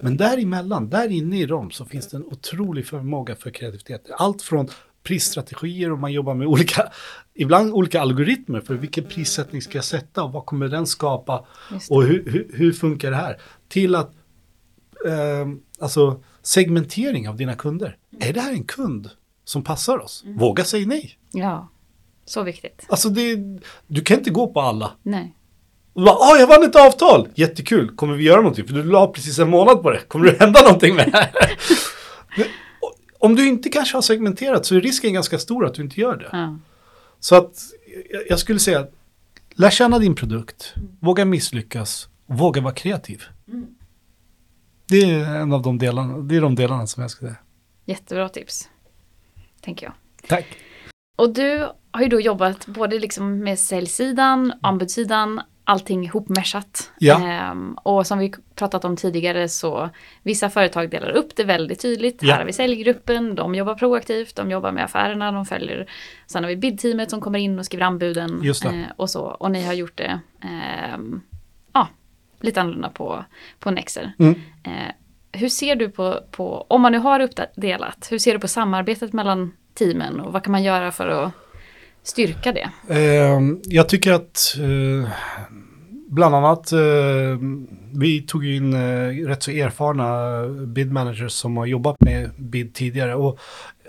Men 0.00 0.16
däremellan, 0.16 0.90
där 0.90 1.08
inne 1.08 1.40
i 1.40 1.46
dem, 1.46 1.70
så 1.70 1.84
finns 1.84 2.08
det 2.08 2.16
en 2.16 2.24
otrolig 2.24 2.86
förmåga 2.86 3.36
för 3.36 3.50
kreativitet. 3.50 4.10
Allt 4.18 4.42
från 4.42 4.68
prisstrategier 5.08 5.92
och 5.92 5.98
man 5.98 6.12
jobbar 6.12 6.34
med 6.34 6.46
olika, 6.46 6.88
ibland 7.34 7.72
olika 7.72 8.00
algoritmer 8.00 8.60
för 8.60 8.74
vilken 8.74 9.04
prissättning 9.04 9.62
ska 9.62 9.78
jag 9.78 9.84
sätta 9.84 10.22
och 10.22 10.32
vad 10.32 10.46
kommer 10.46 10.68
den 10.68 10.86
skapa 10.86 11.46
och 11.90 12.02
hur, 12.02 12.30
hur, 12.30 12.50
hur 12.54 12.72
funkar 12.72 13.10
det 13.10 13.16
här? 13.16 13.40
Till 13.68 13.94
att, 13.94 14.12
eh, 15.06 15.48
alltså 15.78 16.22
segmentering 16.42 17.28
av 17.28 17.36
dina 17.36 17.54
kunder. 17.54 17.96
Är 18.20 18.32
det 18.32 18.40
här 18.40 18.52
en 18.52 18.64
kund 18.64 19.10
som 19.44 19.64
passar 19.64 19.98
oss? 19.98 20.24
Våga 20.26 20.64
säga 20.64 20.86
nej. 20.86 21.18
Ja, 21.32 21.68
så 22.24 22.42
viktigt. 22.42 22.86
Alltså 22.88 23.08
det, 23.08 23.36
du 23.86 24.00
kan 24.00 24.18
inte 24.18 24.30
gå 24.30 24.46
på 24.52 24.60
alla. 24.60 24.92
Nej. 25.02 25.34
Och 25.92 26.02
bara, 26.02 26.14
ah, 26.14 26.36
jag 26.36 26.46
vann 26.46 26.64
ett 26.64 26.76
avtal! 26.76 27.28
Jättekul, 27.34 27.96
kommer 27.96 28.14
vi 28.14 28.24
göra 28.24 28.40
någonting? 28.40 28.66
För 28.66 28.74
du 28.74 28.82
la 28.82 29.06
precis 29.06 29.38
en 29.38 29.50
månad 29.50 29.82
på 29.82 29.90
det. 29.90 30.00
Kommer 30.08 30.26
det 30.26 30.40
hända 30.40 30.62
någonting 30.62 30.94
med 30.94 31.06
det 31.06 31.18
här? 31.18 31.30
Om 33.18 33.36
du 33.36 33.48
inte 33.48 33.68
kanske 33.68 33.96
har 33.96 34.02
segmenterat 34.02 34.66
så 34.66 34.74
är 34.76 34.80
risken 34.80 35.12
ganska 35.12 35.38
stor 35.38 35.66
att 35.66 35.74
du 35.74 35.82
inte 35.82 36.00
gör 36.00 36.16
det. 36.16 36.28
Ja. 36.32 36.58
Så 37.20 37.36
att 37.36 37.58
jag- 38.28 38.38
skulle 38.38 38.58
säga, 38.58 38.86
lär 39.50 39.70
känna 39.70 39.98
din 39.98 40.14
produkt, 40.14 40.74
våga 41.00 41.24
misslyckas 41.24 42.08
våga 42.26 42.60
vara 42.60 42.74
kreativ. 42.74 43.22
Det 44.88 45.00
är 45.10 45.24
en 45.36 45.52
av 45.52 45.62
de 45.62 45.78
delarna, 45.78 46.18
det 46.18 46.36
är 46.36 46.40
de 46.40 46.54
delarna 46.54 46.86
som 46.86 47.00
jag 47.00 47.10
skulle 47.10 47.30
säga. 47.30 47.40
Jättebra 47.84 48.28
tips. 48.28 48.68
Tänker 49.60 49.86
jag. 49.86 49.92
Tack. 50.28 50.46
Och 51.16 51.34
du 51.34 51.68
har 51.90 52.02
ju 52.02 52.08
då 52.08 52.20
jobbat 52.20 52.66
både 52.66 52.98
liksom 52.98 53.38
med 53.38 53.58
säljsidan, 53.58 54.52
anbudssidan, 54.62 55.40
allting 55.68 56.04
ihopmeshat. 56.04 56.90
Ja. 56.98 57.28
Ehm, 57.28 57.74
och 57.82 58.06
som 58.06 58.18
vi 58.18 58.32
pratat 58.54 58.84
om 58.84 58.96
tidigare 58.96 59.48
så 59.48 59.90
vissa 60.22 60.50
företag 60.50 60.90
delar 60.90 61.10
upp 61.10 61.36
det 61.36 61.44
väldigt 61.44 61.82
tydligt. 61.82 62.22
Ja. 62.22 62.32
Här 62.32 62.38
har 62.38 62.46
vi 62.46 62.52
säljgruppen, 62.52 63.34
de 63.34 63.54
jobbar 63.54 63.74
proaktivt, 63.74 64.36
de 64.36 64.50
jobbar 64.50 64.72
med 64.72 64.84
affärerna, 64.84 65.32
de 65.32 65.46
följer. 65.46 65.90
Sen 66.26 66.44
har 66.44 66.48
vi 66.48 66.56
bidteamet 66.56 67.10
som 67.10 67.20
kommer 67.20 67.38
in 67.38 67.58
och 67.58 67.64
skriver 67.64 67.84
anbuden. 67.84 68.40
Just 68.42 68.62
det. 68.62 68.68
eh, 68.68 68.84
och 68.96 69.10
så. 69.10 69.22
Och 69.22 69.50
ni 69.50 69.66
har 69.66 69.72
gjort 69.72 69.96
det 69.96 70.20
ehm, 70.40 71.20
ja, 71.72 71.88
lite 72.40 72.60
annorlunda 72.60 72.88
på, 72.88 73.24
på 73.58 73.70
Nexer. 73.70 74.12
Mm. 74.18 74.34
Eh, 74.62 74.92
hur 75.32 75.48
ser 75.48 75.76
du 75.76 75.90
på, 75.90 76.20
på, 76.30 76.66
om 76.68 76.82
man 76.82 76.92
nu 76.92 76.98
har 76.98 77.20
uppdelat, 77.20 78.08
hur 78.10 78.18
ser 78.18 78.32
du 78.32 78.38
på 78.38 78.48
samarbetet 78.48 79.12
mellan 79.12 79.52
teamen 79.74 80.20
och 80.20 80.32
vad 80.32 80.42
kan 80.42 80.52
man 80.52 80.62
göra 80.62 80.92
för 80.92 81.08
att 81.08 81.32
styrka 82.08 82.52
det? 82.52 82.94
Ehm, 82.94 83.60
jag 83.64 83.88
tycker 83.88 84.12
att 84.12 84.56
eh, 84.58 85.10
bland 86.08 86.34
annat 86.34 86.72
eh, 86.72 86.78
vi 87.94 88.22
tog 88.22 88.46
in 88.46 88.72
eh, 88.72 89.26
rätt 89.26 89.42
så 89.42 89.50
erfarna 89.50 90.42
bid 90.66 90.92
managers 90.92 91.32
som 91.32 91.56
har 91.56 91.66
jobbat 91.66 92.00
med 92.00 92.30
bid 92.38 92.74
tidigare 92.74 93.14
och 93.14 93.38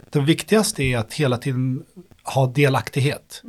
det 0.10 0.19
viktigaste 0.19 0.84
är 0.84 0.97
att 0.97 1.13
hela 1.13 1.38
tiden 1.38 1.84
ha 2.23 2.47
delaktighet 2.47 3.43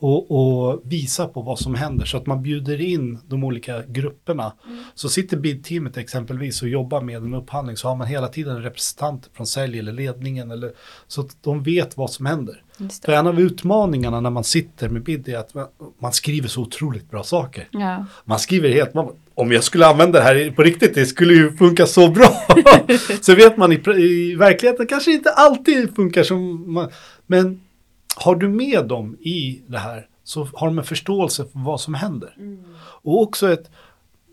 och, 0.00 0.30
och 0.30 0.82
visa 0.84 1.28
på 1.28 1.42
vad 1.42 1.58
som 1.58 1.74
händer 1.74 2.04
så 2.04 2.16
att 2.16 2.26
man 2.26 2.42
bjuder 2.42 2.80
in 2.80 3.18
de 3.26 3.44
olika 3.44 3.82
grupperna. 3.86 4.52
Så 4.94 5.08
sitter 5.08 5.36
bid-teamet 5.36 5.96
exempelvis 5.96 6.62
och 6.62 6.68
jobbar 6.68 7.00
med 7.00 7.16
en 7.16 7.34
upphandling 7.34 7.76
så 7.76 7.88
har 7.88 7.96
man 7.96 8.06
hela 8.06 8.28
tiden 8.28 8.56
en 8.56 8.62
representant 8.62 9.30
från 9.32 9.46
sälj 9.46 9.78
eller 9.78 9.92
ledningen 9.92 10.50
eller, 10.50 10.72
så 11.06 11.20
att 11.20 11.36
de 11.42 11.62
vet 11.62 11.96
vad 11.96 12.10
som 12.10 12.26
händer. 12.26 12.62
För 12.88 13.12
det. 13.12 13.18
en 13.18 13.26
av 13.26 13.40
utmaningarna 13.40 14.20
när 14.20 14.30
man 14.30 14.44
sitter 14.44 14.88
med 14.88 15.02
bid 15.02 15.28
är 15.28 15.38
att 15.38 15.54
man, 15.54 15.66
man 15.98 16.12
skriver 16.12 16.48
så 16.48 16.60
otroligt 16.60 17.10
bra 17.10 17.22
saker. 17.22 17.68
Ja, 17.70 18.04
Man 18.24 18.38
skriver 18.38 18.68
helt, 18.68 18.94
man, 18.94 19.08
om 19.34 19.52
jag 19.52 19.64
skulle 19.64 19.86
använda 19.86 20.18
det 20.18 20.24
här 20.24 20.50
på 20.50 20.62
riktigt, 20.62 20.94
det 20.94 21.06
skulle 21.06 21.34
ju 21.34 21.56
funka 21.56 21.86
så 21.86 22.08
bra. 22.08 22.32
så 23.20 23.34
vet 23.34 23.56
man 23.56 23.72
i, 23.72 23.80
i 23.96 24.34
verkligheten 24.34 24.86
kanske 24.86 25.12
inte 25.12 25.30
alltid 25.30 25.96
funkar 25.96 26.22
som 26.22 26.72
man, 26.72 26.90
men 27.26 27.60
har 28.16 28.34
du 28.34 28.48
med 28.48 28.86
dem 28.86 29.16
i 29.20 29.62
det 29.66 29.78
här 29.78 30.06
så 30.24 30.48
har 30.54 30.66
de 30.66 30.78
en 30.78 30.84
förståelse 30.84 31.44
för 31.44 31.58
vad 31.64 31.80
som 31.80 31.94
händer. 31.94 32.36
Och 33.02 33.22
också 33.22 33.52
ett, 33.52 33.70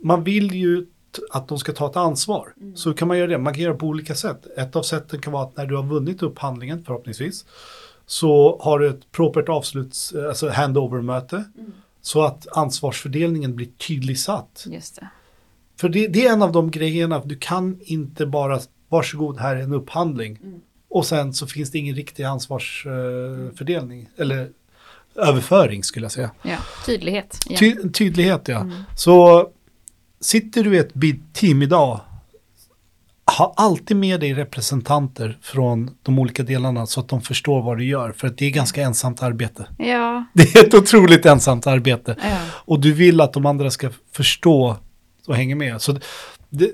man 0.03 0.23
vill 0.23 0.51
ju 0.55 0.85
att 1.31 1.47
de 1.47 1.59
ska 1.59 1.71
ta 1.71 1.89
ett 1.89 1.95
ansvar. 1.95 2.53
Så 2.75 2.93
kan 2.93 3.07
man 3.07 3.17
göra 3.17 3.27
det, 3.27 3.37
man 3.37 3.53
kan 3.53 3.63
göra 3.63 3.73
på 3.73 3.85
olika 3.85 4.15
sätt. 4.15 4.47
Ett 4.57 4.75
av 4.75 4.83
sätten 4.83 5.21
kan 5.21 5.33
vara 5.33 5.43
att 5.43 5.57
när 5.57 5.65
du 5.65 5.75
har 5.75 5.83
vunnit 5.83 6.23
upphandlingen 6.23 6.83
förhoppningsvis 6.85 7.45
så 8.07 8.59
har 8.61 8.79
du 8.79 8.89
ett 8.89 9.11
propert 9.11 9.49
avsluts, 9.49 10.13
alltså 10.15 10.49
handover-möte. 10.49 11.43
Så 12.01 12.23
att 12.23 12.47
ansvarsfördelningen 12.51 13.55
blir 13.55 13.67
tydligt 13.67 14.19
satt. 14.19 14.65
just 14.69 14.95
det. 14.95 15.07
För 15.79 15.89
det, 15.89 16.07
det 16.07 16.25
är 16.25 16.33
en 16.33 16.41
av 16.41 16.51
de 16.51 16.71
grejerna, 16.71 17.21
du 17.25 17.35
kan 17.35 17.79
inte 17.81 18.25
bara, 18.25 18.59
varsågod 18.89 19.39
här 19.39 19.55
är 19.55 19.61
en 19.61 19.73
upphandling. 19.73 20.39
Och 20.89 21.05
sen 21.05 21.33
så 21.33 21.47
finns 21.47 21.71
det 21.71 21.77
ingen 21.77 21.95
riktig 21.95 22.23
ansvarsfördelning, 22.23 24.09
eller 24.17 24.49
överföring 25.15 25.83
skulle 25.83 26.05
jag 26.05 26.11
säga. 26.11 26.31
Ja, 26.41 26.57
tydlighet. 26.85 27.39
Ja. 27.49 27.57
Ty, 27.57 27.89
tydlighet 27.89 28.47
ja. 28.47 28.71
Så 28.95 29.49
sitter 30.19 30.63
du 30.63 30.75
i 30.75 30.77
ett 30.77 30.93
bid-team 30.93 31.61
idag, 31.61 31.99
ha 33.37 33.53
alltid 33.57 33.97
med 33.97 34.19
dig 34.19 34.33
representanter 34.33 35.37
från 35.41 35.89
de 36.03 36.19
olika 36.19 36.43
delarna 36.43 36.85
så 36.85 36.99
att 36.99 37.07
de 37.09 37.21
förstår 37.21 37.61
vad 37.61 37.77
du 37.77 37.85
gör. 37.85 38.11
För 38.11 38.27
att 38.27 38.37
det 38.37 38.45
är 38.45 38.49
ganska 38.49 38.81
ensamt 38.81 39.23
arbete. 39.23 39.67
ja, 39.77 40.25
Det 40.33 40.55
är 40.55 40.67
ett 40.67 40.73
otroligt 40.73 41.25
ensamt 41.25 41.67
arbete. 41.67 42.15
ja. 42.23 42.37
Och 42.51 42.79
du 42.79 42.93
vill 42.93 43.21
att 43.21 43.33
de 43.33 43.45
andra 43.45 43.71
ska 43.71 43.89
förstå 44.11 44.77
och 45.27 45.35
hänga 45.35 45.55
med. 45.55 45.81
Så 45.81 45.97
det, 46.49 46.71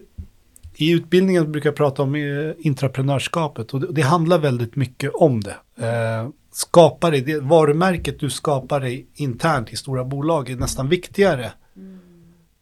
I 0.76 0.92
utbildningen 0.92 1.52
brukar 1.52 1.70
jag 1.70 1.76
prata 1.76 2.02
om 2.04 2.16
eh, 2.16 2.22
intraprenörskapet 2.60 3.74
och 3.74 3.80
det, 3.80 3.88
det 3.92 4.02
handlar 4.02 4.40
väldigt 4.40 4.76
mycket 4.76 5.12
om 5.14 5.42
det. 5.42 5.56
Eh, 5.78 6.30
skapa 6.52 7.10
dig, 7.10 7.22
det 7.22 7.40
varumärket 7.40 8.20
du 8.20 8.30
skapar 8.30 8.80
dig 8.80 9.08
internt 9.14 9.74
i 9.74 9.76
stora 9.76 10.04
bolag 10.04 10.50
är 10.50 10.56
nästan 10.56 10.90
viktigare 10.90 11.52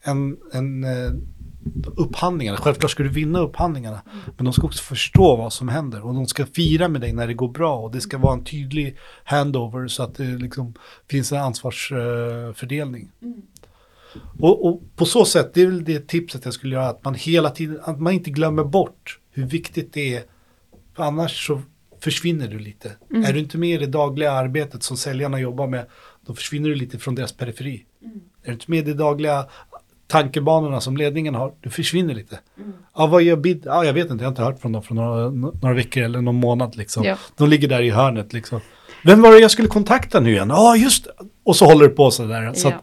än, 0.04 0.38
än 0.54 0.84
eh, 0.84 1.12
upphandlingarna. 1.98 2.58
Självklart 2.58 2.92
ska 2.92 3.04
du 3.04 3.10
vinna 3.10 3.40
upphandlingarna, 3.40 4.02
men 4.38 4.46
de 4.46 4.54
ska 4.54 4.68
också 4.68 4.84
förstå 4.84 5.36
vad 5.36 5.54
som 5.54 5.70
händer 5.70 6.06
och 6.06 6.14
de 6.14 6.28
ska 6.28 6.46
fira 6.46 6.88
med 6.88 7.02
dig 7.02 7.14
när 7.14 7.28
det 7.28 7.34
går 7.34 7.50
bra 7.50 7.78
och 7.78 7.92
det 7.92 8.02
ska 8.02 8.18
vara 8.18 8.34
en 8.34 8.44
tydlig 8.44 8.98
handover 9.24 9.88
så 9.88 10.04
att 10.04 10.16
det 10.16 10.24
liksom 10.24 10.74
finns 11.10 11.32
en 11.32 11.42
ansvarsfördelning. 11.42 13.12
Och, 14.40 14.66
och 14.66 14.82
på 14.96 15.06
så 15.06 15.26
sätt, 15.26 15.54
det 15.54 15.62
är 15.62 15.66
väl 15.66 15.84
det 15.84 16.08
tipset 16.08 16.46
jag 16.46 16.54
skulle 16.54 16.76
göra, 16.76 16.90
att 16.90 17.06
man 17.06 17.16
hela 17.16 17.50
tiden, 17.50 17.80
att 17.84 18.00
man 18.00 18.14
inte 18.14 18.30
glömmer 18.30 18.64
bort 18.64 19.20
hur 19.32 19.46
viktigt 19.46 19.94
det 19.94 20.16
är. 20.16 20.24
För 20.96 21.04
annars 21.04 21.48
så 21.48 21.62
försvinner 22.00 22.48
du 22.48 22.60
lite. 22.60 22.92
Är 23.10 23.34
du 23.34 23.40
inte 23.40 23.58
med 23.58 23.82
i 23.82 23.86
det 23.86 23.92
dagliga 23.92 24.32
arbetet 24.32 24.84
som 24.84 24.98
säljarna 24.98 25.40
jobbar 25.40 25.68
med, 25.68 25.86
då 26.26 26.34
försvinner 26.34 26.70
du 26.70 26.76
lite 26.76 27.00
från 27.00 27.16
deras 27.16 27.34
periferi. 27.34 27.86
Är 28.44 28.48
du 28.48 28.54
inte 28.54 28.72
med 28.72 28.88
i 28.88 28.92
de 28.92 28.98
dagliga 28.98 29.46
tankebanorna 30.12 30.82
som 30.82 30.98
ledningen 30.98 31.36
har, 31.36 31.54
du 31.62 31.70
försvinner 31.70 32.14
lite. 32.14 32.40
Ja, 32.96 33.08
vad 33.08 33.24
gör 33.24 33.36
bid? 33.36 33.62
Ja, 33.66 33.86
jag 33.86 33.94
vet 33.94 34.10
inte, 34.12 34.24
jag 34.24 34.28
har 34.28 34.32
inte 34.32 34.42
hört 34.44 34.62
från 34.62 34.72
dem 34.72 34.84
för 34.84 34.94
några, 34.96 35.30
några 35.30 35.74
veckor 35.74 36.04
eller 36.04 36.22
någon 36.22 36.36
månad 36.36 36.76
liksom. 36.76 37.04
Ja. 37.04 37.18
De 37.38 37.50
ligger 37.50 37.68
där 37.68 37.82
i 37.82 37.90
hörnet 37.90 38.34
liksom. 38.34 38.60
Vem 39.06 39.22
var 39.22 39.32
det 39.32 39.40
jag 39.40 39.52
skulle 39.52 39.68
kontakta 39.68 40.20
nu 40.20 40.32
igen? 40.32 40.50
Ja, 40.50 40.76
just 40.76 41.04
det. 41.06 41.12
Och 41.44 41.56
så 41.56 41.66
håller 41.66 41.88
det 41.88 41.94
på 41.96 42.12
så 42.12 42.26
där. 42.26 42.54
Så 42.54 42.68
Ja. 42.68 42.82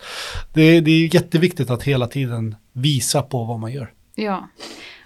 det, 0.54 0.80
det 0.80 0.90
är 0.90 1.14
jätteviktigt 1.14 1.70
att 1.70 1.82
hela 1.82 2.06
tiden 2.06 2.56
visa 2.72 3.22
på 3.22 3.44
vad 3.44 3.58
man 3.60 3.72
gör. 3.72 3.90
ja. 4.14 4.48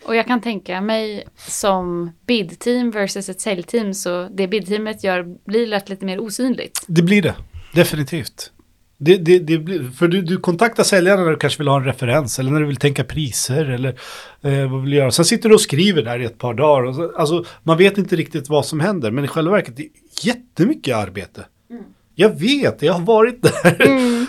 Och 0.06 0.16
jag 0.16 0.26
kan 0.26 0.40
tänka 0.40 0.80
mig 0.80 1.24
som 1.36 2.12
bid-team 2.26 2.90
versus 2.90 3.28
ett 3.28 3.40
säljteam 3.40 3.94
så 3.94 4.28
det 4.32 4.48
bid-teamet 4.48 5.04
gör 5.04 5.22
blir 5.46 5.66
lätt 5.66 5.88
lite 5.88 6.04
mer 6.04 6.20
osynligt. 6.20 6.84
Det 6.86 7.02
blir 7.02 7.22
det, 7.22 7.34
definitivt. 7.74 8.52
Det, 9.04 9.16
det, 9.16 9.38
det 9.38 9.82
för 9.98 10.08
du, 10.08 10.22
du 10.22 10.36
kontaktar 10.36 10.82
säljaren 10.84 11.24
när 11.24 11.30
du 11.30 11.36
kanske 11.36 11.58
vill 11.58 11.68
ha 11.68 11.76
en 11.76 11.84
referens 11.84 12.38
eller 12.38 12.50
när 12.50 12.60
du 12.60 12.66
vill 12.66 12.76
tänka 12.76 13.04
priser 13.04 13.64
eller 13.64 13.88
eh, 14.42 14.70
vad 14.70 14.80
vill 14.80 14.90
du 14.90 14.96
göra. 14.96 15.10
Sen 15.10 15.24
sitter 15.24 15.48
du 15.48 15.54
och 15.54 15.60
skriver 15.60 16.02
där 16.02 16.18
i 16.18 16.24
ett 16.24 16.38
par 16.38 16.54
dagar. 16.54 16.84
Och 16.84 16.94
så, 16.94 17.12
alltså, 17.16 17.44
man 17.62 17.78
vet 17.78 17.98
inte 17.98 18.16
riktigt 18.16 18.48
vad 18.48 18.66
som 18.66 18.80
händer 18.80 19.10
men 19.10 19.24
i 19.24 19.28
själva 19.28 19.52
verket 19.52 19.76
det 19.76 19.82
är 19.82 19.90
jättemycket 20.22 20.96
arbete. 20.96 21.44
Jag 22.14 22.40
vet, 22.40 22.82
jag 22.82 22.92
har 22.92 23.00
varit 23.00 23.42
där. 23.42 23.76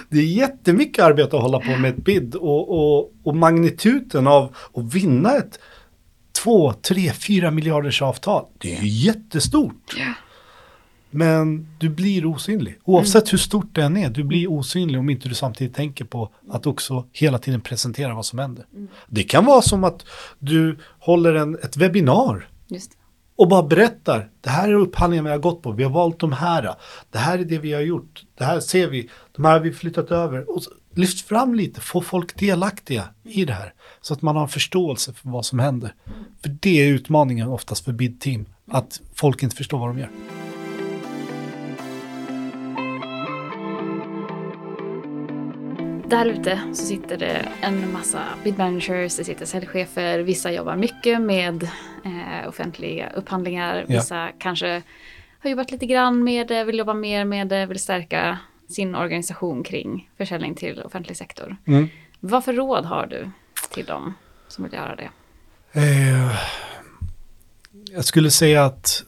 Det 0.09 0.19
är 0.19 0.23
jättemycket 0.23 1.03
arbete 1.03 1.35
att 1.35 1.41
hålla 1.41 1.59
på 1.59 1.77
med 1.77 1.89
ett 1.89 2.05
bid 2.05 2.35
och, 2.35 2.69
och, 2.69 3.11
och 3.23 3.35
magnituden 3.35 4.27
av 4.27 4.55
att 4.73 4.93
vinna 4.93 5.35
ett 5.35 5.59
2, 6.43 6.73
3, 6.73 7.11
4 7.11 7.51
miljarders 7.51 8.01
avtal. 8.01 8.45
Det 8.57 8.75
är 8.75 8.81
ju 8.81 8.87
jättestort. 8.87 9.95
Men 11.13 11.67
du 11.79 11.89
blir 11.89 12.25
osynlig. 12.25 12.79
Oavsett 12.83 13.33
hur 13.33 13.37
stort 13.37 13.75
det 13.75 13.83
än 13.83 13.97
är, 13.97 14.09
du 14.09 14.23
blir 14.23 14.51
osynlig 14.51 14.99
om 14.99 15.09
inte 15.09 15.29
du 15.29 15.35
samtidigt 15.35 15.75
tänker 15.75 16.05
på 16.05 16.29
att 16.49 16.67
också 16.67 17.05
hela 17.11 17.37
tiden 17.37 17.61
presentera 17.61 18.13
vad 18.13 18.25
som 18.25 18.39
händer. 18.39 18.65
Det 19.07 19.23
kan 19.23 19.45
vara 19.45 19.61
som 19.61 19.83
att 19.83 20.05
du 20.39 20.77
håller 20.99 21.33
en, 21.33 21.55
ett 21.55 21.77
webbinar 21.77 22.47
och 23.35 23.47
bara 23.47 23.63
berättar. 23.63 24.29
Det 24.41 24.49
här 24.49 24.69
är 24.69 24.73
upphandlingen 24.73 25.25
vi 25.25 25.31
har 25.31 25.37
gått 25.37 25.61
på. 25.61 25.71
Vi 25.71 25.83
har 25.83 25.91
valt 25.91 26.19
de 26.19 26.31
här. 26.31 26.75
Det 27.11 27.17
här 27.17 27.39
är 27.39 27.45
det 27.45 27.57
vi 27.57 27.73
har 27.73 27.81
gjort. 27.81 28.23
Det 28.37 28.43
här 28.43 28.59
ser 28.59 28.87
vi. 28.87 29.09
De 29.35 29.45
här 29.45 29.51
har 29.53 29.59
vi 29.59 29.71
flyttat 29.71 30.11
över. 30.11 30.49
Och 30.49 30.61
lyft 30.93 31.27
fram 31.27 31.55
lite. 31.55 31.81
Få 31.81 32.01
folk 32.01 32.39
delaktiga 32.39 33.03
i 33.23 33.45
det 33.45 33.53
här. 33.53 33.73
Så 34.01 34.13
att 34.13 34.21
man 34.21 34.35
har 34.35 34.47
förståelse 34.47 35.13
för 35.13 35.29
vad 35.29 35.45
som 35.45 35.59
händer. 35.59 35.95
För 36.41 36.57
det 36.59 36.81
är 36.81 36.87
utmaningen 36.87 37.47
oftast 37.47 37.85
för 37.85 37.91
bid-team. 37.91 38.45
Att 38.71 39.01
folk 39.13 39.43
inte 39.43 39.55
förstår 39.55 39.79
vad 39.79 39.89
de 39.89 39.99
gör. 39.99 40.09
Där 46.07 46.25
ute 46.25 46.59
så 46.73 46.85
sitter 46.85 47.17
det 47.17 47.47
en 47.61 47.91
massa 47.93 48.23
bid 48.43 48.57
managers, 48.57 49.15
det 49.17 49.23
sitter 49.23 49.45
säljchefer, 49.45 50.19
vissa 50.19 50.51
jobbar 50.51 50.75
mycket 50.75 51.21
med 51.21 51.63
eh, 52.05 52.47
offentliga 52.47 53.09
upphandlingar, 53.15 53.75
Ja. 53.75 53.85
vissa 53.99 54.29
kanske 54.39 54.83
har 55.39 55.49
jobbat 55.49 55.71
lite 55.71 55.85
grann 55.85 56.23
med 56.23 56.47
det, 56.47 56.63
vill 56.63 56.77
jobba 56.77 56.93
mer 56.93 57.25
med 57.25 57.47
det, 57.47 57.65
vill 57.65 57.79
stärka 57.79 58.37
sin 58.69 58.95
organisation 58.95 59.63
kring 59.63 60.09
försäljning 60.17 60.55
till 60.55 60.81
offentlig 60.81 61.17
sektor. 61.17 61.57
Mm. 61.65 61.89
Vad 62.19 62.45
för 62.45 62.53
råd 62.53 62.85
har 62.85 63.05
du 63.07 63.29
till 63.71 63.85
dem 63.85 64.13
som 64.47 64.63
vill 64.63 64.73
göra 64.73 64.95
det? 64.95 65.09
Eh, 65.71 66.35
jag 67.91 68.05
skulle 68.05 68.31
säga 68.31 68.65
att 68.65 69.03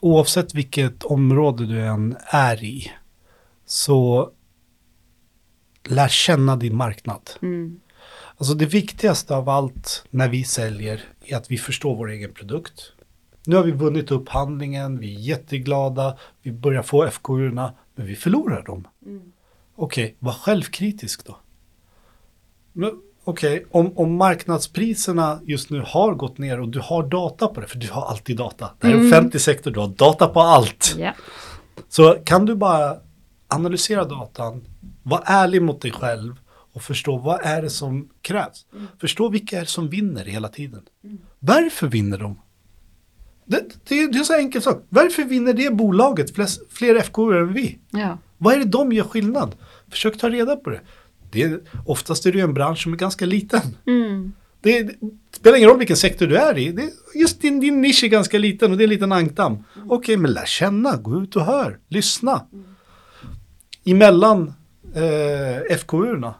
oavsett 0.00 0.54
vilket 0.54 1.04
område 1.04 1.66
du 1.66 1.80
än 1.86 2.16
är 2.26 2.64
i 2.64 2.92
så 3.66 4.30
lär 5.88 6.08
känna 6.08 6.56
din 6.56 6.76
marknad. 6.76 7.30
Mm. 7.42 7.80
Alltså 8.36 8.54
det 8.54 8.66
viktigaste 8.66 9.36
av 9.36 9.48
allt 9.48 10.04
när 10.10 10.28
vi 10.28 10.44
säljer 10.44 11.04
är 11.24 11.36
att 11.36 11.50
vi 11.50 11.58
förstår 11.58 11.96
vår 11.96 12.10
egen 12.10 12.32
produkt. 12.32 12.92
Nu 13.44 13.56
har 13.56 13.62
vi 13.62 13.70
vunnit 13.70 14.10
upphandlingen, 14.10 14.98
vi 14.98 15.14
är 15.14 15.20
jätteglada, 15.20 16.16
vi 16.42 16.52
börjar 16.52 16.82
få 16.82 17.10
FKU-erna, 17.10 17.74
men 17.94 18.06
vi 18.06 18.16
förlorar 18.16 18.62
dem. 18.62 18.88
Okej, 19.76 20.16
var 20.18 20.32
självkritisk 20.32 21.26
då. 21.26 21.38
Okej, 23.24 23.66
om, 23.70 23.98
om 23.98 24.16
marknadspriserna 24.16 25.40
just 25.44 25.70
nu 25.70 25.82
har 25.86 26.14
gått 26.14 26.38
ner 26.38 26.60
och 26.60 26.68
du 26.68 26.80
har 26.80 27.02
data 27.02 27.46
på 27.46 27.60
det, 27.60 27.66
för 27.66 27.78
du 27.78 27.92
har 27.92 28.02
alltid 28.02 28.36
data. 28.36 28.70
Det 28.80 28.86
här 28.86 28.94
är 28.94 29.08
offentlig 29.08 29.42
sektor, 29.42 29.70
du 29.70 29.80
har 29.80 29.88
data 29.88 30.28
på 30.28 30.40
allt. 30.40 30.94
Ja. 30.98 31.14
Så 31.88 32.16
kan 32.24 32.46
du 32.46 32.54
bara 32.54 32.96
analysera 33.48 34.04
datan, 34.04 34.64
vara 35.08 35.22
ärlig 35.26 35.62
mot 35.62 35.82
dig 35.82 35.92
själv 35.92 36.36
och 36.72 36.82
förstå 36.82 37.16
vad 37.16 37.40
är 37.42 37.62
det 37.62 37.70
som 37.70 38.08
krävs. 38.22 38.66
Förstå 39.00 39.28
vilka 39.28 39.56
är 39.56 39.60
det 39.60 39.66
som 39.66 39.88
vinner 39.88 40.24
hela 40.24 40.48
tiden. 40.48 40.82
Varför 41.38 41.86
vinner 41.86 42.18
de? 42.18 42.38
Det, 43.44 43.60
det, 43.88 44.06
det 44.06 44.18
är 44.18 44.24
så 44.24 44.34
enkelt 44.34 44.64
sak. 44.64 44.86
Varför 44.88 45.24
vinner 45.24 45.52
det 45.52 45.74
bolaget 45.74 46.34
flest, 46.34 46.60
fler 46.70 47.00
FKU 47.00 47.38
än 47.38 47.52
vi? 47.52 47.78
ja. 47.90 48.18
Vad 48.38 48.54
är 48.54 48.58
det 48.58 48.64
de 48.64 48.92
gör 48.92 49.04
skillnad? 49.04 49.54
Försök 49.90 50.18
ta 50.18 50.28
reda 50.30 50.56
på 50.56 50.70
det. 50.70 50.80
det 51.30 51.42
är, 51.42 51.60
oftast 51.86 52.26
är 52.26 52.32
det 52.32 52.40
en 52.40 52.54
bransch 52.54 52.82
som 52.82 52.92
är 52.92 52.96
ganska 52.96 53.26
liten. 53.26 53.60
Mm. 53.86 54.32
Det, 54.60 54.82
det 54.82 54.94
spelar 55.30 55.56
ingen 55.56 55.68
roll 55.68 55.78
vilken 55.78 55.96
sektor 55.96 56.26
du 56.26 56.36
är 56.36 56.58
i. 56.58 56.72
Det, 56.72 56.90
just 57.14 57.40
din, 57.40 57.60
din 57.60 57.80
nisch 57.80 58.04
är 58.04 58.08
ganska 58.08 58.38
liten 58.38 58.70
och 58.72 58.78
det 58.78 58.82
är 58.82 58.86
en 58.86 58.90
liten 58.90 59.12
ankdamm. 59.12 59.64
Okej, 59.88 60.16
men 60.16 60.32
lär 60.32 60.44
känna, 60.46 60.96
gå 60.96 61.22
ut 61.22 61.36
och 61.36 61.44
hör, 61.44 61.78
lyssna. 61.88 62.46
Emellan 63.84 64.52
eh, 64.94 65.76
FKU-erna, 65.76 66.34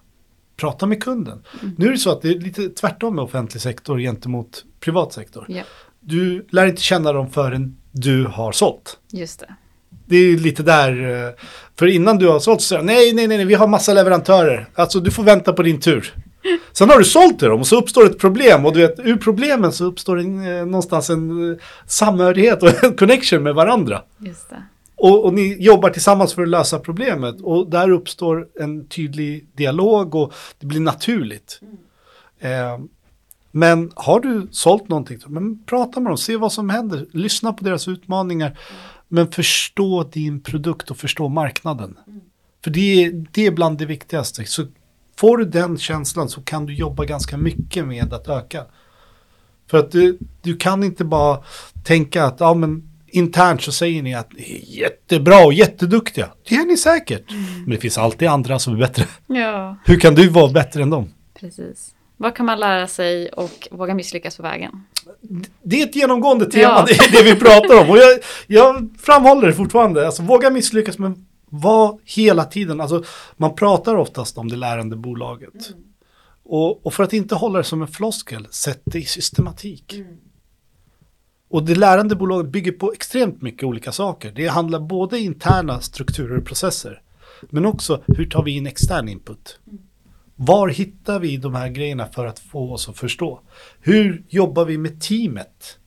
prata 0.57 0.87
med 0.87 1.03
kunden. 1.03 1.43
Nu 1.77 1.87
är 1.87 1.93
det 1.93 1.99
så 1.99 2.11
att 2.11 2.23
det 2.23 2.29
är 2.29 2.35
lite 2.39 2.69
tvärtom 2.69 3.15
med 3.15 3.25
offentlig 3.25 3.63
sektor 3.63 3.99
gentemot 3.99 4.65
privat 4.81 5.13
sektor. 5.13 5.47
ja, 5.49 5.63
Du 6.01 6.47
lär 6.51 6.67
inte 6.67 6.83
känna 6.83 7.13
dem 7.13 7.31
förrän 7.31 7.77
du 7.93 8.25
har 8.25 8.53
sålt. 8.53 8.99
just 9.13 9.41
det. 9.41 9.55
Det 10.07 10.17
är 10.17 10.37
lite 10.39 10.63
där, 10.63 11.25
eh, 11.29 11.33
för 11.79 11.87
innan 11.87 12.19
du 12.19 12.29
har 12.29 12.39
sålt 12.41 12.61
så 12.61 12.67
säger 12.67 12.83
nej, 12.83 13.13
nej, 13.13 13.27
nej, 13.29 13.37
nej, 13.37 13.47
vi 13.47 13.55
har 13.55 13.67
massa 13.67 13.93
leverantörer. 13.95 14.69
Alltså 14.75 15.01
du 15.01 15.11
får 15.11 15.23
vänta 15.23 15.53
på 15.53 15.63
din 15.63 15.81
tur. 15.81 16.15
Sen 16.73 16.91
har 16.91 16.99
du 16.99 17.05
sålt 17.05 17.39
till 17.39 17.49
dem 17.49 17.61
och 17.61 17.67
så 17.67 17.77
uppstår 17.77 18.07
ett 18.07 18.19
problem 18.19 18.67
och 18.67 18.73
du 18.75 18.81
vet, 18.81 18.99
ur 18.99 19.17
problemen 19.17 19.73
så 19.73 19.85
uppstår 19.85 20.21
en, 20.21 20.47
eh, 20.59 20.67
någonstans 20.67 21.11
en 21.11 21.51
eh, 21.53 21.59
samhörighet 21.87 22.63
och 22.63 22.69
en 22.85 22.97
connection 22.97 23.43
med 23.43 23.55
varandra. 23.55 24.03
Just 24.19 24.51
det. 24.51 24.63
Och, 24.99 25.25
och 25.25 25.35
ni 25.35 25.57
jobbar 25.61 25.91
tillsammans 25.91 26.35
för 26.35 26.43
att 26.43 26.49
lösa 26.49 26.79
problemet 26.79 27.41
och 27.41 27.71
där 27.71 27.91
uppstår 27.91 28.49
en 28.61 28.89
tydlig 28.89 29.49
dialog 29.53 30.15
och 30.15 30.33
det 30.59 30.67
blir 30.67 30.81
naturligt. 30.81 31.61
Eh, 32.41 32.79
men 33.51 33.93
har 33.97 34.21
du 34.21 34.49
sålt 34.51 34.89
någonting, 34.89 35.19
men 35.27 35.65
prata 35.65 36.01
med 36.01 36.11
dem, 36.11 36.19
se 36.19 36.37
vad 36.37 36.53
som 36.53 36.71
händer, 36.71 37.07
lyssna 37.13 37.53
på 37.53 37.65
deras 37.65 37.89
utmaningar. 37.89 38.59
Men 39.09 39.31
förstå 39.31 40.05
din 40.05 40.41
produkt 40.41 40.91
och 40.91 40.97
förstå 40.97 41.29
marknaden. 41.29 41.99
För 42.65 42.71
det 42.71 43.05
är, 43.05 43.27
det 43.33 43.47
är 43.47 43.51
bland 43.51 43.79
det 43.79 43.87
viktigaste. 43.87 44.45
Så 44.45 44.67
får 45.17 45.39
du 45.39 45.45
den 45.45 45.79
känslan 45.79 46.29
så 46.29 46.43
kan 46.43 46.67
du 46.67 46.75
jobba 46.75 47.05
ganska 47.05 47.37
mycket 47.37 47.87
med 47.87 48.13
att 48.13 48.29
öka. 48.29 48.65
För 49.71 49.79
att 49.79 49.93
du, 49.93 50.19
du 50.43 50.57
kan 50.57 50.85
inte 50.85 51.05
bara 51.05 51.43
tänka 51.85 52.25
att 52.25 52.41
ja, 52.41 52.55
men 52.55 52.88
internt 53.11 53.63
så 53.63 53.73
säger 53.73 54.03
ni 54.03 54.15
att 54.15 54.33
ni 54.33 54.43
är 54.43 54.79
jättebra 54.81 55.45
och 55.45 55.53
jätteduktiga. 55.53 56.29
Det 56.49 56.55
är 56.55 56.67
ni 56.67 56.77
säkert. 56.77 57.25
Men 57.61 57.71
det 57.71 57.77
finns 57.79 57.99
alltid 57.99 58.29
andra 58.29 58.59
som 58.59 58.75
är 58.75 58.79
bättre. 58.79 59.05
Ja, 59.27 59.77
Hur 59.85 60.01
kan 60.01 60.15
du 60.15 60.29
vara 60.29 60.53
bättre 60.53 60.83
än 60.83 60.91
dem? 60.91 61.13
precis. 61.41 61.95
Vad 62.17 62.35
kan 62.37 62.47
man 62.47 62.61
lära 62.61 62.87
sig 62.87 63.29
och 63.29 63.69
våga 63.71 63.95
misslyckas 63.95 64.37
på 64.37 64.43
vägen? 64.43 64.71
Det 65.63 65.81
är 65.83 65.87
ett 65.87 65.97
genomgående 65.97 66.51
tema, 66.51 66.63
Ja. 66.63 66.85
det 66.87 66.93
är 66.93 67.13
det 67.25 67.33
vi 67.35 67.41
pratar 67.41 67.81
om. 67.85 67.91
Och 67.91 67.99
jag, 67.99 68.19
jag 68.47 68.89
framhåller 68.99 69.47
det 69.47 69.53
fortfarande, 69.55 70.07
alltså 70.07 70.23
våga 70.23 70.51
misslyckas 70.51 70.99
men 70.99 71.27
var 71.51 71.99
hela 72.05 72.45
tiden, 72.45 72.81
alltså 72.81 73.05
man 73.37 73.55
pratar 73.55 73.95
oftast 73.95 74.39
om 74.39 74.49
det 74.49 74.57
lärande 74.57 74.97
bolaget. 74.97 75.55
Och, 76.45 76.87
och 76.87 76.95
för 76.95 77.05
att 77.05 77.13
inte 77.13 77.35
hålla 77.35 77.59
det 77.59 77.65
som 77.65 77.83
en 77.83 77.89
floskel, 77.89 78.47
sätt 78.51 78.83
det 78.85 78.99
i 78.99 79.05
systematik. 79.05 79.95
Och 81.49 81.65
det 81.65 81.75
lärande 81.75 82.17
bolaget 82.17 82.53
bygger 82.53 82.73
på 82.73 82.93
extremt 82.93 83.43
mycket 83.43 83.65
olika 83.65 83.93
saker. 83.93 84.33
Det 84.35 84.47
handlar 84.47 84.81
både 84.81 85.19
interna 85.19 85.81
strukturer 85.81 86.39
och 86.39 86.45
processer, 86.45 87.03
men 87.51 87.67
också 87.67 88.03
hur 88.07 88.27
tar 88.27 88.43
vi 88.43 88.57
in 88.57 88.67
extern 88.67 89.09
input? 89.09 89.59
Var 90.37 90.69
hittar 90.69 91.21
vi 91.21 91.37
de 91.37 91.55
här 91.55 91.69
grejerna 91.69 92.07
för 92.07 92.27
att 92.27 92.39
få 92.39 92.73
oss 92.73 92.89
att 92.89 92.99
förstå? 92.99 93.41
Hur 93.81 94.25
jobbar 94.29 94.65
vi 94.65 94.79
med 94.79 95.01
teamet 95.01 95.79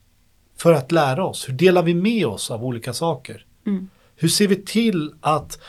för 0.58 0.74
att 0.74 0.92
lära 0.92 1.26
oss? 1.26 1.50
Hur 1.50 1.54
delar 1.54 1.84
vi 1.84 1.94
med 1.94 2.26
oss 2.26 2.52
av 2.52 2.66
olika 2.66 2.94
saker? 2.94 3.46
Mm. 3.66 3.90
Hur 4.16 4.28
ser 4.28 4.48
vi 4.48 4.56
till 4.56 5.14
att 5.22 5.60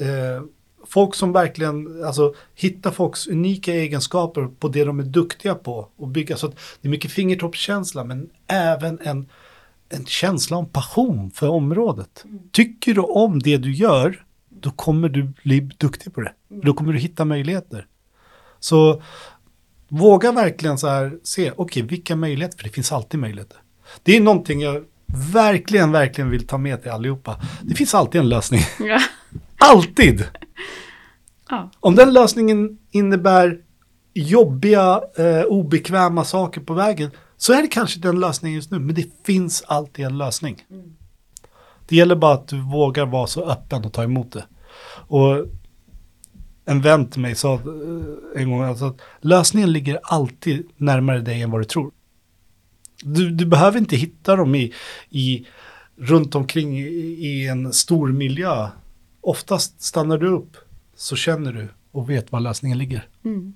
eh, 0.00 0.42
folk 0.88 1.14
som 1.14 1.32
verkligen, 1.32 2.04
alltså 2.04 2.34
hitta 2.54 2.92
folks 2.92 3.26
unika 3.26 3.74
egenskaper 3.74 4.48
på 4.58 4.68
det 4.68 4.84
de 4.84 5.00
är 5.00 5.04
duktiga 5.04 5.54
på 5.54 5.88
och 5.96 6.08
bygga 6.08 6.36
så 6.36 6.46
det 6.46 6.88
är 6.88 6.88
mycket 6.88 7.10
fingertoppskänsla 7.10 8.04
men 8.04 8.30
även 8.46 8.98
en, 9.02 9.28
en 9.88 10.06
känsla 10.06 10.56
om 10.56 10.66
passion 10.66 11.30
för 11.30 11.48
området. 11.48 12.24
Tycker 12.52 12.94
du 12.94 13.00
om 13.00 13.38
det 13.38 13.56
du 13.56 13.72
gör, 13.72 14.24
då 14.48 14.70
kommer 14.70 15.08
du 15.08 15.32
bli 15.42 15.60
duktig 15.60 16.14
på 16.14 16.20
det. 16.20 16.32
Då 16.48 16.74
kommer 16.74 16.92
du 16.92 16.98
hitta 16.98 17.24
möjligheter. 17.24 17.86
Så 18.60 19.02
våga 19.88 20.32
verkligen 20.32 20.78
så 20.78 20.88
här 20.88 21.18
se, 21.22 21.52
okej, 21.56 21.82
vilka 21.82 22.16
möjligheter, 22.16 22.58
för 22.58 22.64
det 22.64 22.70
finns 22.70 22.92
alltid 22.92 23.20
möjligheter. 23.20 23.58
Det 24.02 24.16
är 24.16 24.20
någonting 24.20 24.60
jag 24.60 24.84
verkligen, 25.32 25.92
verkligen 25.92 26.30
vill 26.30 26.46
ta 26.46 26.58
med 26.58 26.82
till 26.82 26.90
allihopa. 26.90 27.40
Det 27.62 27.74
finns 27.74 27.94
alltid 27.94 28.20
en 28.20 28.28
lösning. 28.28 28.60
Ja. 28.80 29.00
Alltid! 29.58 30.24
Ja. 31.48 31.70
Om 31.80 31.94
den 31.94 32.12
lösningen 32.12 32.78
innebär 32.90 33.60
jobbiga, 34.14 35.00
eh, 35.16 35.42
obekväma 35.42 36.24
saker 36.24 36.60
på 36.60 36.74
vägen 36.74 37.10
så 37.36 37.52
är 37.52 37.62
det 37.62 37.68
kanske 37.68 38.00
den 38.00 38.20
lösningen 38.20 38.56
just 38.56 38.70
nu. 38.70 38.78
Men 38.78 38.94
det 38.94 39.06
finns 39.26 39.62
alltid 39.66 40.04
en 40.04 40.18
lösning. 40.18 40.64
Det 41.88 41.96
gäller 41.96 42.16
bara 42.16 42.34
att 42.34 42.48
du 42.48 42.60
vågar 42.60 43.06
vara 43.06 43.26
så 43.26 43.50
öppen 43.50 43.84
och 43.84 43.92
ta 43.92 44.02
emot 44.02 44.32
det. 44.32 44.44
Och 44.90 45.46
en 46.64 46.80
vän 46.80 47.10
till 47.10 47.20
mig 47.20 47.34
sa 47.34 47.54
eh, 47.54 48.42
en 48.42 48.50
gång 48.50 48.62
alltså 48.62 48.84
att 48.84 49.00
lösningen 49.20 49.72
ligger 49.72 50.00
alltid 50.02 50.68
närmare 50.76 51.20
dig 51.20 51.42
än 51.42 51.50
vad 51.50 51.60
du 51.60 51.64
tror. 51.64 51.90
Du, 53.02 53.30
du 53.30 53.46
behöver 53.46 53.78
inte 53.78 53.96
hitta 53.96 54.36
dem 54.36 54.54
i, 54.54 54.72
i, 55.10 55.46
runt 55.96 56.34
omkring 56.34 56.78
i, 56.78 56.86
i 57.26 57.48
en 57.48 57.72
stor 57.72 58.08
miljö. 58.08 58.68
Oftast 59.20 59.82
stannar 59.82 60.18
du 60.18 60.28
upp 60.28 60.56
så 60.98 61.16
känner 61.16 61.52
du 61.52 61.68
och 61.92 62.10
vet 62.10 62.32
var 62.32 62.40
lösningen 62.40 62.78
ligger. 62.78 63.08
Mm. 63.24 63.54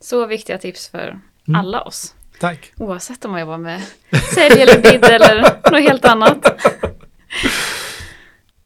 Så 0.00 0.26
viktiga 0.26 0.58
tips 0.58 0.88
för 0.88 1.20
Mm. 1.48 1.60
alla 1.60 1.82
oss. 1.82 2.14
Tack. 2.40 2.72
Oavsett 2.76 3.24
om 3.24 3.30
man 3.30 3.40
jobbar 3.40 3.58
med 3.58 3.82
sälj 4.34 4.62
eller 4.62 4.82
bid 4.82 5.04
eller 5.04 5.42
något 5.70 5.82
helt 5.88 6.04
annat. 6.04 6.44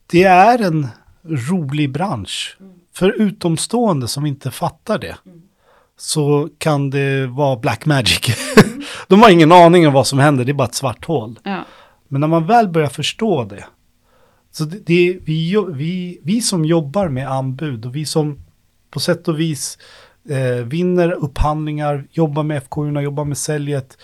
det 0.06 0.22
är 0.22 0.58
en 0.62 0.88
rolig 1.24 1.92
bransch. 1.92 2.58
För 2.94 3.10
utomstående 3.22 4.08
som 4.08 4.26
inte 4.26 4.50
fattar 4.50 4.98
det 4.98 5.16
så 5.96 6.48
kan 6.58 6.90
det 6.90 7.26
vara 7.26 7.56
black 7.56 7.86
magic. 7.86 8.20
De 9.08 9.22
har 9.22 9.30
ingen 9.30 9.52
aning 9.52 9.86
om 9.86 9.92
vad 9.92 10.06
som 10.06 10.18
händer, 10.18 10.44
det 10.44 10.52
är 10.52 10.54
bara 10.54 10.68
ett 10.68 10.74
svart 10.74 11.04
hål. 11.04 11.38
Ja. 11.44 11.64
Men 12.08 12.20
när 12.20 12.28
man 12.28 12.46
väl 12.46 12.68
börjar 12.68 12.88
förstå 12.88 13.44
det, 13.44 13.64
så 14.50 14.64
det, 14.64 14.78
det 14.86 15.18
vi, 15.24 15.56
vi, 15.68 16.20
vi 16.22 16.40
som 16.40 16.64
jobbar 16.64 17.08
med 17.08 17.30
anbud 17.30 17.86
och 17.86 17.96
vi 17.96 18.06
som 18.06 18.38
på 18.90 19.00
sätt 19.00 19.28
och 19.28 19.40
vis 19.40 19.78
eh, 20.28 20.64
vinner 20.64 21.12
upphandlingar, 21.12 22.06
jobbar 22.10 22.42
med 22.42 22.62
FKU, 22.62 23.00
jobbar 23.00 23.24
med 23.24 23.38
säljet, 23.38 23.98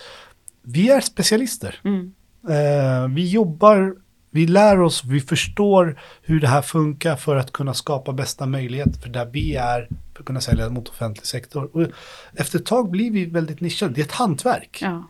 vi 0.61 0.89
är 0.89 1.01
specialister. 1.01 1.79
Mm. 1.83 2.13
Eh, 2.49 3.15
vi 3.15 3.29
jobbar, 3.29 3.95
vi 4.31 4.47
lär 4.47 4.81
oss, 4.81 5.03
vi 5.03 5.21
förstår 5.21 5.99
hur 6.21 6.39
det 6.39 6.47
här 6.47 6.61
funkar 6.61 7.15
för 7.15 7.35
att 7.35 7.51
kunna 7.51 7.73
skapa 7.73 8.13
bästa 8.13 8.45
möjlighet 8.45 9.03
för 9.03 9.09
där 9.09 9.25
vi 9.25 9.55
är 9.55 9.87
för 10.13 10.19
att 10.19 10.25
kunna 10.25 10.41
sälja 10.41 10.69
mot 10.69 10.89
offentlig 10.89 11.25
sektor. 11.25 11.69
Och 11.77 11.87
efter 12.33 12.59
ett 12.59 12.65
tag 12.65 12.91
blir 12.91 13.11
vi 13.11 13.25
väldigt 13.25 13.61
nischade, 13.61 13.93
det 13.93 14.01
är 14.01 14.05
ett 14.05 14.11
hantverk. 14.11 14.79
Ja. 14.81 15.03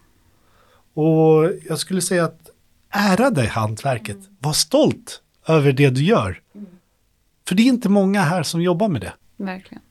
Och 0.93 1.51
jag 1.69 1.79
skulle 1.79 2.01
säga 2.01 2.25
att 2.25 2.49
ära 2.89 3.29
dig 3.29 3.47
hantverket. 3.47 4.17
Var 4.39 4.53
stolt 4.53 5.21
över 5.47 5.71
det 5.71 5.89
du 5.89 6.03
gör. 6.03 6.39
För 7.47 7.55
det 7.55 7.63
är 7.63 7.67
inte 7.67 7.89
många 7.89 8.21
här 8.21 8.43
som 8.43 8.61
jobbar 8.61 8.87
med 8.87 9.01
det. 9.01 9.13
Verkligen. 9.37 9.81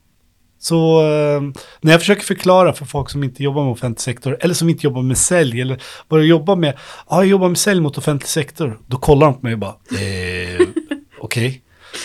Så 0.59 1.01
eh, 1.01 1.41
när 1.81 1.91
jag 1.91 1.99
försöker 2.01 2.23
förklara 2.23 2.73
för 2.73 2.85
folk 2.85 3.09
som 3.09 3.23
inte 3.23 3.43
jobbar 3.43 3.63
med 3.63 3.71
offentlig 3.71 4.01
sektor 4.01 4.37
eller 4.39 4.53
som 4.53 4.69
inte 4.69 4.87
jobbar 4.87 5.01
med 5.01 5.17
sälj 5.17 5.61
eller 5.61 5.81
vad 6.07 6.19
jag 6.19 6.27
jobbar 6.27 6.55
med. 6.55 6.73
Ja, 7.09 7.17
jag 7.17 7.25
jobbar 7.25 7.47
med 7.47 7.57
sälj 7.57 7.81
mot 7.81 7.97
offentlig 7.97 8.29
sektor. 8.29 8.79
Då 8.87 8.97
kollar 8.97 9.27
de 9.27 9.33
på 9.33 9.39
mig 9.41 9.53
och 9.53 9.59
bara, 9.59 9.75
eh, 9.91 10.67
okej. 11.19 11.61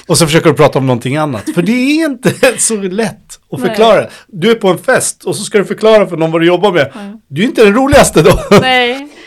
Och 0.06 0.18
så 0.18 0.26
försöker 0.26 0.48
de 0.50 0.56
prata 0.56 0.78
om 0.78 0.86
någonting 0.86 1.16
annat. 1.16 1.44
För 1.54 1.62
det 1.62 1.72
är 1.72 2.04
inte 2.04 2.34
så 2.58 2.76
lätt 2.76 3.40
att 3.50 3.60
Nej. 3.60 3.68
förklara. 3.68 4.08
Du 4.26 4.50
är 4.50 4.54
på 4.54 4.68
en 4.68 4.78
fest 4.78 5.24
och 5.24 5.36
så 5.36 5.42
ska 5.44 5.58
du 5.58 5.64
förklara 5.64 6.06
för 6.06 6.16
någon 6.16 6.30
vad 6.30 6.40
du 6.40 6.46
jobbar 6.46 6.72
med. 6.72 6.90
Ja. 6.94 7.20
Du 7.28 7.42
är 7.42 7.46
inte 7.46 7.64
den 7.64 7.74
roligaste 7.74 8.22
då. 8.22 8.58
Nej. 8.60 9.08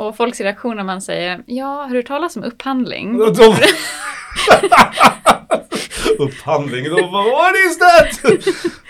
Och 0.00 0.16
folks 0.16 0.40
reaktion 0.40 0.76
när 0.76 0.84
man 0.84 1.02
säger 1.02 1.42
ja, 1.46 1.86
har 1.88 1.94
du 1.94 2.02
talat 2.02 2.36
om 2.36 2.42
upphandling? 2.42 3.18
De... 3.18 3.24
Upphandling, 6.18 6.84
de 6.84 6.90
bara 6.90 7.30
what 7.30 7.54
is 7.66 7.78
that? 7.78 8.20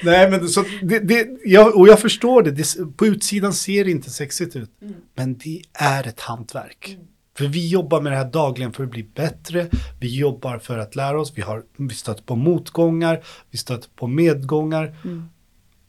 Nej 0.02 0.30
men 0.30 0.48
så 0.48 0.64
det, 0.82 0.98
det, 0.98 1.28
jag, 1.44 1.76
och 1.76 1.88
jag 1.88 2.00
förstår 2.00 2.42
det, 2.42 2.50
det, 2.50 2.96
på 2.96 3.06
utsidan 3.06 3.52
ser 3.52 3.84
det 3.84 3.90
inte 3.90 4.10
sexigt 4.10 4.56
ut. 4.56 4.70
Men 5.14 5.38
det 5.38 5.62
är 5.74 6.08
ett 6.08 6.20
hantverk. 6.20 6.98
För 7.38 7.44
vi 7.44 7.68
jobbar 7.68 8.00
med 8.00 8.12
det 8.12 8.16
här 8.16 8.30
dagligen 8.30 8.72
för 8.72 8.84
att 8.84 8.90
bli 8.90 9.02
bättre. 9.02 9.66
Vi 10.00 10.18
jobbar 10.18 10.58
för 10.58 10.78
att 10.78 10.96
lära 10.96 11.20
oss. 11.20 11.32
Vi, 11.36 11.42
har, 11.42 11.62
vi 11.76 11.94
stöter 11.94 12.22
på 12.22 12.36
motgångar. 12.36 13.22
Vi 13.50 13.58
stöter 13.58 13.88
på 13.96 14.06
medgångar. 14.06 14.96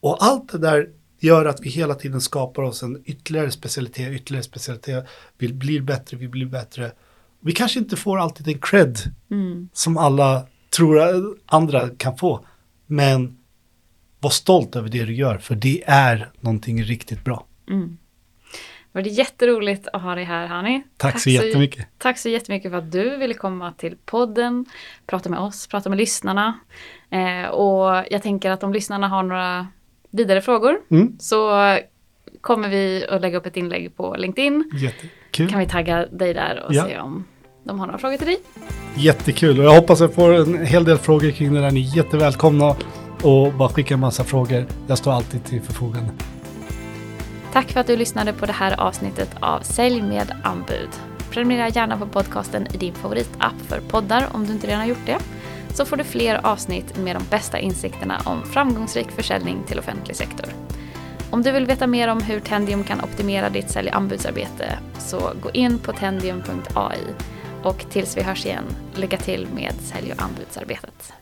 Och 0.00 0.24
allt 0.24 0.52
det 0.52 0.58
där 0.58 0.88
gör 1.22 1.44
att 1.44 1.60
vi 1.60 1.70
hela 1.70 1.94
tiden 1.94 2.20
skapar 2.20 2.62
oss 2.62 2.82
en 2.82 3.02
ytterligare 3.04 3.50
specialitet, 3.50 4.12
ytterligare 4.12 4.44
specialitet. 4.44 5.06
Vi 5.38 5.52
blir 5.52 5.80
bättre, 5.80 6.16
vi 6.16 6.28
blir 6.28 6.46
bättre. 6.46 6.92
Vi 7.40 7.52
kanske 7.52 7.78
inte 7.78 7.96
får 7.96 8.18
alltid 8.18 8.48
en 8.48 8.58
cred 8.58 8.98
Mm. 9.30 9.68
som 9.72 9.98
alla 9.98 10.46
tror 10.76 11.36
andra 11.46 11.88
kan 11.88 12.16
få. 12.16 12.46
Men 12.86 13.38
var 14.20 14.30
stolt 14.30 14.76
över 14.76 14.88
det 14.88 15.04
du 15.04 15.14
gör, 15.14 15.38
för 15.38 15.54
det 15.54 15.82
är 15.86 16.30
någonting 16.40 16.82
riktigt 16.82 17.24
bra. 17.24 17.46
Mm. 17.70 17.98
Det 18.92 19.00
var 19.00 19.08
jätteroligt 19.08 19.88
att 19.92 20.02
ha 20.02 20.14
dig 20.14 20.24
här 20.24 20.46
Hani. 20.46 20.82
Tack, 20.96 21.20
så 21.20 21.30
jättemycket. 21.30 21.86
Tack 21.98 22.18
så 22.18 22.28
jättemycket 22.28 22.70
för 22.70 22.78
att 22.78 22.92
du 22.92 23.16
ville 23.16 23.34
komma 23.34 23.72
till 23.72 23.96
podden, 24.04 24.66
prata 25.06 25.28
med 25.28 25.38
oss, 25.38 25.66
prata 25.66 25.88
med 25.88 25.98
lyssnarna. 25.98 26.58
Eh, 27.10 27.48
och 27.48 28.04
jag 28.10 28.22
tänker 28.22 28.50
att 28.50 28.62
om 28.62 28.72
lyssnarna 28.72 29.08
har 29.08 29.22
några 29.22 29.68
vidare 30.12 30.40
frågor 30.40 30.76
Mm. 30.90 31.16
så 31.18 31.50
kommer 32.40 32.68
vi 32.68 33.06
att 33.10 33.20
lägga 33.20 33.38
upp 33.38 33.46
ett 33.46 33.56
inlägg 33.56 33.96
på 33.96 34.14
LinkedIn. 34.18 34.70
Jättekul. 34.82 35.50
Kan 35.50 35.58
vi 35.58 35.66
tagga 35.68 36.06
dig 36.06 36.34
där 36.34 36.62
och 36.68 36.74
Ja. 36.74 36.84
se 36.86 36.98
om 36.98 37.24
de 37.64 37.78
har 37.80 37.86
några 37.86 37.98
frågor 37.98 38.16
till 38.16 38.26
dig. 38.26 38.38
Jättekul. 38.96 39.58
Och 39.58 39.64
jag 39.64 39.74
hoppas 39.74 40.00
jag 40.00 40.14
får 40.14 40.34
en 40.34 40.66
hel 40.66 40.84
del 40.84 40.98
frågor 40.98 41.30
kring 41.30 41.54
det 41.54 41.60
där. 41.60 41.70
Ni 41.70 41.80
är 41.92 41.96
jättevälkomna 41.96 42.76
och 43.22 43.52
bara 43.52 43.68
skicka 43.68 43.94
en 43.94 44.00
massa 44.00 44.24
frågor. 44.24 44.64
Jag 44.86 44.98
står 44.98 45.12
alltid 45.12 45.44
till 45.44 45.60
förfogande. 45.60 46.10
Tack 47.52 47.70
för 47.72 47.80
att 47.80 47.86
du 47.86 47.96
lyssnade 47.96 48.32
på 48.32 48.46
det 48.46 48.52
här 48.52 48.80
avsnittet 48.80 49.30
av 49.40 49.60
Sälj 49.60 50.02
med 50.02 50.32
anbud. 50.44 50.88
Prenumerera 51.30 51.68
gärna 51.68 51.98
på 51.98 52.06
podcasten 52.06 52.66
i 52.74 52.76
din 52.76 52.94
favoritapp 52.94 53.54
för 53.68 53.80
poddar 53.80 54.26
om 54.32 54.46
du 54.46 54.52
inte 54.52 54.66
redan 54.66 54.80
har 54.80 54.86
gjort 54.86 55.06
det. 55.06 55.18
Så 55.74 55.84
får 55.84 55.96
du 55.96 56.04
fler 56.04 56.46
avsnitt 56.46 56.98
med 56.98 57.16
de 57.16 57.22
bästa 57.30 57.58
insikterna 57.58 58.20
om 58.24 58.42
framgångsrik 58.42 59.10
försäljning 59.10 59.64
till 59.66 59.78
offentlig 59.78 60.16
sektor. 60.16 60.46
Om 61.30 61.42
du 61.42 61.52
vill 61.52 61.66
veta 61.66 61.86
mer 61.86 62.08
om 62.08 62.22
hur 62.22 62.40
Tendium 62.40 62.84
kan 62.84 63.00
optimera 63.00 63.50
ditt 63.50 63.70
sälj 63.70 63.88
och 63.88 63.96
anbudsarbete 63.96 64.78
så 64.98 65.32
gå 65.42 65.50
in 65.50 65.78
på 65.78 65.92
tendium.ai 65.92 66.98
och 67.62 67.84
tills 67.90 68.16
vi 68.16 68.22
hörs 68.22 68.46
igen, 68.46 68.64
lycka 68.94 69.16
till 69.16 69.48
med 69.54 69.72
sälj 69.72 70.12
och 70.12 70.22
anbudsarbetet. 70.22 71.12